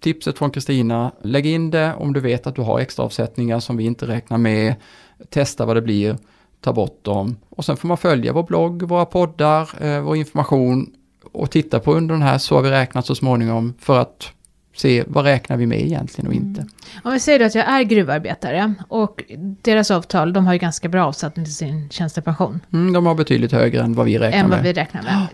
Tipset 0.00 0.38
från 0.38 0.50
Kristina, 0.50 1.12
lägg 1.22 1.46
in 1.46 1.70
det 1.70 1.94
om 1.94 2.12
du 2.12 2.20
vet 2.20 2.46
att 2.46 2.56
du 2.56 2.62
har 2.62 2.78
extra 2.78 3.04
avsättningar 3.04 3.60
som 3.60 3.76
vi 3.76 3.84
inte 3.84 4.06
räknar 4.06 4.38
med. 4.38 4.74
Testa 5.30 5.66
vad 5.66 5.76
det 5.76 5.82
blir 5.82 6.16
ta 6.62 6.72
bort 6.72 7.04
dem. 7.04 7.36
Och 7.48 7.64
sen 7.64 7.76
får 7.76 7.88
man 7.88 7.96
följa 7.96 8.32
vår 8.32 8.42
blogg, 8.42 8.82
våra 8.82 9.04
poddar, 9.04 9.84
eh, 9.84 10.00
vår 10.00 10.16
information 10.16 10.92
och 11.32 11.50
titta 11.50 11.80
på 11.80 11.94
under 11.94 12.14
den 12.14 12.22
här 12.22 12.38
så 12.38 12.54
har 12.54 12.62
vi 12.62 12.70
räknat 12.70 13.06
så 13.06 13.14
småningom 13.14 13.74
för 13.78 14.00
att 14.00 14.32
se 14.74 15.04
vad 15.06 15.24
räknar 15.24 15.56
vi 15.56 15.66
med 15.66 15.80
egentligen 15.80 16.28
och 16.28 16.34
inte. 16.34 16.60
Mm. 16.60 16.72
Om 17.04 17.12
vi 17.12 17.20
säger 17.20 17.38
då 17.38 17.44
att 17.44 17.54
jag 17.54 17.68
är 17.68 17.82
gruvarbetare 17.82 18.74
och 18.88 19.24
deras 19.62 19.90
avtal, 19.90 20.32
de 20.32 20.46
har 20.46 20.52
ju 20.52 20.58
ganska 20.58 20.88
bra 20.88 21.06
avsättning 21.06 21.44
till 21.44 21.54
sin 21.54 21.90
tjänstepension. 21.90 22.60
Mm, 22.72 22.92
de 22.92 23.06
har 23.06 23.14
betydligt 23.14 23.52
högre 23.52 23.82
än 23.82 23.94
vad 23.94 24.06
vi 24.06 24.18
räknar 24.18 24.40
än 24.40 24.48
med. 24.48 24.58
Vad 24.58 24.64
vi 24.64 24.72
räknar 24.72 25.02
med. 25.02 25.26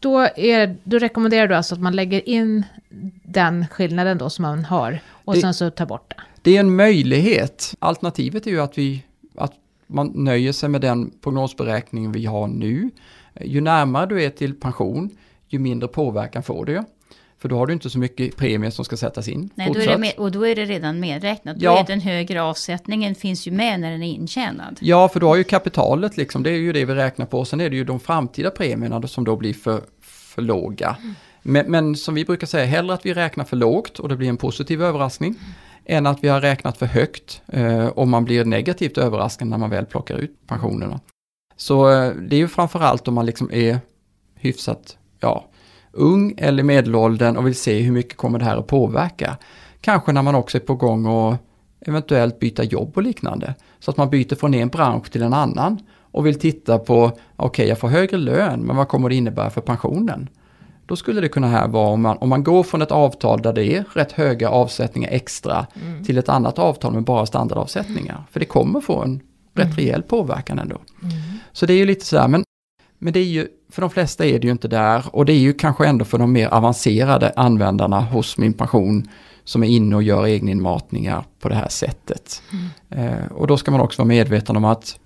Då, 0.00 0.18
är, 0.36 0.76
då 0.84 0.98
rekommenderar 0.98 1.48
du 1.48 1.54
alltså 1.54 1.74
att 1.74 1.80
man 1.80 1.96
lägger 1.96 2.28
in 2.28 2.64
den 3.24 3.66
skillnaden 3.68 4.18
då 4.18 4.30
som 4.30 4.42
man 4.42 4.64
har 4.64 5.00
och 5.24 5.34
det, 5.34 5.40
sen 5.40 5.54
så 5.54 5.70
tar 5.70 5.86
bort 5.86 6.14
det. 6.16 6.22
Det 6.42 6.56
är 6.56 6.60
en 6.60 6.76
möjlighet. 6.76 7.74
Alternativet 7.78 8.46
är 8.46 8.50
ju 8.50 8.60
att 8.60 8.78
vi 8.78 9.04
att 9.36 9.52
man 9.92 10.12
nöjer 10.14 10.52
sig 10.52 10.68
med 10.68 10.80
den 10.80 11.10
prognosberäkning 11.20 12.12
vi 12.12 12.26
har 12.26 12.46
nu. 12.46 12.90
Ju 13.40 13.60
närmare 13.60 14.06
du 14.06 14.22
är 14.22 14.30
till 14.30 14.54
pension, 14.54 15.10
ju 15.48 15.58
mindre 15.58 15.88
påverkan 15.88 16.42
får 16.42 16.64
du. 16.64 16.84
För 17.38 17.48
då 17.48 17.58
har 17.58 17.66
du 17.66 17.72
inte 17.72 17.90
så 17.90 17.98
mycket 17.98 18.36
premie 18.36 18.70
som 18.70 18.84
ska 18.84 18.96
sättas 18.96 19.28
in. 19.28 19.50
Nej, 19.54 19.72
då 19.74 19.98
med, 19.98 20.12
och 20.16 20.32
då 20.32 20.46
är 20.46 20.56
det 20.56 20.64
redan 20.64 21.00
medräknat. 21.00 21.56
Då 21.56 21.64
ja. 21.64 21.78
är 21.78 21.86
den 21.86 22.00
högre 22.00 22.42
avsättningen 22.42 23.14
finns 23.14 23.46
ju 23.46 23.50
med 23.50 23.80
när 23.80 23.90
den 23.90 24.02
är 24.02 24.12
intjänad. 24.12 24.78
Ja, 24.80 25.08
för 25.08 25.20
då 25.20 25.28
har 25.28 25.36
ju 25.36 25.44
kapitalet 25.44 26.16
liksom, 26.16 26.42
det 26.42 26.50
är 26.50 26.56
ju 26.56 26.72
det 26.72 26.84
vi 26.84 26.94
räknar 26.94 27.26
på. 27.26 27.44
Sen 27.44 27.60
är 27.60 27.70
det 27.70 27.76
ju 27.76 27.84
de 27.84 28.00
framtida 28.00 28.50
premierna 28.50 29.08
som 29.08 29.24
då 29.24 29.36
blir 29.36 29.54
för, 29.54 29.80
för 30.00 30.42
låga. 30.42 30.96
Mm. 31.00 31.14
Men, 31.42 31.70
men, 31.70 31.96
som 31.96 32.14
vi 32.14 32.24
brukar 32.24 32.46
säga, 32.46 32.66
hellre 32.66 32.94
att 32.94 33.06
vi 33.06 33.14
räknar 33.14 33.44
för 33.44 33.56
lågt 33.56 33.98
och 33.98 34.08
det 34.08 34.16
blir 34.16 34.28
en 34.28 34.36
positiv 34.36 34.82
överraskning. 34.82 35.30
Mm 35.30 35.52
än 35.84 36.06
att 36.06 36.24
vi 36.24 36.28
har 36.28 36.40
räknat 36.40 36.78
för 36.78 36.86
högt 36.86 37.42
eh, 37.46 37.86
och 37.86 38.08
man 38.08 38.24
blir 38.24 38.44
negativt 38.44 38.98
överraskad 38.98 39.48
när 39.48 39.58
man 39.58 39.70
väl 39.70 39.86
plockar 39.86 40.16
ut 40.16 40.46
pensionerna. 40.46 41.00
Så 41.56 41.90
eh, 41.90 42.12
det 42.14 42.36
är 42.36 42.38
ju 42.38 42.48
framförallt 42.48 43.08
om 43.08 43.14
man 43.14 43.26
liksom 43.26 43.50
är 43.52 43.78
hyfsat 44.34 44.96
ja, 45.20 45.44
ung 45.92 46.34
eller 46.36 46.62
medelåldern 46.62 47.36
och 47.36 47.46
vill 47.46 47.54
se 47.54 47.80
hur 47.80 47.92
mycket 47.92 48.16
kommer 48.16 48.38
det 48.38 48.44
här 48.44 48.56
att 48.56 48.66
påverka. 48.66 49.36
Kanske 49.80 50.12
när 50.12 50.22
man 50.22 50.34
också 50.34 50.58
är 50.58 50.62
på 50.62 50.74
gång 50.74 51.06
och 51.06 51.34
eventuellt 51.86 52.38
byta 52.38 52.64
jobb 52.64 52.92
och 52.96 53.02
liknande. 53.02 53.54
Så 53.78 53.90
att 53.90 53.96
man 53.96 54.10
byter 54.10 54.34
från 54.34 54.54
en 54.54 54.68
bransch 54.68 55.10
till 55.10 55.22
en 55.22 55.32
annan 55.32 55.78
och 55.98 56.26
vill 56.26 56.40
titta 56.40 56.78
på, 56.78 57.04
okej 57.04 57.20
okay, 57.36 57.66
jag 57.66 57.78
får 57.78 57.88
högre 57.88 58.16
lön, 58.16 58.60
men 58.60 58.76
vad 58.76 58.88
kommer 58.88 59.08
det 59.08 59.14
innebära 59.14 59.50
för 59.50 59.60
pensionen? 59.60 60.28
Då 60.86 60.96
skulle 60.96 61.20
det 61.20 61.28
kunna 61.28 61.48
här 61.48 61.68
vara 61.68 61.88
om 61.88 62.02
man, 62.02 62.18
om 62.18 62.28
man 62.28 62.44
går 62.44 62.62
från 62.62 62.82
ett 62.82 62.90
avtal 62.90 63.42
där 63.42 63.52
det 63.52 63.64
är 63.64 63.84
rätt 63.94 64.12
höga 64.12 64.50
avsättningar 64.50 65.10
extra 65.10 65.66
mm. 65.82 66.04
till 66.04 66.18
ett 66.18 66.28
annat 66.28 66.58
avtal 66.58 66.92
med 66.92 67.02
bara 67.04 67.26
standardavsättningar. 67.26 68.14
Mm. 68.14 68.26
För 68.30 68.40
det 68.40 68.46
kommer 68.46 68.80
få 68.80 69.02
en 69.02 69.20
rätt 69.54 69.64
mm. 69.64 69.76
rejäl 69.76 70.02
påverkan 70.02 70.58
ändå. 70.58 70.76
Mm. 71.02 71.14
Så 71.52 71.66
det 71.66 71.72
är 71.72 71.76
ju 71.76 71.86
lite 71.86 72.04
sådär, 72.04 72.28
men, 72.28 72.44
men 72.98 73.12
det 73.12 73.20
är 73.20 73.24
ju, 73.24 73.48
för 73.70 73.80
de 73.80 73.90
flesta 73.90 74.26
är 74.26 74.38
det 74.38 74.46
ju 74.46 74.52
inte 74.52 74.68
där 74.68 75.04
och 75.12 75.24
det 75.24 75.32
är 75.32 75.38
ju 75.38 75.52
kanske 75.52 75.86
ändå 75.86 76.04
för 76.04 76.18
de 76.18 76.32
mer 76.32 76.48
avancerade 76.48 77.32
användarna 77.36 78.00
hos 78.00 78.38
Min 78.38 78.52
Pension 78.52 79.08
som 79.44 79.62
är 79.62 79.68
inne 79.68 79.96
och 79.96 80.02
gör 80.02 80.24
egeninmatningar 80.24 81.24
på 81.40 81.48
det 81.48 81.54
här 81.54 81.68
sättet. 81.68 82.42
Mm. 82.52 83.08
Eh, 83.08 83.32
och 83.32 83.46
då 83.46 83.56
ska 83.56 83.70
man 83.70 83.80
också 83.80 84.02
vara 84.02 84.08
medveten 84.08 84.56
om 84.56 84.64
att 84.64 84.98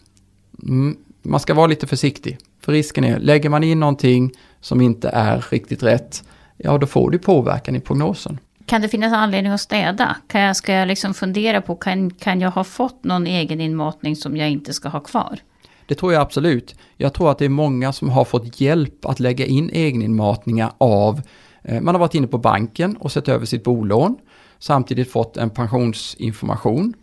mm, 0.63 0.97
man 1.23 1.41
ska 1.41 1.55
vara 1.55 1.67
lite 1.67 1.87
försiktig. 1.87 2.39
För 2.61 2.73
risken 2.73 3.05
är, 3.05 3.19
lägger 3.19 3.49
man 3.49 3.65
in 3.65 3.81
någonting 3.81 4.33
som 4.61 4.81
inte 4.81 5.09
är 5.09 5.45
riktigt 5.51 5.83
rätt, 5.83 6.25
ja 6.57 6.79
då 6.79 6.87
får 6.87 7.11
du 7.11 7.19
påverkan 7.19 7.77
i 7.77 7.81
prognosen. 7.81 8.39
Kan 8.67 8.81
det 8.81 8.89
finnas 8.89 9.13
anledning 9.13 9.53
att 9.53 9.61
städa? 9.61 10.17
Kan 10.27 10.41
jag, 10.41 10.57
ska 10.57 10.73
jag 10.73 10.89
liksom 10.89 11.15
fundera 11.15 11.61
på, 11.61 11.77
kan, 11.77 12.11
kan 12.11 12.41
jag 12.41 12.51
ha 12.51 12.65
fått 12.65 13.05
någon 13.05 13.27
egen 13.27 13.61
inmatning 13.61 14.17
som 14.17 14.37
jag 14.37 14.51
inte 14.51 14.73
ska 14.73 14.89
ha 14.89 15.01
kvar? 15.01 15.39
Det 15.87 15.95
tror 15.95 16.13
jag 16.13 16.23
absolut. 16.23 16.75
Jag 16.97 17.13
tror 17.15 17.31
att 17.31 17.39
det 17.39 17.45
är 17.45 17.49
många 17.49 17.93
som 17.93 18.11
har 18.11 18.25
fått 18.25 18.61
hjälp 18.61 19.05
att 19.05 19.21
lägga 19.21 19.47
in 19.47 19.71
egeninmatningar 19.71 20.73
av, 20.79 21.23
eh, 21.63 21.81
man 21.81 21.95
har 21.95 22.01
varit 22.01 22.15
inne 22.15 22.27
på 22.27 22.39
banken 22.39 22.97
och 22.97 23.13
sett 23.13 23.29
över 23.29 23.47
sitt 23.47 23.65
bolån, 23.65 24.17
samtidigt 24.59 25.13
fått 25.13 25.37
en 25.37 25.51
pensionsinformation 25.51 26.95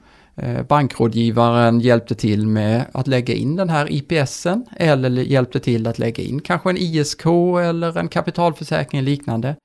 bankrådgivaren 0.67 1.79
hjälpte 1.79 2.15
till 2.15 2.47
med 2.47 2.85
att 2.91 3.07
lägga 3.07 3.33
in 3.33 3.55
den 3.55 3.69
här 3.69 3.91
IPSen 3.91 4.65
eller 4.75 5.09
hjälpte 5.09 5.59
till 5.59 5.87
att 5.87 5.99
lägga 5.99 6.23
in 6.23 6.39
kanske 6.39 6.69
en 6.69 6.77
ISK 6.77 7.25
eller 7.63 7.97
en 7.97 8.07
kapitalförsäkring 8.07 9.01
liknande. 9.01 9.55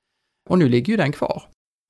Och 0.49 0.59
nu 0.59 0.69
ligger 0.69 0.93
ju 0.93 0.97
den 0.97 1.11
kvar. 1.11 1.43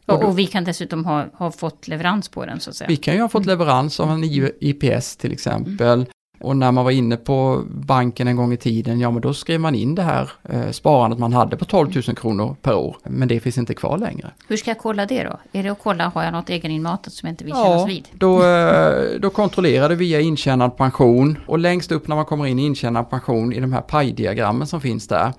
Och, 0.06 0.24
och, 0.24 0.40
vi 0.40 0.48
kan 0.48 0.64
dessutom 0.64 1.06
ha, 1.06 1.26
ha, 1.34 1.52
fått 1.52 1.88
leverans 1.88 2.30
på 2.30 2.46
den 2.46 2.60
så 2.60 2.70
att 2.70 2.76
säga. 2.76 2.88
Vi 2.88 2.96
kan 2.96 3.14
ju 3.14 3.22
ha 3.22 3.30
fått 3.30 3.46
mm. 3.46 3.58
leverans 3.58 4.00
av 4.00 4.12
en 4.12 4.24
IPS 4.60 5.16
till 5.16 5.32
exempel. 5.32 6.00
Mm. 6.00 6.08
Och 6.40 6.58
när 6.58 6.72
man 6.72 6.84
var 6.84 6.92
inne 6.92 7.18
på 7.18 7.64
banken 7.68 8.28
en 8.28 8.36
gång 8.36 8.54
i 8.54 8.58
tiden, 8.58 9.00
ja 9.00 9.12
men 9.12 9.22
då 9.22 9.34
skrev 9.34 9.60
man 9.60 9.76
in 9.76 9.96
det 9.96 10.02
här 10.02 10.32
eh, 10.44 10.72
sparandet 10.72 11.20
man 11.20 11.34
hade 11.34 11.58
på 11.58 11.66
12 11.66 11.92
000 11.96 12.04
kronor 12.04 12.56
per 12.62 12.76
år. 12.76 12.98
Men 13.04 13.28
det 13.28 13.40
finns 13.40 13.58
inte 13.58 13.74
kvar 13.74 13.98
längre. 13.98 14.32
Hur 14.48 14.58
ska 14.58 14.70
jag 14.70 14.78
kolla 14.78 15.06
det 15.06 15.24
då? 15.24 15.40
Är 15.52 15.64
det 15.64 15.70
att 15.70 15.80
kolla, 15.84 16.08
har 16.08 16.24
jag 16.24 16.34
något 16.34 16.50
egeninmatat 16.50 17.14
som 17.14 17.28
jag 17.28 17.34
inte 17.34 17.44
vill 17.44 17.54
ja, 17.56 17.64
kännas 17.64 17.90
vid? 17.90 18.08
Då, 18.14 18.44
eh, 18.44 19.20
då 19.20 19.30
kontrollerar 19.30 19.90
du 19.90 19.96
via 19.96 20.20
intjänad 20.20 20.78
pension 20.78 21.38
och 21.48 21.60
längst 21.60 21.92
upp 21.92 22.08
när 22.08 22.16
man 22.16 22.26
kommer 22.26 22.46
in 22.46 22.60
i 22.60 22.66
intjänad 22.66 23.10
pension 23.10 23.54
i 23.54 23.60
de 23.60 23.74
här 23.74 23.82
pajdiagrammen 23.82 24.68
som 24.68 24.82
finns 24.82 25.08
där. 25.08 25.34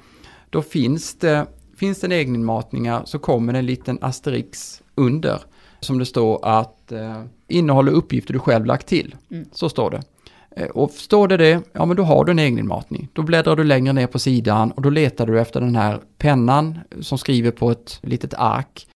Då 0.51 0.63
finns 0.63 1.19
det, 1.19 1.47
finns 1.77 2.01
det 2.01 2.07
en 2.07 2.13
egeninmatningar 2.13 3.03
så 3.05 3.19
kommer 3.19 3.53
det 3.53 3.59
en 3.59 3.67
liten 3.67 3.99
asterix 4.01 4.83
under 4.95 5.41
som 5.81 5.99
det 5.99 6.07
står 6.07 6.39
att 6.43 6.93
eh, 6.93 7.23
innehåller 7.49 7.93
uppgifter 7.93 8.33
du 8.33 8.39
själv 8.39 8.67
lagt 8.67 8.87
till. 8.87 9.17
Mm. 9.31 9.49
Så 9.53 9.69
står 9.69 9.91
det. 9.91 10.03
Eh, 10.57 10.67
Och 10.67 10.91
står 10.91 11.29
det 11.29 11.37
det, 11.37 11.63
ja 11.73 11.85
men 11.87 11.97
då 11.97 12.03
har 12.03 12.25
du 12.25 12.33
en 12.33 12.39
egeninmatning. 12.39 13.09
Då 13.13 13.23
bläddrar 13.23 13.57
du 13.57 13.65
längre 13.65 13.93
ner 13.93 14.07
på 14.07 14.19
sidan 14.19 14.71
och 14.73 14.83
då 14.83 14.91
letar 14.91 15.27
du 15.27 15.41
efter 15.41 15.61
den 15.61 15.77
här 15.77 16.01
pennan 16.19 16.79
som 17.01 17.19
skriver 17.19 17.51
på 17.51 17.71
ett 17.71 17.99
litet 18.03 18.35
ark. 18.35 18.87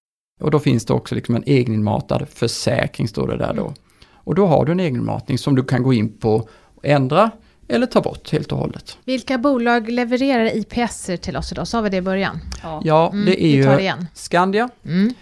Och 0.43 0.51
då 0.51 0.59
finns 0.59 0.85
det 0.87 0.93
också 0.93 1.14
liksom 1.14 1.35
en 1.37 1.43
egeninmatad 1.47 2.29
försäkring 2.29 3.09
står 3.09 3.29
det 3.29 3.37
där 3.37 3.55
då. 3.55 3.73
Och 4.12 4.35
då 4.35 4.47
har 4.47 4.64
du 4.64 4.73
en 4.73 4.81
egeninmatning 4.81 5.38
som 5.38 5.55
du 5.55 5.64
kan 5.64 5.83
gå 5.83 5.93
in 5.93 6.19
på 6.19 6.35
och 6.75 6.87
ändra 6.87 7.31
eller 7.69 7.87
ta 7.87 8.01
bort 8.01 8.31
helt 8.33 8.53
och 8.53 8.59
hållet. 8.59 8.99
Vilka 9.05 9.38
bolag 9.38 9.88
levererar 9.90 10.57
IPS 10.57 11.11
till 11.21 11.37
oss 11.37 11.53
idag? 11.53 11.69
Sa 11.69 11.81
vi 11.81 11.90
det 11.90 11.97
i 11.97 12.03
början? 12.03 12.38
Ja. 12.62 12.81
Ja, 12.85 13.11
Mm, 13.12 13.25
det 13.27 13.45
är 13.45 13.49
ju. 13.49 13.93
Skandia, 14.14 14.69
Mm. 14.85 15.14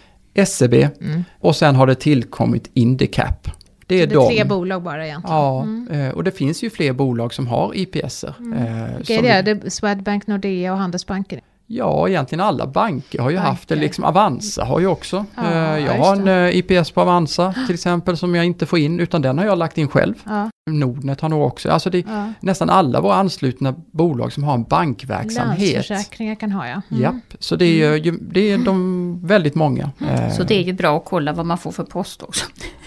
SEB 0.47 0.75
Mm. 1.01 1.25
och 1.41 1.57
sen 1.57 1.75
har 1.77 1.87
det 1.87 1.95
tillkommit 1.95 2.71
Indicap. 2.75 3.49
Det 3.93 4.03
är, 4.03 4.07
Så 4.07 4.11
det 4.11 4.15
är 4.15 4.29
de. 4.29 4.35
tre 4.35 4.45
bolag 4.45 4.83
bara 4.83 5.07
egentligen. 5.07 5.37
Ja, 5.37 5.63
Mm. 5.63 5.89
eh, 6.09 6.15
och 6.15 6.25
det 6.25 6.31
finns 6.31 6.63
ju 6.65 6.71
fler 6.71 6.93
bolag 6.93 7.35
som 7.35 7.47
har 7.47 7.73
IPSer. 7.77 8.29
eh, 8.29 8.97
Vilka 8.97 9.15
som- 9.17 9.25
är 9.27 9.43
det? 9.43 9.55
det? 9.55 9.67
är 9.67 9.71
Swedbank, 9.71 10.27
Nordea 10.27 10.73
och 10.73 10.79
Handelsbanken? 10.79 11.41
Ja, 11.67 12.09
egentligen 12.09 12.41
alla 12.45 12.67
banker 12.67 13.19
har 13.19 13.31
ju 13.31 13.37
haft 13.37 13.69
det. 13.69 13.75
Banker. 13.75 13.83
Liksom 13.87 14.05
Avanza 14.05 14.65
har 14.65 14.81
ju 14.81 14.87
också. 14.87 15.25
Ja, 15.35 15.43
Eh, 15.53 15.85
jag 15.87 15.95
har 15.95 16.17
en 16.17 16.25
det. 16.25 16.33
eh, 16.33 16.57
IPS 16.59 16.91
på 16.91 17.01
Avanza 17.01 17.55
till 17.67 17.75
exempel 17.75 18.17
som 18.17 18.35
jag 18.35 18.45
inte 18.45 18.67
får 18.67 18.79
in 18.79 19.01
utan 19.01 19.23
den 19.23 19.39
har 19.39 19.45
jag 19.45 19.59
lagt 19.59 19.79
in 19.79 19.89
själv. 19.89 20.15
Ja, 20.25 20.51
Nordnet 20.71 21.21
har 21.21 21.29
nog 21.29 21.43
också. 21.47 21.71
Alltså 21.71 21.91
det 21.91 21.99
är 21.99 22.05
ja. 22.09 22.33
nästan 22.41 22.71
alla 22.71 23.01
våra 23.01 23.15
anslutna 23.15 23.75
bolag 23.93 24.33
som 24.33 24.45
har 24.45 24.55
en 24.55 24.63
bankverksamhet. 24.65 25.61
Länsförsäkringar 25.73 26.35
kan 26.35 26.53
ha 26.53 26.69
ja. 26.69 26.83
Mm. 26.91 27.03
Japp, 27.03 27.35
så 27.39 27.57
det 27.57 27.65
är 27.65 27.97
ju 27.97 28.11
det 28.21 28.41
är 28.53 28.59
de 28.59 29.27
väldigt 29.27 29.55
många. 29.55 29.91
Eh, 30.01 30.31
Så 30.31 30.43
det 30.43 30.55
är 30.55 30.63
ju 30.63 30.73
bra 30.73 30.97
att 30.97 31.05
kolla 31.05 31.33
vad 31.33 31.47
man 31.47 31.59
får 31.59 31.73
för 31.73 31.85
post 31.85 32.23
också. 32.23 32.45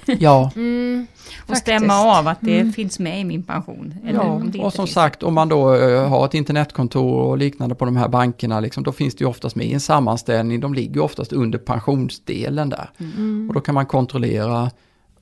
Ja, 0.20 0.52
Mm, 0.56 1.08
Och 1.42 1.48
faktiskt. 1.48 1.62
stämma 1.62 1.94
av 2.00 2.28
att 2.28 2.38
det 2.42 2.60
Mm. 2.60 2.74
finns 2.74 3.00
med 3.00 3.22
i 3.22 3.24
min 3.24 3.44
pension. 3.44 3.94
Eller 4.04 4.20
Ja, 4.20 4.22
om 4.26 4.52
det 4.52 4.60
och 4.60 4.74
som 4.74 4.86
finns. 4.86 4.94
sagt 4.94 5.24
om 5.24 5.34
man 5.34 5.50
då 5.50 5.76
eh, 5.76 6.10
har 6.10 6.26
ett 6.26 6.34
internetkontor 6.34 7.14
och 7.22 7.38
liknande 7.38 7.76
på 7.76 7.86
de 7.86 7.96
här 7.98 8.08
bankerna, 8.08 8.60
liksom, 8.60 8.84
då 8.84 8.92
finns 8.92 9.16
det 9.16 9.24
ju 9.24 9.30
oftast 9.30 9.56
med 9.56 9.66
i 9.68 9.74
en 9.74 9.80
sammanställning. 9.80 10.60
De 10.60 10.74
ligger 10.74 11.02
oftast 11.02 11.34
under 11.34 11.58
pensionsdelen 11.60 12.70
där. 12.70 12.90
Mm. 13.00 13.46
Och 13.50 13.54
då 13.54 13.60
kan 13.60 13.76
man 13.76 13.86
kontrollera, 13.86 14.72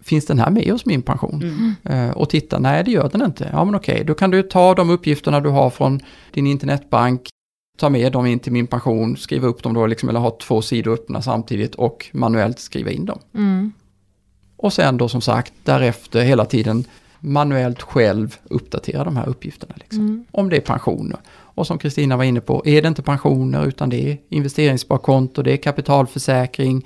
finns 0.02 0.26
den 0.26 0.40
här 0.40 0.50
med 0.50 0.72
hos 0.72 0.86
min 0.86 1.02
pension? 1.02 1.44
Mm. 1.84 2.10
Eh, 2.10 2.18
och 2.18 2.30
titta, 2.30 2.60
nej 2.60 2.84
det 2.84 2.92
gör 2.92 3.10
den 3.10 3.22
inte. 3.22 3.50
Ja 3.54 3.66
men 3.66 3.76
okej, 3.76 4.04
då 4.08 4.14
kan 4.14 4.32
du 4.32 4.44
ta 4.44 4.74
de 4.76 4.90
uppgifterna 4.90 5.40
du 5.40 5.50
har 5.50 5.70
från 5.70 6.00
din 6.32 6.48
internetbank, 6.48 7.22
ta 7.78 7.90
med 7.90 8.12
dem 8.12 8.26
in 8.26 8.40
till 8.40 8.52
min 8.52 8.68
pension, 8.68 9.18
skriva 9.18 9.48
upp 9.48 9.64
dem 9.64 9.74
då, 9.74 9.88
liksom, 9.88 10.10
eller 10.10 10.20
ha 10.20 10.38
två 10.42 10.62
sidor 10.62 10.94
öppna 10.94 11.22
samtidigt 11.22 11.76
och 11.76 12.10
manuellt 12.14 12.60
skriva 12.60 12.92
in 12.92 13.06
dem. 13.06 13.20
Mm. 13.36 13.72
Och 14.64 14.74
sen 14.74 14.98
då 14.98 15.10
som 15.10 15.22
sagt 15.22 15.54
därefter 15.64 16.22
hela 16.22 16.46
tiden 16.46 16.84
manuellt 17.20 17.82
själv 17.82 18.38
uppdatera 18.44 19.04
de 19.04 19.18
här 19.18 19.30
uppgifterna. 19.30 19.74
Liksom. 19.78 20.00
Mm. 20.00 20.26
Om 20.32 20.50
det 20.50 20.58
är 20.58 20.62
pensioner. 20.62 21.20
Och 21.32 21.68
som 21.68 21.78
Kristina 21.78 22.18
var 22.18 22.24
inne 22.24 22.42
på, 22.42 22.62
är 22.66 22.82
det 22.82 22.88
inte 22.88 23.02
pensioner 23.02 23.66
utan 23.66 23.90
det 23.90 24.12
är 24.12 24.18
investeringssparkonto, 24.30 25.42
det 25.42 25.52
är 25.52 25.58
kapitalförsäkring, 25.58 26.84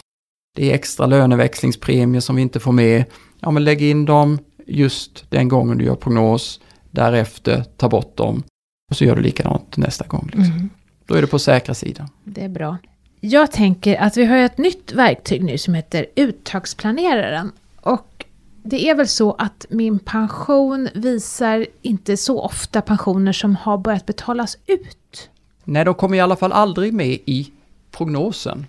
det 0.56 0.72
är 0.72 0.76
extra 0.76 1.06
löneväxlingspremier 1.06 2.22
som 2.22 2.36
vi 2.36 2.42
inte 2.42 2.60
får 2.60 2.72
med. 2.72 3.04
Ja 3.40 3.52
men 3.52 3.64
lägg 3.64 3.82
in 3.82 4.06
dem 4.06 4.40
just 4.66 5.32
den 5.32 5.48
gången 5.48 5.78
du 5.78 5.86
gör 5.86 5.96
prognos, 5.96 6.60
därefter 6.92 7.64
ta 7.78 7.90
bort 7.90 8.18
dem 8.18 8.44
och 8.92 8.98
så 8.98 9.06
gör 9.06 9.16
du 9.16 9.22
likadant 9.22 9.78
nästa 9.78 10.08
gång. 10.08 10.30
Liksom. 10.34 10.54
Mm. 10.56 10.70
Då 11.06 11.16
är 11.16 11.22
det 11.22 11.28
på 11.28 11.40
säkra 11.40 11.74
sidan. 11.74 12.10
Det 12.24 12.44
är 12.44 12.50
bra. 12.50 12.78
Jag 13.20 13.52
tänker 13.52 14.02
att 14.02 14.18
vi 14.18 14.26
har 14.26 14.38
ett 14.38 14.58
nytt 14.58 14.92
verktyg 14.92 15.44
nu 15.44 15.58
som 15.58 15.74
heter 15.74 16.06
uttagsplaneraren. 16.16 17.52
Och 17.82 18.26
det 18.64 18.90
är 18.90 18.96
väl 18.96 19.08
så 19.08 19.32
att 19.34 19.66
min 19.70 20.00
pension 20.00 20.90
visar 20.96 21.66
inte 21.82 22.18
så 22.18 22.42
ofta 22.42 22.82
pensioner 22.82 23.32
som 23.32 23.56
har 23.56 23.78
börjat 23.78 24.06
betalas 24.06 24.58
ut. 24.66 25.30
Nej, 25.64 25.86
de 25.86 25.94
kommer 25.94 26.18
i 26.18 26.20
alla 26.20 26.36
fall 26.36 26.52
aldrig 26.52 26.94
med 26.94 27.08
i 27.26 27.52
prognosen. 27.92 28.66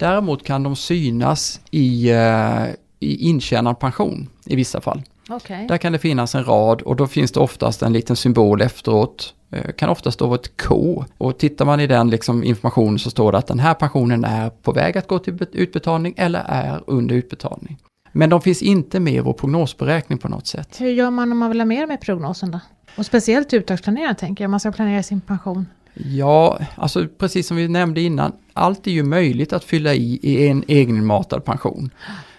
Däremot 0.00 0.44
kan 0.44 0.62
de 0.62 0.76
synas 0.76 1.60
i, 1.70 2.10
eh, 2.10 2.64
i 3.00 3.28
intjänad 3.28 3.78
pension 3.78 4.28
i 4.46 4.56
vissa 4.56 4.80
fall. 4.80 5.02
Okej. 5.30 5.66
Där 5.68 5.78
kan 5.78 5.92
det 5.92 5.98
finnas 5.98 6.34
en 6.34 6.44
rad 6.44 6.82
och 6.82 6.96
då 6.96 7.06
finns 7.06 7.32
det 7.32 7.40
oftast 7.40 7.82
en 7.82 7.92
liten 7.92 8.16
symbol 8.16 8.62
efteråt. 8.62 9.34
Eh, 9.50 9.72
Kan 9.72 9.88
oftast 9.88 10.14
stå 10.14 10.34
ett 10.34 10.56
K. 10.62 11.04
Och 11.18 11.38
tittar 11.38 11.64
man 11.64 11.80
i 11.80 11.86
den 11.86 12.10
liksom 12.10 12.44
informationen 12.44 12.98
så 12.98 13.10
står 13.10 13.32
det 13.32 13.38
att 13.38 13.46
den 13.46 13.58
här 13.58 13.74
pensionen 13.74 14.24
är 14.24 14.50
på 14.50 14.72
väg 14.72 14.98
att 14.98 15.08
gå 15.08 15.18
till 15.18 15.34
bet- 15.34 15.54
utbetalning 15.54 16.14
eller 16.16 16.44
är 16.48 16.82
under 16.86 17.14
utbetalning. 17.14 17.78
Men 18.16 18.30
de 18.30 18.40
finns 18.40 18.62
inte 18.62 19.00
med 19.00 19.14
i 19.14 19.20
vår 19.20 19.32
prognosberäkning 19.32 20.18
på 20.18 20.28
något 20.28 20.46
sätt. 20.46 20.80
Hur 20.80 20.90
gör 20.90 21.10
man 21.10 21.32
om 21.32 21.38
man 21.38 21.50
vill 21.50 21.60
ha 21.60 21.64
mer 21.64 21.86
med 21.86 22.00
prognosen 22.00 22.50
då? 22.50 22.60
Och 22.96 23.06
speciellt 23.06 23.52
uttagsplanera 23.52 24.14
tänker 24.14 24.44
jag, 24.44 24.50
man 24.50 24.60
ska 24.60 24.72
planera 24.72 25.02
sin 25.02 25.20
pension. 25.20 25.66
Ja, 25.94 26.58
alltså 26.74 27.08
precis 27.18 27.46
som 27.46 27.56
vi 27.56 27.68
nämnde 27.68 28.00
innan, 28.00 28.32
allt 28.52 28.86
är 28.86 28.90
ju 28.90 29.02
möjligt 29.02 29.52
att 29.52 29.64
fylla 29.64 29.94
i 29.94 30.18
i 30.22 30.48
en 30.48 30.64
egenmatad 30.68 31.44
pension. 31.44 31.90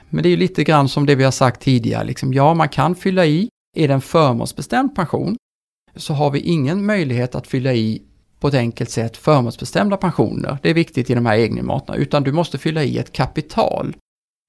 Men 0.09 0.23
det 0.23 0.29
är 0.29 0.31
ju 0.31 0.37
lite 0.37 0.63
grann 0.63 0.89
som 0.89 1.05
det 1.05 1.15
vi 1.15 1.23
har 1.23 1.31
sagt 1.31 1.61
tidigare, 1.61 2.03
liksom, 2.03 2.33
ja 2.33 2.53
man 2.53 2.69
kan 2.69 2.95
fylla 2.95 3.25
i, 3.25 3.49
är 3.75 3.87
det 3.87 3.93
en 3.93 4.01
förmånsbestämd 4.01 4.95
pension 4.95 5.37
så 5.95 6.13
har 6.13 6.31
vi 6.31 6.39
ingen 6.39 6.85
möjlighet 6.85 7.35
att 7.35 7.47
fylla 7.47 7.73
i 7.73 8.01
på 8.39 8.47
ett 8.47 8.53
enkelt 8.53 8.89
sätt 8.89 9.17
förmånsbestämda 9.17 9.97
pensioner. 9.97 10.57
Det 10.61 10.69
är 10.69 10.73
viktigt 10.73 11.09
i 11.09 11.13
de 11.13 11.25
här 11.25 11.37
egenmaterna, 11.37 11.97
utan 11.97 12.23
du 12.23 12.31
måste 12.31 12.57
fylla 12.57 12.83
i 12.83 12.97
ett 12.97 13.11
kapital. 13.11 13.95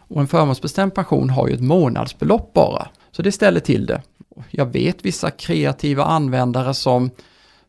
Och 0.09 0.21
en 0.21 0.29
förmånsbestämd 0.29 0.95
pension 0.95 1.31
har 1.31 1.49
ju 1.49 1.55
ett 1.55 1.61
månadsbelopp 1.61 2.53
bara, 2.53 2.89
så 3.13 3.23
det 3.23 3.33
ställer 3.33 3.61
till 3.61 3.87
det. 3.87 4.03
Jag 4.51 4.67
vet 4.67 5.05
vissa 5.05 5.31
kreativa 5.31 6.05
användare 6.05 6.75
som 6.75 7.11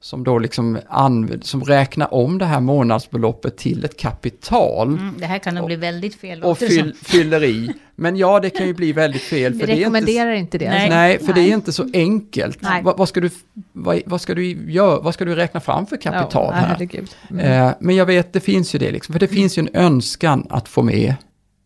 som 0.02 0.24
då 0.24 0.40
liksom 0.40 0.78
anv- 0.90 1.42
som 1.42 1.64
räknar 1.64 2.14
om 2.14 2.38
det 2.38 2.46
här 2.46 2.60
månadsbeloppet 2.60 3.58
till 3.58 3.86
ett 3.86 3.98
kapital 3.98 4.88
Mm, 4.88 5.16
det 5.18 5.26
här 5.26 5.40
kan 5.40 5.56
nog 5.56 5.66
bli 5.66 5.76
väldigt 5.76 6.16
fel. 6.16 6.44
och 6.44 6.58
det 6.60 6.68
fyll, 6.68 6.94
fyller 7.04 7.44
i. 7.44 7.74
Men 7.96 8.18
ja, 8.18 8.40
det 8.40 8.50
kan 8.50 8.68
ju 8.68 8.74
bli 8.74 8.94
väldigt 8.94 9.22
fel. 9.22 9.54
Vi 9.54 9.60
För 9.60 9.68
det 9.68 9.74
är 9.74 9.76
inte, 9.76 9.82
rekommenderar 9.82 10.32
inte 10.32 10.58
det. 10.58 10.70
Nej. 10.70 10.90
nej, 10.90 11.20
för 11.20 11.34
det 11.34 11.42
Nej. 11.42 11.50
är 11.50 11.54
inte 11.54 11.72
så 11.74 11.90
enkelt. 11.94 12.62
Nej. 12.62 12.84
Vad, 12.84 12.98
vad, 12.98 13.10
ska 13.10 13.22
du, 13.22 13.30
vad, 13.74 14.02
vad, 14.06 14.22
ska 14.22 14.36
du 14.36 14.72
göra, 14.72 15.00
vad 15.00 15.14
ska 15.14 15.26
du 15.26 15.36
räkna 15.36 15.60
fram 15.60 15.86
för 15.86 15.98
kapital 15.98 16.54
ja, 16.56 16.60
här? 16.62 16.90
Mm. 17.30 17.46
Eh, 17.68 17.74
men 17.80 17.96
jag 17.96 18.06
vet, 18.06 18.34
det 18.34 18.40
finns 18.40 18.76
ju 18.76 18.80
det 18.80 18.92
liksom. 18.92 19.14
För 19.14 19.20
det 19.20 19.28
finns 19.28 19.58
ju 19.58 19.60
en 19.60 19.70
önskan 19.74 20.48
att 20.50 20.68
få 20.68 20.82
med, 20.82 21.16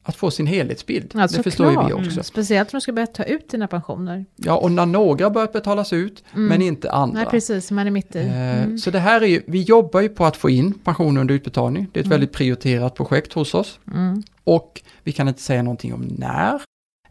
att 0.03 0.15
få 0.15 0.31
sin 0.31 0.47
helhetsbild. 0.47 1.11
Ja, 1.15 1.27
det 1.27 1.43
förstår 1.43 1.71
ju 1.71 1.87
vi 1.87 1.93
också. 1.93 2.23
Speciellt 2.23 2.73
om 2.73 2.77
du 2.77 2.81
ska 2.81 2.91
börja 2.91 3.07
ta 3.07 3.23
ut 3.23 3.49
dina 3.49 3.67
pensioner. 3.67 4.25
Ja, 4.35 4.55
och 4.57 4.71
när 4.71 4.85
några 4.85 5.29
börjat 5.29 5.53
betalas 5.53 5.93
ut, 5.93 6.23
men 6.31 6.61
inte 6.61 6.91
andra. 6.91 7.19
Nej, 7.21 7.29
precis, 7.31 7.71
man 7.71 7.87
är 7.87 7.91
mitt 7.91 8.15
i. 8.15 8.19
Eh, 8.19 8.43
Mm. 8.63 8.77
Så 8.77 8.91
det 8.91 8.99
här 8.99 9.21
är 9.21 9.25
ju, 9.27 9.41
vi 9.47 9.61
jobbar 9.61 10.01
ju 10.01 10.09
på 10.09 10.25
att 10.25 10.37
få 10.37 10.49
in 10.49 10.73
pension 10.73 11.17
under 11.17 11.35
utbetalning. 11.35 11.87
Det 11.93 11.99
är 11.99 12.03
ett 12.03 12.09
väldigt 12.09 12.31
prioriterat 12.31 12.95
projekt 12.95 13.33
hos 13.33 13.53
oss. 13.53 13.79
Mm. 13.93 14.23
Och 14.43 14.81
vi 15.03 15.11
kan 15.11 15.27
inte 15.27 15.41
säga 15.41 15.63
någonting 15.63 15.93
om 15.93 16.01
när, 16.01 16.61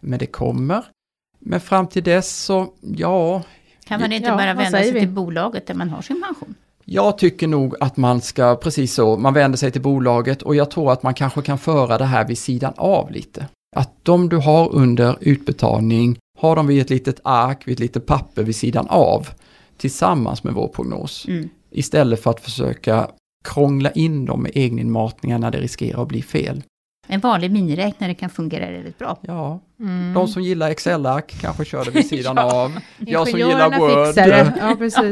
men 0.01 0.19
det 0.19 0.27
kommer. 0.27 0.85
Men 1.39 1.61
fram 1.61 1.87
till 1.87 2.03
dess 2.03 2.37
så, 2.45 2.73
ja, 2.81 3.43
Kan 3.85 4.01
man 4.01 4.13
inte 4.13 4.29
Ja, 4.29 4.37
bara 4.37 4.55
vända 4.55 4.79
sig 4.79 4.93
vi? 4.93 5.01
till 5.01 5.09
bolaget 5.09 5.67
där 5.67 5.75
man 5.75 5.89
har 5.91 6.03
sin 6.03 6.23
pension? 6.29 6.55
Jag 6.93 7.19
tycker 7.19 7.47
nog 7.47 7.75
att 7.81 7.97
man 7.97 8.21
ska, 8.21 8.57
precis 8.57 8.95
så, 8.95 9.17
man 9.17 9.35
vänder 9.35 9.59
sig 9.59 9.71
till 9.71 9.83
bolaget 9.83 10.43
och 10.43 10.55
jag 10.55 10.71
tror 10.71 10.93
att 10.93 11.03
man 11.03 11.15
kanske 11.15 11.43
kan 11.43 11.59
föra 11.59 11.99
det 11.99 12.05
här 12.05 12.29
vid 12.29 12.39
sidan 12.39 12.73
av 12.77 13.11
lite. 13.11 13.47
Att 13.77 14.05
de 14.05 14.29
du 14.29 14.37
har 14.37 14.75
under 14.75 15.17
utbetalning, 15.21 16.19
har 16.39 16.57
de 16.57 16.67
vid 16.67 16.81
ett 16.81 16.91
litet 16.91 17.21
ark, 17.25 17.63
vid 17.65 17.73
ett 17.73 17.81
litet 17.81 18.07
papper 18.07 18.43
vid 18.43 18.57
sidan 18.57 18.87
av, 18.89 19.29
tillsammans 19.77 20.45
med 20.45 20.55
vår 20.55 20.69
prognos. 20.69 21.27
Mm. 21.29 21.49
Istället 21.71 22.23
för 22.23 22.31
att 22.31 22.41
försöka 22.41 23.11
krångla 23.45 23.91
in 23.91 24.25
dem 24.25 24.43
med 24.43 24.53
egeninmatningar 24.55 25.39
när 25.39 25.51
det 25.51 25.61
riskerar 25.61 26.03
att 26.03 26.09
bli 26.09 26.23
fel. 26.23 26.63
En 27.09 27.21
vanlig 27.21 27.51
miniräknare 27.51 28.15
kan 28.15 28.31
fungera 28.31 28.71
väldigt 28.71 28.99
bra. 28.99 29.19
Ja, 29.23 29.61
Mm. 29.81 30.15
de 30.15 30.29
som 30.29 30.43
gillar 30.43 30.71
Excel-ark 30.71 31.35
kanske 31.41 31.65
kör 31.65 31.85
det 31.85 31.91
vid 31.91 32.07
sidan 32.09 32.39
av. 32.39 32.79
Jag 32.99 33.29
som 33.29 33.39
gillar 33.39 33.79
Word 33.79 34.15
det. 34.15 34.55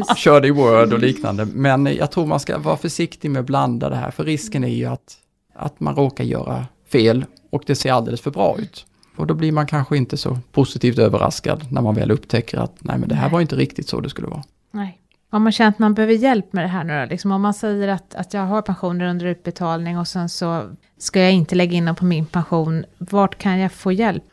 Ja, 0.08 0.14
kör 0.16 0.40
det 0.40 0.48
i 0.48 0.50
Word 0.50 0.92
och 0.92 0.98
liknande. 0.98 1.44
Men 1.44 1.86
jag 1.86 2.10
tror 2.10 2.26
man 2.26 2.40
ska 2.40 2.58
vara 2.58 2.76
försiktig 2.76 3.30
med 3.30 3.40
att 3.40 3.46
blanda 3.46 3.88
det 3.88 3.96
här, 3.96 4.10
för 4.10 4.24
risken 4.24 4.64
är 4.64 4.68
ju 4.68 4.84
att, 4.86 5.14
att 5.54 5.80
man 5.80 5.94
råkar 5.96 6.24
göra 6.24 6.66
fel 6.92 7.24
och 7.50 7.62
det 7.66 7.74
ser 7.74 7.92
alldeles 7.92 8.20
för 8.20 8.30
bra 8.30 8.56
ut. 8.58 8.86
Och 9.16 9.26
då 9.26 9.34
blir 9.34 9.52
man 9.52 9.66
kanske 9.66 9.96
inte 9.96 10.16
så 10.16 10.38
positivt 10.52 10.98
överraskad 10.98 11.66
när 11.70 11.80
man 11.82 11.94
väl 11.94 12.10
upptäcker 12.10 12.58
att 12.58 12.74
nej 12.78 12.98
men 12.98 13.08
det 13.08 13.14
här 13.14 13.28
var 13.30 13.40
inte 13.40 13.56
riktigt 13.56 13.88
så 13.88 14.00
det 14.00 14.10
skulle 14.10 14.28
vara. 14.28 14.42
Nej. 14.70 14.98
Om 15.32 15.42
man 15.42 15.52
känner 15.52 15.70
att 15.70 15.78
man 15.78 15.94
behöver 15.94 16.14
hjälp 16.14 16.52
med 16.52 16.64
det 16.64 16.68
här 16.68 16.84
nu 16.84 17.00
då, 17.00 17.06
liksom 17.10 17.32
om 17.32 17.42
man 17.42 17.54
säger 17.54 17.88
att, 17.88 18.14
att 18.14 18.34
jag 18.34 18.40
har 18.40 18.62
pensioner 18.62 19.06
under 19.06 19.26
utbetalning 19.26 19.98
och 19.98 20.08
sen 20.08 20.28
så 20.28 20.70
ska 20.98 21.20
jag 21.20 21.32
inte 21.32 21.54
lägga 21.54 21.72
in 21.72 21.84
dem 21.84 21.96
på 21.96 22.04
min 22.04 22.26
pension, 22.26 22.84
vart 22.98 23.38
kan 23.38 23.58
jag 23.58 23.72
få 23.72 23.92
hjälp? 23.92 24.24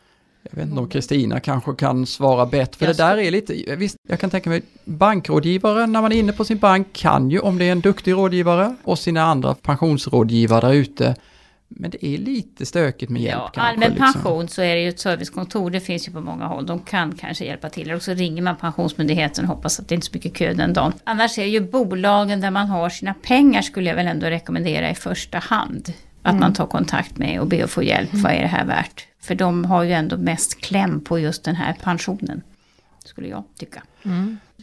Jag 0.50 0.56
vet 0.56 0.68
inte 0.68 0.80
om 0.80 0.88
Kristina 0.88 1.40
kanske 1.40 1.74
kan 1.74 2.06
svara 2.06 2.46
bättre, 2.46 2.78
för 2.78 2.86
Jag 2.86 2.96
det 2.96 3.02
där 3.02 3.18
är 3.18 3.30
lite, 3.30 3.76
visst, 3.76 3.96
jag 4.08 4.20
kan 4.20 4.30
tänka 4.30 4.50
mig, 4.50 4.62
bankrådgivare 4.84 5.86
när 5.86 6.02
man 6.02 6.12
är 6.12 6.16
inne 6.16 6.32
på 6.32 6.44
sin 6.44 6.58
bank 6.58 6.92
kan 6.92 7.30
ju, 7.30 7.40
om 7.40 7.58
det 7.58 7.64
är 7.64 7.72
en 7.72 7.80
duktig 7.80 8.12
rådgivare 8.12 8.76
och 8.84 8.98
sina 8.98 9.22
andra 9.22 9.54
pensionsrådgivare 9.54 10.66
där 10.66 10.74
ute, 10.74 11.14
Men 11.70 11.90
det 11.90 12.06
är 12.06 12.18
lite 12.18 12.66
stökigt 12.66 13.10
med 13.10 13.22
hjälp 13.22 13.34
Ja, 13.38 13.50
kanske. 13.54 13.60
allmän 13.60 13.88
liksom. 13.90 14.12
pension 14.12 14.48
så 14.48 14.62
är 14.62 14.74
det 14.74 14.82
ju 14.82 14.88
ett 14.88 15.00
servicekontor, 15.00 15.70
det 15.70 15.80
finns 15.80 16.08
ju 16.08 16.12
på 16.12 16.20
många 16.20 16.46
håll. 16.46 16.66
De 16.66 16.78
kan 16.80 17.12
kanske 17.14 17.44
hjälpa 17.44 17.70
till. 17.70 17.90
Eller 17.90 18.00
så 18.00 18.14
ringer 18.14 18.42
man 18.42 18.56
Pensionsmyndigheten 18.56 19.44
och 19.44 19.56
hoppas 19.56 19.80
att 19.80 19.88
det 19.88 19.94
inte 19.94 20.04
är 20.04 20.08
så 20.08 20.14
mycket 20.14 20.34
kö 20.34 20.52
den 20.52 20.72
dagen. 20.72 20.92
Annars 21.04 21.38
är 21.38 21.42
det 21.42 21.48
ju 21.48 21.60
bolagen 21.60 22.40
där 22.40 22.50
man 22.50 22.66
har 22.66 22.88
sina 22.90 23.14
pengar 23.14 23.62
skulle 23.62 23.88
jag 23.88 23.96
väl 23.96 24.06
ändå 24.06 24.26
rekommendera 24.26 24.90
i 24.90 24.94
första 24.94 25.38
hand. 25.38 25.92
Att 26.22 26.38
man 26.40 26.52
tar 26.54 26.66
kontakt 26.66 27.18
med 27.18 27.40
och 27.40 27.46
ber 27.46 27.64
att 27.64 27.70
få 27.70 27.82
hjälp. 27.82 28.08
Vad 28.12 28.32
är 28.32 28.40
det 28.40 28.46
här 28.46 28.64
värt? 28.66 29.06
För 29.20 29.34
de 29.34 29.64
har 29.64 29.82
ju 29.82 29.92
ändå 29.92 30.16
mest 30.16 30.60
kläm 30.60 31.00
på 31.00 31.18
just 31.18 31.44
den 31.44 31.56
här 31.56 31.76
pensionen. 31.82 32.42
Skulle 33.04 33.28
jag 33.28 33.44
tycka. 33.58 33.82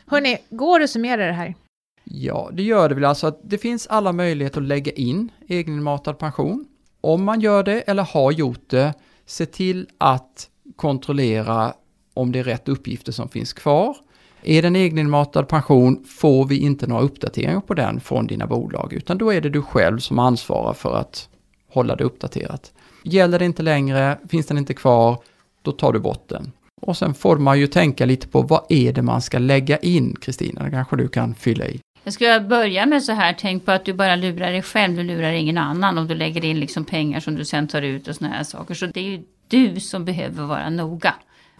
Hörni, 0.05 0.37
går 0.49 0.79
det 0.79 0.83
att 0.83 0.89
summera 0.91 1.25
det 1.25 1.33
här? 1.33 1.55
Ja, 2.03 2.49
det 2.53 2.63
gör 2.63 2.89
det 2.89 2.95
väl 2.95 3.05
alltså 3.05 3.27
att 3.27 3.39
det 3.43 3.57
finns 3.57 3.87
alla 3.87 4.11
möjligheter 4.11 4.61
att 4.61 4.67
lägga 4.67 4.91
in 4.91 5.31
egeninmatad 5.47 6.19
pension. 6.19 6.65
Om 7.05 7.23
man 7.23 7.41
gör 7.41 7.63
det 7.63 7.81
eller 7.81 8.03
har 8.03 8.31
gjort 8.31 8.69
det, 8.69 8.93
se 9.25 9.45
till 9.45 9.87
att 9.97 10.49
kontrollera 10.75 11.73
om 12.13 12.31
det 12.31 12.39
är 12.39 12.43
rätt 12.43 12.69
uppgifter 12.69 13.11
som 13.11 13.29
finns 13.29 13.53
kvar. 13.53 13.97
Är 14.43 14.61
det 14.61 14.67
en 14.67 14.75
egeninmatad 14.75 15.47
pension 15.47 16.03
får 16.07 16.45
vi 16.45 16.57
inte 16.57 16.87
några 16.87 17.01
uppdateringar 17.01 17.61
på 17.61 17.73
den 17.73 17.99
från 17.99 18.27
dina 18.27 18.47
bolag, 18.47 18.93
utan 18.93 19.17
då 19.17 19.33
är 19.33 19.41
det 19.41 19.49
du 19.49 19.61
själv 19.61 19.99
som 19.99 20.19
ansvarar 20.19 20.73
för 20.73 20.95
att 20.95 21.29
hålla 21.71 21.95
det 21.95 22.03
uppdaterat. 22.03 22.73
Gäller 23.03 23.39
det 23.39 23.45
inte 23.45 23.63
längre, 23.63 24.17
finns 24.29 24.45
den 24.45 24.57
inte 24.57 24.73
kvar, 24.73 25.17
då 25.61 25.71
tar 25.71 25.93
du 25.93 25.99
bort 25.99 26.29
den. 26.29 26.51
Och 26.81 26.97
sen 26.97 27.13
får 27.13 27.37
man 27.37 27.59
ju 27.59 27.67
tänka 27.67 28.05
lite 28.05 28.27
på 28.27 28.41
vad 28.41 28.65
är 28.69 28.93
det 28.93 29.01
man 29.01 29.21
ska 29.21 29.39
lägga 29.39 29.77
in, 29.77 30.15
Kristina? 30.21 30.63
Det 30.63 30.71
kanske 30.71 30.95
du 30.95 31.07
kan 31.07 31.35
fylla 31.35 31.67
i. 31.67 31.79
Jag 32.05 32.13
skulle 32.13 32.39
börja 32.39 32.85
med 32.85 33.03
så 33.03 33.11
här, 33.11 33.35
tänk 33.39 33.65
på 33.65 33.71
att 33.71 33.85
du 33.85 33.93
bara 33.93 34.15
lurar 34.15 34.51
dig 34.51 34.61
själv, 34.61 34.95
du 34.95 35.03
lurar 35.03 35.31
ingen 35.31 35.57
annan 35.57 35.97
om 35.97 36.07
du 36.07 36.15
lägger 36.15 36.45
in 36.45 36.59
liksom 36.59 36.85
pengar 36.85 37.19
som 37.19 37.35
du 37.35 37.45
sen 37.45 37.67
tar 37.67 37.81
ut 37.81 38.07
och 38.07 38.15
såna 38.15 38.29
här 38.29 38.43
saker. 38.43 38.73
Så 38.73 38.85
det 38.85 38.99
är 38.99 39.03
ju 39.03 39.23
du 39.47 39.79
som 39.79 40.05
behöver 40.05 40.43
vara 40.43 40.69
noga 40.69 41.15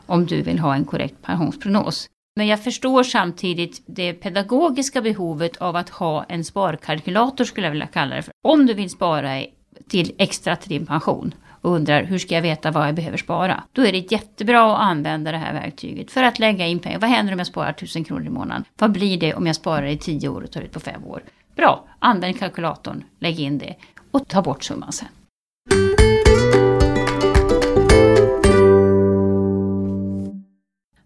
om 0.05 0.25
du 0.25 0.41
vill 0.41 0.59
ha 0.59 0.75
en 0.75 0.85
korrekt 0.85 1.21
pensionsprognos. 1.21 2.07
Men 2.35 2.47
jag 2.47 2.63
förstår 2.63 3.03
samtidigt 3.03 3.83
det 3.85 4.13
pedagogiska 4.13 5.01
behovet 5.01 5.57
av 5.57 5.75
att 5.75 5.89
ha 5.89 6.23
en 6.23 6.43
sparkalkylator 6.43 7.43
skulle 7.43 7.67
jag 7.67 7.71
vilja 7.71 7.87
kalla 7.87 8.15
det 8.15 8.21
för. 8.21 8.33
Om 8.43 8.65
du 8.65 8.73
vill 8.73 8.89
spara 8.89 9.43
till 9.87 10.11
extra 10.17 10.55
till 10.55 10.69
din 10.69 10.85
pension 10.85 11.33
och 11.65 11.71
undrar 11.71 12.03
hur 12.03 12.17
ska 12.17 12.35
jag 12.35 12.41
veta 12.41 12.71
vad 12.71 12.87
jag 12.87 12.95
behöver 12.95 13.17
spara? 13.17 13.63
Då 13.71 13.85
är 13.85 13.91
det 13.91 14.11
jättebra 14.11 14.73
att 14.73 14.81
använda 14.81 15.31
det 15.31 15.37
här 15.37 15.53
verktyget 15.53 16.11
för 16.11 16.23
att 16.23 16.39
lägga 16.39 16.67
in 16.67 16.79
pengar. 16.79 16.99
Vad 16.99 17.09
händer 17.09 17.33
om 17.33 17.39
jag 17.39 17.47
sparar 17.47 17.69
1000 17.69 18.03
kronor 18.03 18.25
i 18.25 18.29
månaden? 18.29 18.63
Vad 18.77 18.91
blir 18.91 19.19
det 19.19 19.33
om 19.33 19.47
jag 19.47 19.55
sparar 19.55 19.85
i 19.85 19.97
10 19.97 20.29
år 20.29 20.41
och 20.41 20.51
tar 20.51 20.61
ut 20.61 20.71
på 20.71 20.79
5 20.79 21.05
år? 21.05 21.23
Bra, 21.55 21.85
använd 21.99 22.39
kalkylatorn, 22.39 23.03
lägg 23.19 23.39
in 23.39 23.57
det 23.57 23.75
och 24.11 24.27
ta 24.27 24.41
bort 24.41 24.63
summan 24.63 24.91
sen. 24.91 25.07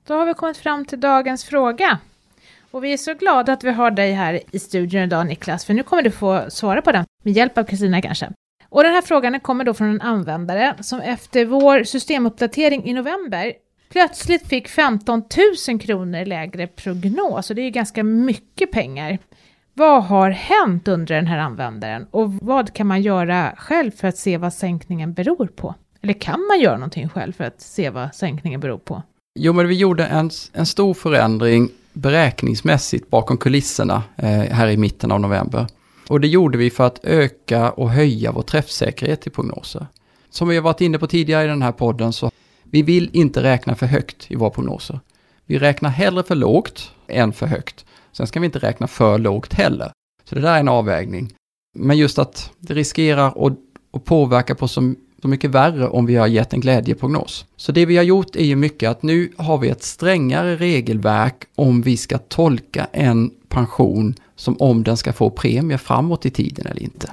Då 0.08 0.14
har 0.14 0.26
vi 0.26 0.34
kommit 0.34 0.58
fram 0.58 0.86
till 0.86 1.00
dagens 1.00 1.46
fråga. 1.46 2.00
Och 2.72 2.84
vi 2.84 2.94
är 2.94 2.98
så 2.98 3.14
glada 3.14 3.54
att 3.54 3.64
vi 3.64 3.72
har 3.72 3.92
dig 3.92 4.12
här 4.12 4.40
i 4.52 4.60
studion 4.60 5.02
idag 5.02 5.28
Niklas, 5.28 5.66
för 5.66 5.74
nu 5.74 5.84
kommer 5.84 6.04
du 6.04 6.12
få 6.12 6.46
svara 6.50 6.82
på 6.82 6.92
den 6.92 7.06
med 7.24 7.34
hjälp 7.34 7.58
av 7.58 7.64
Kristina 7.64 8.02
kanske. 8.02 8.30
Och 8.70 8.84
den 8.84 8.94
här 8.94 9.02
frågan 9.02 9.40
kommer 9.40 9.64
då 9.64 9.74
från 9.74 9.90
en 9.90 10.02
användare 10.02 10.76
som 10.80 11.00
efter 11.00 11.46
vår 11.46 11.84
systemuppdatering 11.84 12.86
i 12.86 12.94
november 12.94 13.54
plötsligt 13.90 14.48
fick 14.48 14.68
15 14.68 15.24
000 15.68 15.80
kronor 15.80 16.26
lägre 16.26 16.68
prognos, 16.68 17.50
och 17.50 17.56
det 17.56 17.62
är 17.62 17.64
ju 17.64 17.70
ganska 17.70 18.04
mycket 18.04 18.72
pengar. 18.72 19.18
Vad 19.74 20.04
har 20.04 20.30
hänt 20.30 20.88
under 20.88 21.16
den 21.16 21.28
här 21.28 21.38
användaren 21.38 22.08
och 22.12 22.34
vad 22.34 22.74
kan 22.74 22.88
man 22.88 23.02
göra 23.02 23.54
själv 23.58 23.92
för 23.92 24.08
att 24.08 24.18
se 24.18 24.38
vad 24.38 24.54
sänkningen 24.54 25.14
beror 25.14 25.48
på? 25.48 25.76
Eller 26.02 26.14
kan 26.14 26.40
man 26.50 26.60
göra 26.60 26.78
någonting 26.78 27.10
själv 27.10 27.34
för 27.34 27.44
att 27.44 27.62
se 27.62 27.90
vad 27.90 28.16
sänkningen 28.16 28.60
beror 28.60 28.78
på? 28.78 29.04
Jo, 29.40 29.54
men 29.54 29.68
vi 29.68 29.76
gjorde 29.76 30.06
en, 30.06 30.30
en 30.54 30.66
stor 30.66 30.94
förändring 30.94 31.70
beräkningsmässigt 31.94 33.10
bakom 33.10 33.38
kulisserna 33.38 34.04
eh, 34.18 34.30
här 34.30 34.68
i 34.68 34.78
mitten 34.78 35.12
av 35.12 35.20
november. 35.20 35.68
Och 36.10 36.22
det 36.22 36.28
gjorde 36.28 36.58
vi 36.58 36.70
för 36.70 36.88
att 36.88 37.00
öka 37.04 37.72
och 37.72 37.90
höja 37.90 38.32
vår 38.32 38.42
träffsäkerhet 38.42 39.28
i 39.28 39.30
prognoser. 39.30 39.88
Som 40.30 40.48
vi 40.48 40.56
har 40.56 40.64
varit 40.64 40.82
inne 40.82 41.00
på 41.00 41.08
tidigare 41.08 41.44
i 41.44 41.48
den 41.48 41.62
här 41.62 41.72
podden 41.72 42.14
så 42.14 42.32
vi 42.64 42.82
vill 42.82 43.10
inte 43.14 43.44
räkna 43.44 43.76
för 43.76 43.86
högt 43.86 44.32
i 44.32 44.36
våra 44.36 44.50
prognoser. 44.50 45.00
Vi 45.46 45.60
räknar 45.60 45.90
hellre 45.90 46.24
för 46.24 46.36
lågt 46.36 46.92
än 47.08 47.34
för 47.34 47.46
högt. 47.46 47.86
Sen 48.12 48.28
ska 48.28 48.40
vi 48.40 48.46
inte 48.46 48.60
räkna 48.60 48.88
för 48.88 49.18
lågt 49.18 49.54
heller. 49.54 49.92
Så 50.24 50.36
det 50.36 50.42
där 50.42 50.56
är 50.56 50.60
en 50.60 50.68
avvägning. 50.68 51.34
Men 51.76 51.98
just 51.98 52.20
att 52.20 52.52
det 52.60 52.74
riskerar 52.74 53.48
att, 53.48 53.58
att 53.94 54.06
påverka 54.06 54.56
på 54.56 54.68
så, 54.68 54.94
så 55.22 55.28
mycket 55.28 55.52
värre 55.52 55.88
om 55.88 56.06
vi 56.06 56.16
har 56.16 56.28
gett 56.28 56.54
en 56.54 56.62
glädjeprognos. 56.62 57.46
Så 57.56 57.72
det 57.72 57.86
vi 57.86 57.98
har 57.98 58.04
gjort 58.04 58.36
är 58.36 58.46
ju 58.46 58.56
mycket 58.56 58.90
att 58.90 59.04
nu 59.04 59.32
har 59.38 59.58
vi 59.58 59.70
ett 59.70 59.84
strängare 59.84 60.56
regelverk 60.56 61.46
om 61.56 61.82
vi 61.82 61.98
ska 61.98 62.18
tolka 62.18 62.88
en 62.92 63.32
pension 63.50 64.16
som 64.36 64.58
om 64.60 64.84
den 64.84 64.98
ska 64.98 65.14
få 65.14 65.30
premie 65.30 65.78
framåt 65.78 66.26
i 66.26 66.30
tiden 66.30 66.68
eller 66.68 66.84
inte. 66.84 67.12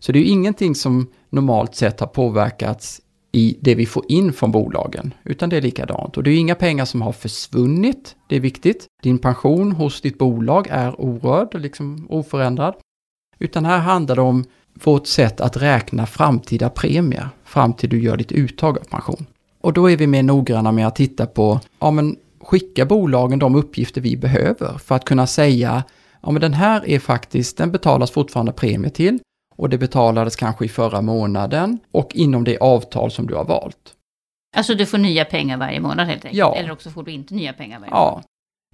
Så 0.00 0.12
det 0.12 0.18
är 0.18 0.20
ju 0.20 0.28
ingenting 0.28 0.74
som 0.74 1.06
normalt 1.30 1.74
sett 1.74 2.00
har 2.00 2.06
påverkats 2.06 3.00
i 3.32 3.58
det 3.60 3.74
vi 3.74 3.86
får 3.86 4.04
in 4.08 4.32
från 4.32 4.52
bolagen, 4.52 5.14
utan 5.24 5.48
det 5.50 5.56
är 5.56 5.62
likadant. 5.62 6.16
Och 6.16 6.22
det 6.22 6.30
är 6.30 6.36
inga 6.36 6.54
pengar 6.54 6.84
som 6.84 7.02
har 7.02 7.12
försvunnit, 7.12 8.16
det 8.28 8.36
är 8.36 8.40
viktigt. 8.40 8.86
Din 9.02 9.18
pension 9.18 9.72
hos 9.72 10.00
ditt 10.00 10.18
bolag 10.18 10.66
är 10.70 11.00
orörd, 11.00 11.60
liksom 11.60 12.06
oförändrad. 12.10 12.74
Utan 13.38 13.64
här 13.64 13.78
handlar 13.78 14.16
det 14.16 14.22
om 14.22 14.44
vårt 14.84 15.06
sätt 15.06 15.40
att 15.40 15.56
räkna 15.56 16.06
framtida 16.06 16.70
premier 16.70 17.28
fram 17.44 17.72
till 17.72 17.88
du 17.88 18.02
gör 18.02 18.16
ditt 18.16 18.32
uttag 18.32 18.78
av 18.78 18.84
pension. 18.84 19.26
Och 19.60 19.72
då 19.72 19.90
är 19.90 19.96
vi 19.96 20.06
mer 20.06 20.22
noggranna 20.22 20.72
med 20.72 20.86
att 20.86 20.96
titta 20.96 21.26
på, 21.26 21.60
ja 21.78 21.90
men 21.90 22.16
skicka 22.42 22.84
bolagen 22.86 23.38
de 23.38 23.54
uppgifter 23.54 24.00
vi 24.00 24.16
behöver 24.16 24.78
för 24.78 24.94
att 24.94 25.04
kunna 25.04 25.26
säga, 25.26 25.84
ja 26.22 26.30
men 26.30 26.40
den 26.40 26.52
här 26.54 26.88
är 26.88 26.98
faktiskt, 26.98 27.56
den 27.56 27.72
betalas 27.72 28.10
fortfarande 28.10 28.52
premie 28.52 28.90
till 28.90 29.18
och 29.56 29.68
det 29.68 29.78
betalades 29.78 30.36
kanske 30.36 30.64
i 30.64 30.68
förra 30.68 31.02
månaden 31.02 31.78
och 31.92 32.14
inom 32.14 32.44
det 32.44 32.58
avtal 32.58 33.10
som 33.10 33.26
du 33.26 33.34
har 33.34 33.44
valt. 33.44 33.94
Alltså 34.56 34.74
du 34.74 34.86
får 34.86 34.98
nya 34.98 35.24
pengar 35.24 35.56
varje 35.56 35.80
månad 35.80 36.06
helt 36.06 36.24
enkelt. 36.24 36.38
Ja. 36.38 36.56
Eller 36.56 36.72
också 36.72 36.90
får 36.90 37.02
du 37.02 37.12
inte 37.12 37.34
nya 37.34 37.52
pengar 37.52 37.80
varje 37.80 37.90
månad. 37.90 38.24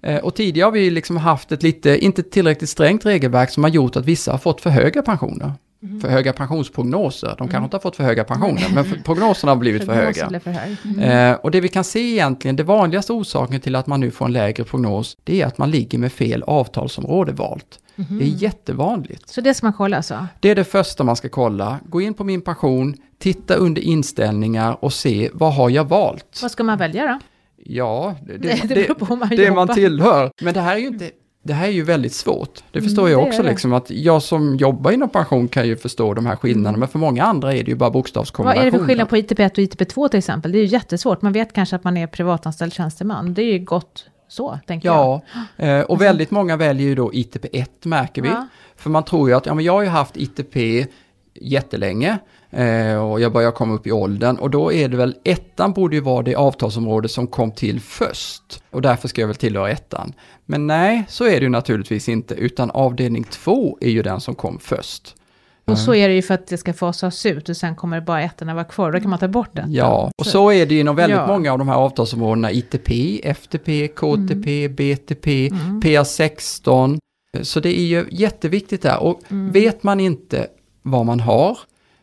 Ja. 0.03 0.09
Eh, 0.09 0.23
Och 0.23 0.35
tidigare 0.35 0.65
har 0.65 0.71
vi 0.71 0.89
liksom 0.89 1.17
haft 1.17 1.51
ett 1.51 1.63
lite, 1.63 1.97
inte 2.05 2.23
tillräckligt 2.23 2.69
strängt 2.69 3.05
regelverk 3.05 3.49
som 3.49 3.63
har 3.63 3.71
gjort 3.71 3.95
att 3.95 4.05
vissa 4.05 4.31
har 4.31 4.37
fått 4.37 4.61
för 4.61 4.69
höga 4.69 5.01
pensioner. 5.01 5.51
För 6.01 6.07
höga 6.09 6.33
pensionsprognoser. 6.33 7.35
De 7.37 7.47
kanske 7.47 7.63
inte 7.63 7.75
har 7.77 7.81
fått 7.81 7.95
för 7.95 8.03
höga 8.03 8.23
pensioner, 8.23 8.63
men 8.73 8.85
för- 8.85 8.95
prognoserna 9.03 9.51
har 9.51 9.57
blivit 9.57 9.85
för 9.85 9.93
höga. 9.93 10.39
för 10.39 10.51
hög. 10.51 10.77
Eh, 11.31 11.33
och 11.33 11.51
det 11.51 11.61
vi 11.61 11.67
kan 11.67 11.83
se 11.83 11.99
egentligen, 12.11 12.55
det 12.55 12.63
vanligaste 12.63 13.13
orsaken 13.13 13.61
till 13.61 13.75
att 13.75 13.87
man 13.87 13.99
nu 13.99 14.11
får 14.11 14.25
en 14.25 14.33
lägre 14.33 14.63
prognos, 14.63 15.17
det 15.23 15.41
är 15.41 15.45
att 15.45 15.57
man 15.57 15.71
ligger 15.71 15.97
med 15.97 16.11
fel 16.11 16.43
avtalsområde 16.43 17.31
valt. 17.31 17.79
Det 17.95 18.23
är 18.23 18.43
jättevanligt. 18.43 19.29
Så 19.29 19.41
det 19.41 19.53
ska 19.53 19.65
man 19.65 19.73
kolla 19.73 19.97
alltså? 19.97 20.27
Det 20.39 20.49
är 20.49 20.55
det 20.55 20.63
första 20.63 21.03
man 21.03 21.15
ska 21.15 21.29
kolla. 21.29 21.79
Gå 21.85 22.01
in 22.01 22.13
på 22.13 22.23
min 22.23 22.41
pension, 22.41 22.95
titta 23.19 23.55
under 23.55 23.81
inställningar 23.81 24.77
och 24.83 24.93
se 24.93 25.29
vad 25.33 25.53
har 25.53 25.69
jag 25.69 25.83
valt? 25.89 26.39
Vad 26.41 26.51
ska 26.51 26.63
man 26.63 26.77
välja 26.77 27.07
då? 27.07 27.19
Ja, 27.63 28.15
det, 28.27 28.37
Det, 28.37 28.61
det 28.67 28.75
det, 28.75 29.09
man 29.15 29.29
det 29.29 29.51
man 29.51 29.67
tillhör. 29.67 30.31
Men 30.41 30.53
det 30.53 30.61
här 30.61 30.75
är 30.75 30.79
ju 30.79 30.87
inte, 30.87 31.09
det 31.43 31.53
här 31.53 31.67
är 31.67 31.71
ju 31.71 31.83
väldigt 31.83 32.13
svårt. 32.13 32.63
Det 32.71 32.81
förstår 32.81 33.07
Mm, 33.07 33.11
jag 33.19 33.27
också 33.27 33.43
liksom 33.43 33.73
att 33.73 33.89
jag 33.91 34.23
som 34.23 34.55
jobbar 34.55 34.91
inom 34.91 35.09
pension 35.09 35.47
kan 35.47 35.67
ju 35.67 35.75
förstå 35.75 36.13
de 36.13 36.25
här 36.25 36.35
skillnaderna. 36.35 36.77
Men 36.77 36.87
för 36.87 36.99
många 36.99 37.23
andra 37.23 37.53
är 37.53 37.63
det 37.63 37.71
ju 37.71 37.75
bara 37.75 37.85
Vad 37.85 37.93
bokstavskombinationer. 37.93 38.67
är 38.67 38.71
det 38.71 38.77
för 38.77 38.85
skillnad 38.85 39.09
på 39.09 39.15
ITP1 39.17 39.51
och 39.51 39.57
ITP2 39.57 40.07
till 40.09 40.17
exempel? 40.17 40.51
Det 40.51 40.57
är 40.57 40.61
ju 40.61 40.65
jättesvårt. 40.67 41.21
Man 41.21 41.33
vet 41.33 41.53
kanske 41.53 41.75
att 41.75 41.83
man 41.83 41.97
är 41.97 42.07
privatanställd 42.07 42.73
tjänsteman. 42.73 43.33
Det 43.33 43.41
är 43.41 43.53
ju 43.53 43.59
gott 43.59 44.05
så, 44.27 44.59
tänker 44.67 44.89
jag. 44.89 45.21
Ja, 45.57 45.65
eh, 45.65 45.81
och 45.81 46.01
väldigt 46.01 46.31
många 46.31 46.57
väljer 46.57 46.87
ju 46.87 46.95
då 46.95 47.11
ITP1 47.11 47.65
märker 47.83 48.21
vi. 48.21 48.29
Ja. 48.29 48.47
För 48.75 48.89
man 48.89 49.03
tror 49.03 49.29
ju 49.29 49.35
att, 49.35 49.45
ja 49.45 49.53
men 49.53 49.65
jag 49.65 49.73
har 49.73 49.81
ju 49.81 49.87
haft 49.89 50.17
ITP 50.17 50.87
jättelänge 51.33 52.17
och 53.11 53.21
jag 53.21 53.33
börjar 53.33 53.51
komma 53.51 53.73
upp 53.73 53.87
i 53.87 53.91
åldern 53.91 54.37
och 54.37 54.49
då 54.49 54.73
är 54.73 54.89
det 54.89 54.97
väl 54.97 55.15
ettan 55.23 55.73
borde 55.73 55.95
ju 55.95 56.01
vara 56.01 56.23
det 56.23 56.35
avtalsområde 56.35 57.09
som 57.09 57.27
kom 57.27 57.51
till 57.51 57.79
först 57.79 58.63
och 58.69 58.81
därför 58.81 59.07
ska 59.07 59.21
jag 59.21 59.27
väl 59.27 59.35
tillhöra 59.35 59.69
ettan. 59.69 60.13
Men 60.45 60.67
nej, 60.67 61.05
så 61.09 61.25
är 61.25 61.31
det 61.31 61.43
ju 61.43 61.49
naturligtvis 61.49 62.09
inte 62.09 62.33
utan 62.35 62.71
avdelning 62.71 63.23
två 63.23 63.77
är 63.81 63.89
ju 63.89 64.01
den 64.01 64.19
som 64.21 64.35
kom 64.35 64.59
först. 64.61 65.15
Och 65.65 65.77
så 65.77 65.93
är 65.93 66.07
det 66.07 66.13
ju 66.15 66.21
för 66.21 66.33
att 66.33 66.47
det 66.47 66.57
ska 66.57 66.73
fasas 66.73 67.25
ut 67.25 67.49
och 67.49 67.57
sen 67.57 67.75
kommer 67.75 67.95
det 67.99 68.05
bara 68.05 68.21
ettorna 68.23 68.53
vara 68.53 68.63
kvar. 68.63 68.91
Då 68.91 68.99
kan 68.99 69.09
man 69.09 69.19
ta 69.19 69.27
bort 69.27 69.49
det. 69.53 69.65
Ja, 69.67 70.11
och 70.17 70.25
så 70.25 70.51
är 70.51 70.65
det 70.65 70.73
ju 70.73 70.79
inom 70.79 70.95
väldigt 70.95 71.17
Ja. 71.17 71.27
många 71.27 71.51
av 71.51 71.57
de 71.57 71.67
här 71.67 71.75
avtalsområdena, 71.75 72.51
ITP, 72.51 73.21
FTP, 73.23 73.87
KTP, 73.87 74.67
BTP, 74.69 75.49
PA16. 75.83 76.99
Så 77.41 77.59
det 77.59 77.79
är 77.79 77.83
ju 77.85 78.05
jätteviktigt 78.11 78.81
där 78.81 79.03
och 79.03 79.21
vet 79.29 79.83
man 79.83 79.99
inte 79.99 80.47
vad 80.81 81.05
man 81.05 81.19
har, 81.19 81.57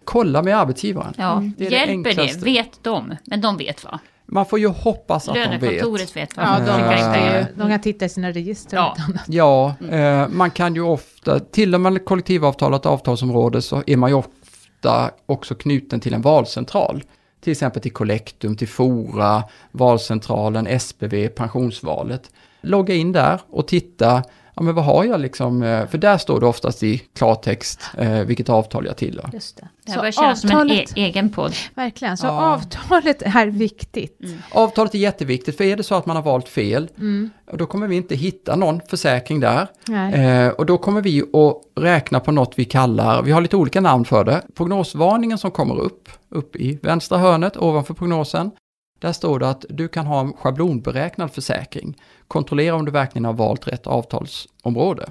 kolla 0.06 0.42
med 0.42 0.56
arbetsgivaren. 0.58 1.14
Ja, 1.16 1.42
Det 1.56 1.66
är 1.66 1.70
det 1.70 1.76
hjälper 1.76 2.02
det, 2.02 2.08
enklaste. 2.22 2.44
vet 2.44 2.82
de. 2.82 3.14
Men 3.24 3.40
de 3.40 3.56
vet 3.56 3.84
va? 3.84 4.00
Man 4.28 4.46
får 4.46 4.58
ju 4.58 4.66
hoppas 4.68 5.28
att 5.28 5.34
de 5.34 5.40
vet. 5.40 5.60
Lönekontoret 5.62 6.16
vet, 6.16 6.36
vad 6.36 6.46
Ja, 6.46 6.58
de, 6.58 7.38
ju, 7.38 7.46
de 7.56 7.68
kan 7.70 7.80
titta 7.80 8.04
i 8.04 8.08
sina 8.08 8.30
register 8.32 8.76
Ja. 8.76 8.96
och. 9.08 9.14
Ja, 9.34 9.74
eh, 9.90 10.28
man 10.28 10.50
kan 10.50 10.74
ju 10.74 10.80
ofta, 10.80 11.38
tillhör 11.40 11.78
man 11.78 11.96
ett 11.96 12.04
kollektivavtalat 12.04 12.86
avtalsområde 12.86 13.62
så 13.62 13.82
är 13.86 13.96
man 13.96 14.10
ju 14.10 14.16
ofta 14.16 14.30
ofta 14.78 15.10
också 15.26 15.54
knuten 15.54 16.00
till 16.00 16.14
en 16.14 16.22
valcentral. 16.22 17.02
Till 17.40 17.50
exempel 17.50 17.82
till 17.82 17.92
Collectum, 17.92 18.56
till 18.56 18.68
Fora, 18.68 19.44
valcentralen, 19.72 20.80
SPV, 20.80 21.28
pensionsvalet. 21.28 22.30
Logga 22.60 22.94
in 22.94 23.12
där 23.12 23.40
och 23.50 23.68
titta 23.68 24.22
ja 24.56 24.62
men 24.62 24.74
vad 24.74 24.84
har 24.84 25.04
jag 25.04 25.20
liksom, 25.20 25.62
eh, 25.62 25.86
för 25.86 25.98
där 25.98 26.18
står 26.18 26.40
det 26.40 26.46
oftast 26.46 26.82
i 26.82 26.98
klartext 26.98 27.82
eh, 27.98 28.20
vilket 28.20 28.48
avtal 28.48 28.86
jag 28.86 28.96
tillhör. 28.96 29.30
Just 29.32 29.56
det. 29.56 29.68
Det 29.84 29.92
här 29.92 29.98
börjar 29.98 30.12
kännas 30.12 30.44
avtalet, 30.44 30.88
som 30.88 30.98
en 30.98 31.04
e 31.04 31.06
egen 31.06 31.30
podd. 31.30 31.54
Verkligen, 31.74 32.16
så 32.16 32.26
ja. 32.26 32.54
avtalet 32.54 33.22
är 33.22 33.46
viktigt. 33.46 34.20
Mm. 34.24 34.38
Avtalet 34.50 34.94
är 34.94 34.98
jätteviktigt, 34.98 35.56
för 35.56 35.64
är 35.64 35.76
det 35.76 35.82
så 35.82 35.94
att 35.94 36.06
man 36.06 36.16
har 36.16 36.22
valt 36.22 36.48
fel, 36.48 36.88
mm. 36.98 37.30
då 37.52 37.66
kommer 37.66 37.86
vi 37.86 37.96
inte 37.96 38.14
hitta 38.14 38.56
någon 38.56 38.80
försäkring 38.88 39.40
där. 39.40 39.68
Eh, 40.14 40.48
och 40.48 40.66
då 40.66 40.78
kommer 40.78 41.00
vi 41.00 41.22
att 41.22 41.82
räkna 41.82 42.20
på 42.20 42.32
något 42.32 42.52
vi 42.56 42.64
kallar, 42.64 43.22
vi 43.22 43.32
har 43.32 43.40
lite 43.40 43.56
olika 43.56 43.80
namn 43.80 44.04
för 44.04 44.24
det, 44.24 44.42
prognosvarningen 44.54 45.38
som 45.38 45.50
kommer 45.50 45.78
upp, 45.78 46.08
upp 46.28 46.56
i 46.56 46.78
vänstra 46.82 47.18
hörnet 47.18 47.56
ovanför 47.56 47.94
prognosen. 47.94 48.50
Där 48.98 49.12
står 49.12 49.38
det 49.38 49.48
att 49.48 49.64
du 49.68 49.88
kan 49.88 50.06
ha 50.06 50.20
en 50.20 50.32
schablonberäknad 50.32 51.32
försäkring. 51.32 51.96
Kontrollera 52.28 52.74
om 52.74 52.84
du 52.84 52.90
verkligen 52.90 53.24
har 53.24 53.32
valt 53.32 53.68
rätt 53.68 53.86
avtalsområde. 53.86 55.10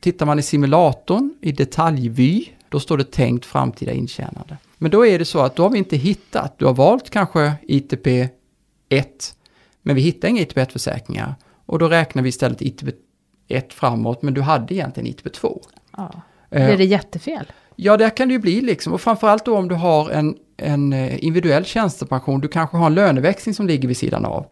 Tittar 0.00 0.26
man 0.26 0.38
i 0.38 0.42
simulatorn 0.42 1.34
i 1.40 1.52
detaljvy, 1.52 2.44
då 2.68 2.80
står 2.80 2.98
det 2.98 3.12
tänkt 3.12 3.46
framtida 3.46 3.92
intjänande. 3.92 4.56
Men 4.78 4.90
då 4.90 5.06
är 5.06 5.18
det 5.18 5.24
så 5.24 5.40
att 5.40 5.56
då 5.56 5.62
har 5.62 5.70
vi 5.70 5.78
inte 5.78 5.96
hittat, 5.96 6.58
du 6.58 6.66
har 6.66 6.74
valt 6.74 7.10
kanske 7.10 7.52
ITP 7.62 8.06
1, 8.88 9.36
men 9.82 9.96
vi 9.96 10.02
hittar 10.02 10.28
inga 10.28 10.42
ITP 10.42 10.56
1-försäkringar. 10.56 11.34
Och 11.66 11.78
då 11.78 11.88
räknar 11.88 12.22
vi 12.22 12.28
istället 12.28 12.62
ITP 12.62 12.88
1 13.48 13.72
framåt, 13.72 14.22
men 14.22 14.34
du 14.34 14.40
hade 14.40 14.74
egentligen 14.74 15.06
ITP 15.06 15.32
2. 15.32 15.60
Ja. 15.96 16.10
Blir 16.50 16.76
det 16.76 16.84
jättefel? 16.84 17.46
Ja, 17.76 17.96
det 17.96 18.10
kan 18.10 18.28
det 18.28 18.32
ju 18.32 18.40
bli 18.40 18.60
liksom. 18.60 18.92
Och 18.92 19.00
framförallt 19.00 19.44
då 19.44 19.56
om 19.56 19.68
du 19.68 19.74
har 19.74 20.10
en, 20.10 20.36
en 20.56 20.92
eh, 20.92 21.24
individuell 21.24 21.64
tjänstepension, 21.64 22.40
du 22.40 22.48
kanske 22.48 22.76
har 22.76 22.86
en 22.86 22.94
löneväxling 22.94 23.54
som 23.54 23.66
ligger 23.66 23.88
vid 23.88 23.96
sidan 23.96 24.24
av. 24.24 24.46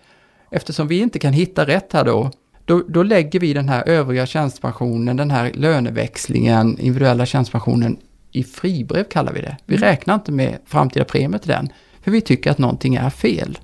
Eftersom 0.53 0.89
vi 0.89 0.99
inte 0.99 1.19
kan 1.19 1.33
hitta 1.33 1.67
rätt 1.67 1.93
här 1.93 2.05
då, 2.05 2.31
då, 2.65 2.83
då 2.89 3.03
lägger 3.03 3.41
vi 3.41 3.53
den 3.53 3.69
här 3.69 3.89
övriga 3.89 4.27
tjänstepensionen, 4.27 5.17
den 5.17 5.31
här 5.31 5.53
löneväxlingen, 5.55 6.79
individuella 6.79 7.27
tjänstepensionen 7.27 7.97
i 8.33 8.45
fribrev 8.45 9.05
kallar 9.05 9.33
vi 9.33 9.41
det. 9.41 9.57
Vi 9.67 9.77
mm. 9.77 9.89
räknar 9.89 10.15
inte 10.15 10.33
med 10.33 10.59
framtida 10.67 11.05
premier 11.05 11.39
till 11.39 11.51
den, 11.51 11.69
för 12.03 12.11
vi 12.11 12.21
tycker 12.21 12.51
att 12.51 12.59
någonting 12.59 12.95
är 12.95 13.11
fel. 13.11 13.59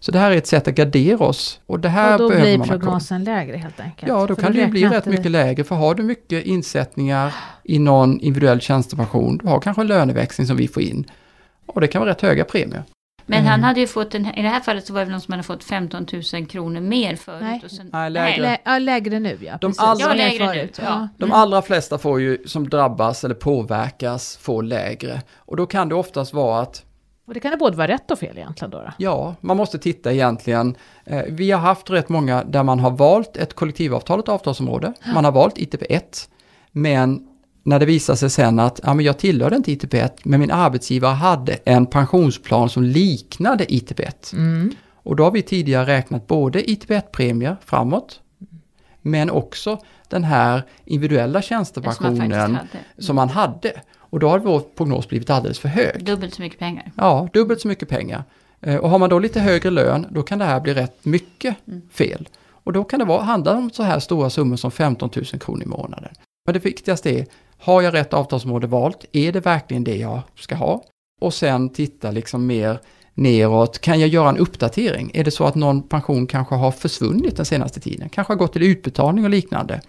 Så 0.00 0.12
det 0.12 0.18
här 0.18 0.30
är 0.30 0.36
ett 0.36 0.46
sätt 0.46 0.68
att 0.68 0.74
gardera 0.74 1.18
oss. 1.18 1.60
Och, 1.66 1.80
det 1.80 1.88
här 1.88 2.12
och 2.12 2.18
då 2.18 2.40
blir 2.40 2.58
prognosen 2.58 3.24
lägre 3.24 3.56
helt 3.56 3.80
enkelt? 3.80 4.08
Ja, 4.08 4.26
då 4.26 4.36
kan 4.36 4.52
det 4.52 4.58
ju 4.58 4.66
bli 4.66 4.84
rätt 4.84 5.06
mycket 5.06 5.22
det. 5.22 5.28
lägre. 5.28 5.64
För 5.64 5.74
har 5.74 5.94
du 5.94 6.02
mycket 6.02 6.44
insättningar 6.44 7.34
i 7.64 7.78
någon 7.78 8.20
individuell 8.20 8.60
tjänstepension, 8.60 9.38
du 9.38 9.48
har 9.48 9.60
kanske 9.60 9.82
en 9.82 9.88
löneväxling 9.88 10.46
som 10.46 10.56
vi 10.56 10.68
får 10.68 10.82
in. 10.82 11.10
Och 11.66 11.80
det 11.80 11.86
kan 11.86 12.00
vara 12.00 12.10
rätt 12.10 12.20
höga 12.20 12.44
premier. 12.44 12.82
Men 13.30 13.38
mm. 13.38 13.50
han 13.50 13.64
hade 13.64 13.80
ju 13.80 13.86
fått, 13.86 14.14
en, 14.14 14.26
i 14.26 14.42
det 14.42 14.48
här 14.48 14.60
fallet 14.60 14.86
så 14.86 14.92
var 14.92 15.04
det 15.04 15.10
någon 15.10 15.20
som 15.20 15.32
hade 15.32 15.42
fått 15.42 15.64
15 15.64 16.06
000 16.32 16.46
kronor 16.46 16.80
mer 16.80 17.16
förut. 17.16 17.42
Nej, 17.42 17.60
och 17.64 17.70
sen, 17.70 17.90
nej 17.92 18.10
lägre. 18.10 18.42
Nej. 18.42 18.62
Ja, 18.64 18.78
lägre 18.78 19.20
nu 19.20 19.38
ja. 19.40 19.58
De, 19.60 19.74
allra, 19.78 20.08
ja, 20.08 20.14
lägre 20.14 20.46
förut, 20.46 20.78
nu, 20.78 20.84
ja. 20.84 21.08
de 21.16 21.32
allra 21.32 21.62
flesta 21.62 21.98
får 21.98 22.20
ju, 22.20 22.38
som 22.46 22.68
drabbas 22.68 23.24
eller 23.24 23.34
påverkas, 23.34 24.36
får 24.36 24.62
lägre. 24.62 25.22
Och 25.36 25.56
då 25.56 25.66
kan 25.66 25.88
det 25.88 25.94
oftast 25.94 26.32
vara 26.32 26.60
att 26.60 26.84
och 27.26 27.34
det 27.34 27.40
kan 27.40 27.50
det 27.50 27.56
både 27.56 27.76
vara 27.76 27.88
rätt 27.88 28.10
och 28.10 28.18
fel 28.18 28.38
egentligen 28.38 28.70
då? 28.70 28.78
då? 28.78 28.92
Ja, 28.98 29.34
man 29.40 29.56
måste 29.56 29.78
titta 29.78 30.12
egentligen. 30.12 30.76
Eh, 31.04 31.22
vi 31.28 31.50
har 31.50 31.60
haft 31.60 31.90
rätt 31.90 32.08
många 32.08 32.44
där 32.44 32.62
man 32.62 32.80
har 32.80 32.90
valt 32.90 33.36
ett 33.36 33.54
kollektivavtal, 33.54 34.20
ett 34.20 34.28
avtalsområde. 34.28 34.92
Man 35.14 35.24
har 35.24 35.32
valt 35.32 35.58
ITP1. 35.58 36.28
Men 36.72 37.26
när 37.70 37.78
det 37.78 37.86
visar 37.86 38.14
sig 38.14 38.30
sen 38.30 38.58
att 38.58 38.80
ja, 38.82 38.94
men 38.94 39.04
jag 39.04 39.18
tillhörde 39.18 39.56
inte 39.56 39.70
ITP1, 39.70 40.10
men 40.22 40.40
min 40.40 40.50
arbetsgivare 40.50 41.14
hade 41.14 41.52
en 41.52 41.86
pensionsplan 41.86 42.68
som 42.68 42.82
liknade 42.82 43.64
ITP1. 43.64 44.34
Mm. 44.36 44.70
Och 45.02 45.16
då 45.16 45.24
har 45.24 45.30
vi 45.30 45.42
tidigare 45.42 45.86
räknat 45.86 46.26
både 46.26 46.62
ITP1-premier 46.62 47.56
framåt, 47.64 48.20
men 49.02 49.30
också 49.30 49.78
den 50.08 50.24
här 50.24 50.62
individuella 50.84 51.42
tjänstepensionen 51.42 52.30
som 52.30 52.52
man, 52.52 52.58
som 52.98 53.16
man 53.16 53.28
hade. 53.28 53.72
Och 53.98 54.20
då 54.20 54.28
har 54.28 54.38
vår 54.38 54.60
prognos 54.60 55.08
blivit 55.08 55.30
alldeles 55.30 55.58
för 55.58 55.68
hög. 55.68 56.04
Dubbelt 56.04 56.34
så 56.34 56.42
mycket 56.42 56.58
pengar. 56.58 56.92
Ja, 56.96 57.28
dubbelt 57.32 57.60
så 57.60 57.68
mycket 57.68 57.88
pengar. 57.88 58.24
Eh, 58.60 58.76
och 58.76 58.90
har 58.90 58.98
man 58.98 59.10
då 59.10 59.18
lite 59.18 59.40
högre 59.40 59.70
lön, 59.70 60.06
då 60.10 60.22
kan 60.22 60.38
det 60.38 60.44
här 60.44 60.60
bli 60.60 60.74
rätt 60.74 61.04
mycket 61.04 61.56
mm. 61.68 61.82
fel. 61.92 62.28
Och 62.64 62.72
då 62.72 62.84
kan 62.84 62.98
det 62.98 63.04
vara, 63.04 63.22
handla 63.22 63.56
om 63.56 63.70
så 63.70 63.82
här 63.82 63.98
stora 63.98 64.30
summor 64.30 64.56
som 64.56 64.70
15 64.70 65.10
000 65.16 65.24
kronor 65.24 65.62
i 65.62 65.66
månaden. 65.66 66.12
Men 66.46 66.54
det 66.54 66.64
viktigaste 66.64 67.10
är, 67.10 67.26
har 67.60 67.82
jag 67.82 67.94
rätt 67.94 68.14
avtalsområde 68.14 68.66
valt? 68.66 69.04
Är 69.12 69.32
det 69.32 69.40
verkligen 69.40 69.84
det 69.84 69.96
jag 69.96 70.20
ska 70.34 70.54
ha? 70.54 70.84
Och 71.20 71.34
sen 71.34 71.68
titta 71.68 72.10
liksom 72.10 72.46
mer 72.46 72.80
neråt. 73.14 73.80
Kan 73.80 74.00
jag 74.00 74.08
göra 74.08 74.28
en 74.28 74.38
uppdatering? 74.38 75.10
Är 75.14 75.24
det 75.24 75.30
så 75.30 75.44
att 75.44 75.54
någon 75.54 75.82
pension 75.82 76.26
kanske 76.26 76.54
har 76.54 76.70
försvunnit 76.70 77.36
den 77.36 77.46
senaste 77.46 77.80
tiden? 77.80 78.08
Kanske 78.08 78.32
har 78.32 78.38
gått 78.38 78.52
till 78.52 78.62
utbetalning 78.62 79.24
och 79.24 79.30
liknande. 79.30 79.80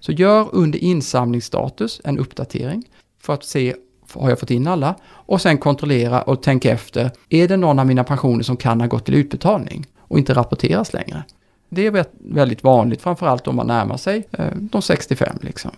Så 0.00 0.12
gör 0.12 0.48
under 0.52 0.78
insamlingsstatus 0.78 2.00
en 2.04 2.18
uppdatering 2.18 2.84
för 3.22 3.34
att 3.34 3.44
se 3.44 3.74
har 4.12 4.28
jag 4.28 4.40
fått 4.40 4.50
in 4.50 4.66
alla? 4.66 4.94
Och 5.10 5.40
sen 5.40 5.58
kontrollera 5.58 6.22
och 6.22 6.42
tänka 6.42 6.70
efter, 6.70 7.10
är 7.28 7.48
det 7.48 7.56
någon 7.56 7.78
av 7.78 7.86
mina 7.86 8.04
pensioner 8.04 8.42
som 8.42 8.56
kan 8.56 8.80
ha 8.80 8.88
gått 8.88 9.04
till 9.04 9.14
utbetalning 9.14 9.86
och 9.98 10.18
inte 10.18 10.34
rapporteras 10.34 10.92
längre? 10.92 11.24
Det 11.68 11.86
är 11.86 12.06
väldigt 12.18 12.64
vanligt, 12.64 13.02
framförallt 13.02 13.48
om 13.48 13.56
man 13.56 13.66
närmar 13.66 13.96
sig 13.96 14.28
eh, 14.32 14.46
de 14.54 14.82
65 14.82 15.38
liksom. 15.40 15.70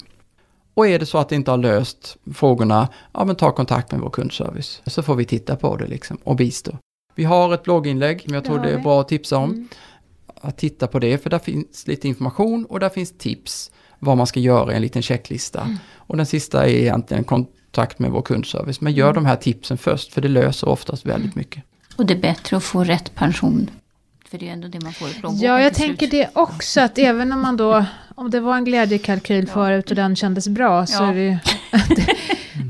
Och 0.75 0.87
är 0.87 0.99
det 0.99 1.07
så 1.07 1.19
att 1.19 1.29
det 1.29 1.35
inte 1.35 1.51
har 1.51 1.59
löst 1.59 2.17
frågorna, 2.35 2.89
ja 3.13 3.25
men 3.25 3.37
ta 3.37 3.53
kontakt 3.53 3.93
med 3.93 4.01
vår 4.01 4.11
kundservice. 4.11 4.83
Så 4.87 5.03
får 5.03 5.15
vi 5.15 5.25
titta 5.25 5.57
på 5.57 5.77
det 5.77 5.87
liksom 5.87 6.19
och 6.25 6.37
bistå. 6.37 6.79
Vi 7.15 7.25
har 7.25 7.55
ett 7.55 7.63
blogginlägg, 7.63 8.23
men 8.27 8.35
jag 8.35 8.45
tror 8.45 8.59
det, 8.59 8.69
det 8.69 8.75
är 8.75 8.79
bra 8.79 9.01
att 9.01 9.09
tipsa 9.09 9.37
om. 9.37 9.51
Mm. 9.51 9.69
Att 10.41 10.59
titta 10.59 10.87
på 10.87 10.99
det, 10.99 11.19
för 11.19 11.31
där 11.31 11.39
finns 11.39 11.87
lite 11.87 12.09
information 12.09 12.65
och 12.65 12.81
där 12.81 12.89
finns 12.89 13.19
tips 13.19 13.71
vad 13.99 14.17
man 14.17 14.27
ska 14.27 14.41
göra 14.41 14.73
i 14.73 14.77
en 14.77 14.83
liten 14.83 15.03
checklista. 15.03 15.61
Mm. 15.61 15.77
Och 15.95 16.17
den 16.17 16.27
sista 16.27 16.67
är 16.67 16.71
egentligen 16.71 17.25
kontakt 17.25 17.99
med 17.99 18.11
vår 18.11 18.23
kundservice. 18.23 18.81
Men 18.81 18.93
gör 18.93 19.11
mm. 19.11 19.15
de 19.15 19.27
här 19.27 19.37
tipsen 19.37 19.79
först, 19.79 20.13
för 20.13 20.21
det 20.21 20.29
löser 20.29 20.69
oftast 20.69 21.07
väldigt 21.07 21.35
mycket. 21.35 21.63
Och 21.97 22.07
det 22.07 22.15
är 22.15 22.21
bättre 22.21 22.57
att 22.57 22.65
få 22.65 22.85
rätt 22.85 23.15
pension. 23.15 23.71
För 24.33 24.38
det 24.38 24.49
är 24.49 24.53
ändå 24.53 24.68
det 24.68 24.83
man 24.83 24.92
får 24.92 25.09
i 25.09 25.14
plånboken 25.14 25.49
Ja, 25.49 25.61
jag 25.61 25.75
tänker 25.75 26.07
det 26.07 26.29
också. 26.33 26.81
Att 26.81 26.99
även 26.99 27.33
om 27.33 27.40
man 27.40 27.57
då, 27.57 27.85
om 28.14 28.31
det 28.31 28.40
var 28.40 28.57
en 28.57 28.64
glädjekalkyl 28.64 29.45
ja. 29.49 29.55
förut 29.55 29.90
och 29.90 29.97
den 29.97 30.16
kändes 30.16 30.49
bra, 30.49 30.87
så 30.87 31.03
ja. 31.03 31.09
är 31.09 31.14
det 31.14 31.23
ju... 31.23 31.38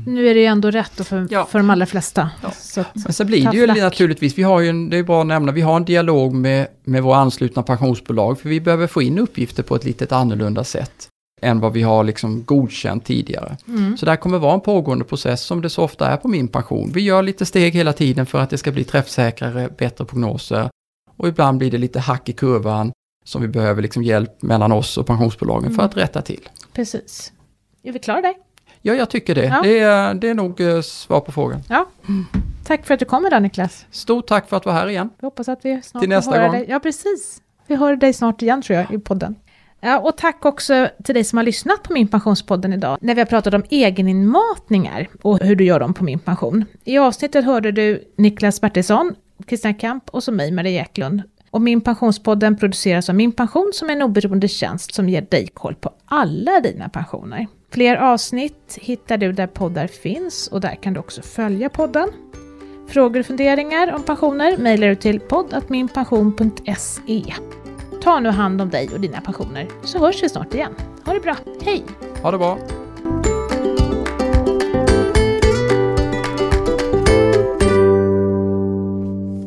nu 0.11 0.29
är 0.29 0.33
det 0.33 0.39
ju 0.39 0.45
ändå 0.45 0.71
rätt 0.71 1.07
för, 1.07 1.27
ja. 1.29 1.45
för 1.45 1.59
de 1.59 1.69
allra 1.69 1.85
flesta. 1.85 2.29
Ja. 2.41 2.51
Så 2.51 2.83
Men 2.93 3.13
så 3.13 3.25
blir 3.25 3.51
det 3.51 3.57
ju 3.57 3.67
naturligtvis, 3.67 4.37
vi 4.37 4.43
har 4.43 4.59
ju 4.59 4.69
en, 4.69 4.89
det 4.89 4.97
är 4.97 5.03
bra 5.03 5.21
att 5.21 5.27
nämna, 5.27 5.51
vi 5.51 5.61
har 5.61 5.75
en 5.75 5.85
dialog 5.85 6.33
med, 6.33 6.67
med 6.83 7.03
våra 7.03 7.17
anslutna 7.17 7.63
pensionsbolag, 7.63 8.39
för 8.39 8.49
vi 8.49 8.61
behöver 8.61 8.87
få 8.87 9.01
in 9.01 9.19
uppgifter 9.19 9.63
på 9.63 9.75
ett 9.75 9.85
lite 9.85 10.15
annorlunda 10.15 10.63
sätt 10.63 11.09
än 11.41 11.59
vad 11.59 11.73
vi 11.73 11.81
har 11.81 12.03
liksom 12.03 12.43
godkänt 12.43 13.05
tidigare. 13.05 13.57
Mm. 13.67 13.97
Så 13.97 14.05
det 14.05 14.11
här 14.11 14.17
kommer 14.17 14.37
vara 14.37 14.53
en 14.53 14.61
pågående 14.61 15.05
process 15.05 15.41
som 15.41 15.61
det 15.61 15.69
så 15.69 15.83
ofta 15.83 16.07
är 16.07 16.17
på 16.17 16.27
min 16.27 16.47
pension. 16.47 16.91
Vi 16.93 17.01
gör 17.01 17.21
lite 17.21 17.45
steg 17.45 17.73
hela 17.73 17.93
tiden 17.93 18.25
för 18.25 18.39
att 18.39 18.49
det 18.49 18.57
ska 18.57 18.71
bli 18.71 18.83
träffsäkrare, 18.83 19.69
bättre 19.77 20.05
prognoser. 20.05 20.69
Och 21.17 21.27
ibland 21.27 21.57
blir 21.57 21.71
det 21.71 21.77
lite 21.77 21.99
hack 21.99 22.29
i 22.29 22.33
kurvan 22.33 22.91
som 23.25 23.41
vi 23.41 23.47
behöver 23.47 23.81
liksom 23.81 24.03
hjälp 24.03 24.41
mellan 24.41 24.71
oss 24.71 24.97
och 24.97 25.07
pensionsbolagen 25.07 25.65
mm. 25.65 25.75
för 25.75 25.83
att 25.83 25.97
rätta 25.97 26.21
till. 26.21 26.49
Precis. 26.73 27.33
Är 27.83 27.91
vi 27.91 27.99
klara 27.99 28.21
där? 28.21 28.33
Ja, 28.81 28.93
jag 28.93 29.09
tycker 29.09 29.35
det. 29.35 29.45
Ja. 29.45 29.61
Det, 29.63 29.79
är, 29.79 30.13
det 30.13 30.29
är 30.29 30.33
nog 30.33 30.61
eh, 30.61 30.81
svar 30.81 31.19
på 31.19 31.31
frågan. 31.31 31.61
Ja. 31.69 31.89
Tack 32.63 32.85
för 32.85 32.93
att 32.93 32.99
du 32.99 33.05
kommer 33.05 33.31
då 33.31 33.39
Niklas. 33.39 33.85
Stort 33.91 34.27
tack 34.27 34.49
för 34.49 34.57
att 34.57 34.63
du 34.63 34.69
var 34.69 34.73
här 34.73 34.87
igen. 34.87 35.09
Vi 35.19 35.25
hoppas 35.25 35.49
att 35.49 35.65
vi 35.65 35.81
snart 35.81 36.01
Till 36.01 36.09
nästa 36.09 36.41
gång. 36.41 36.51
Dig. 36.51 36.65
Ja, 36.69 36.79
precis. 36.79 37.41
Vi 37.67 37.75
hör 37.75 37.95
dig 37.95 38.13
snart 38.13 38.41
igen 38.41 38.61
tror 38.61 38.79
jag 38.79 38.93
i 38.93 38.99
podden. 38.99 39.35
Ja, 39.79 39.99
och 39.99 40.17
tack 40.17 40.45
också 40.45 40.89
till 41.03 41.15
dig 41.15 41.23
som 41.23 41.37
har 41.37 41.43
lyssnat 41.43 41.83
på 41.83 41.93
Min 41.93 42.07
Pensionspodden 42.07 42.73
idag, 42.73 42.97
när 43.01 43.15
vi 43.15 43.21
har 43.21 43.25
pratat 43.25 43.53
om 43.53 43.63
egeninmatningar 43.69 45.07
och 45.21 45.39
hur 45.39 45.55
du 45.55 45.63
gör 45.63 45.79
dem 45.79 45.93
på 45.93 46.03
Min 46.03 46.19
Pension. 46.19 46.65
I 46.83 46.97
avsnittet 46.97 47.45
hörde 47.45 47.71
du 47.71 48.13
Niklas 48.17 48.61
Bertilsson, 48.61 49.15
Kristina 49.45 49.73
Kamp 49.73 50.09
och 50.09 50.23
så 50.23 50.31
mig, 50.31 50.51
Maria 50.51 50.81
Eklund. 50.81 51.23
Och 51.51 51.61
Min 51.61 51.81
Pensionspodden 51.81 52.57
produceras 52.57 53.09
av 53.09 53.15
Min 53.15 53.31
Pension 53.31 53.71
som 53.73 53.89
är 53.89 53.93
en 53.93 54.01
oberoende 54.01 54.47
tjänst 54.47 54.93
som 54.93 55.09
ger 55.09 55.21
dig 55.21 55.47
koll 55.53 55.75
på 55.75 55.93
alla 56.05 56.59
dina 56.59 56.89
pensioner. 56.89 57.47
Fler 57.71 57.95
avsnitt 57.95 58.77
hittar 58.81 59.17
du 59.17 59.31
där 59.31 59.47
poddar 59.47 59.87
finns 59.87 60.47
och 60.47 60.61
där 60.61 60.75
kan 60.75 60.93
du 60.93 60.99
också 60.99 61.21
följa 61.21 61.69
podden. 61.69 62.09
Frågor 62.87 63.19
och 63.19 63.25
funderingar 63.25 63.93
om 63.93 64.03
pensioner 64.03 64.57
mejlar 64.57 64.87
du 64.87 64.95
till 64.95 65.19
poddatminpension.se. 65.19 67.23
Ta 68.01 68.19
nu 68.19 68.29
hand 68.29 68.61
om 68.61 68.69
dig 68.69 68.89
och 68.93 68.99
dina 68.99 69.21
pensioner 69.21 69.67
så 69.83 69.99
hörs 69.99 70.23
vi 70.23 70.29
snart 70.29 70.53
igen. 70.53 70.75
Ha 71.05 71.13
det 71.13 71.19
bra, 71.19 71.35
hej! 71.61 71.83
Ha 72.21 72.31
det 72.31 72.37
bra! 72.37 72.82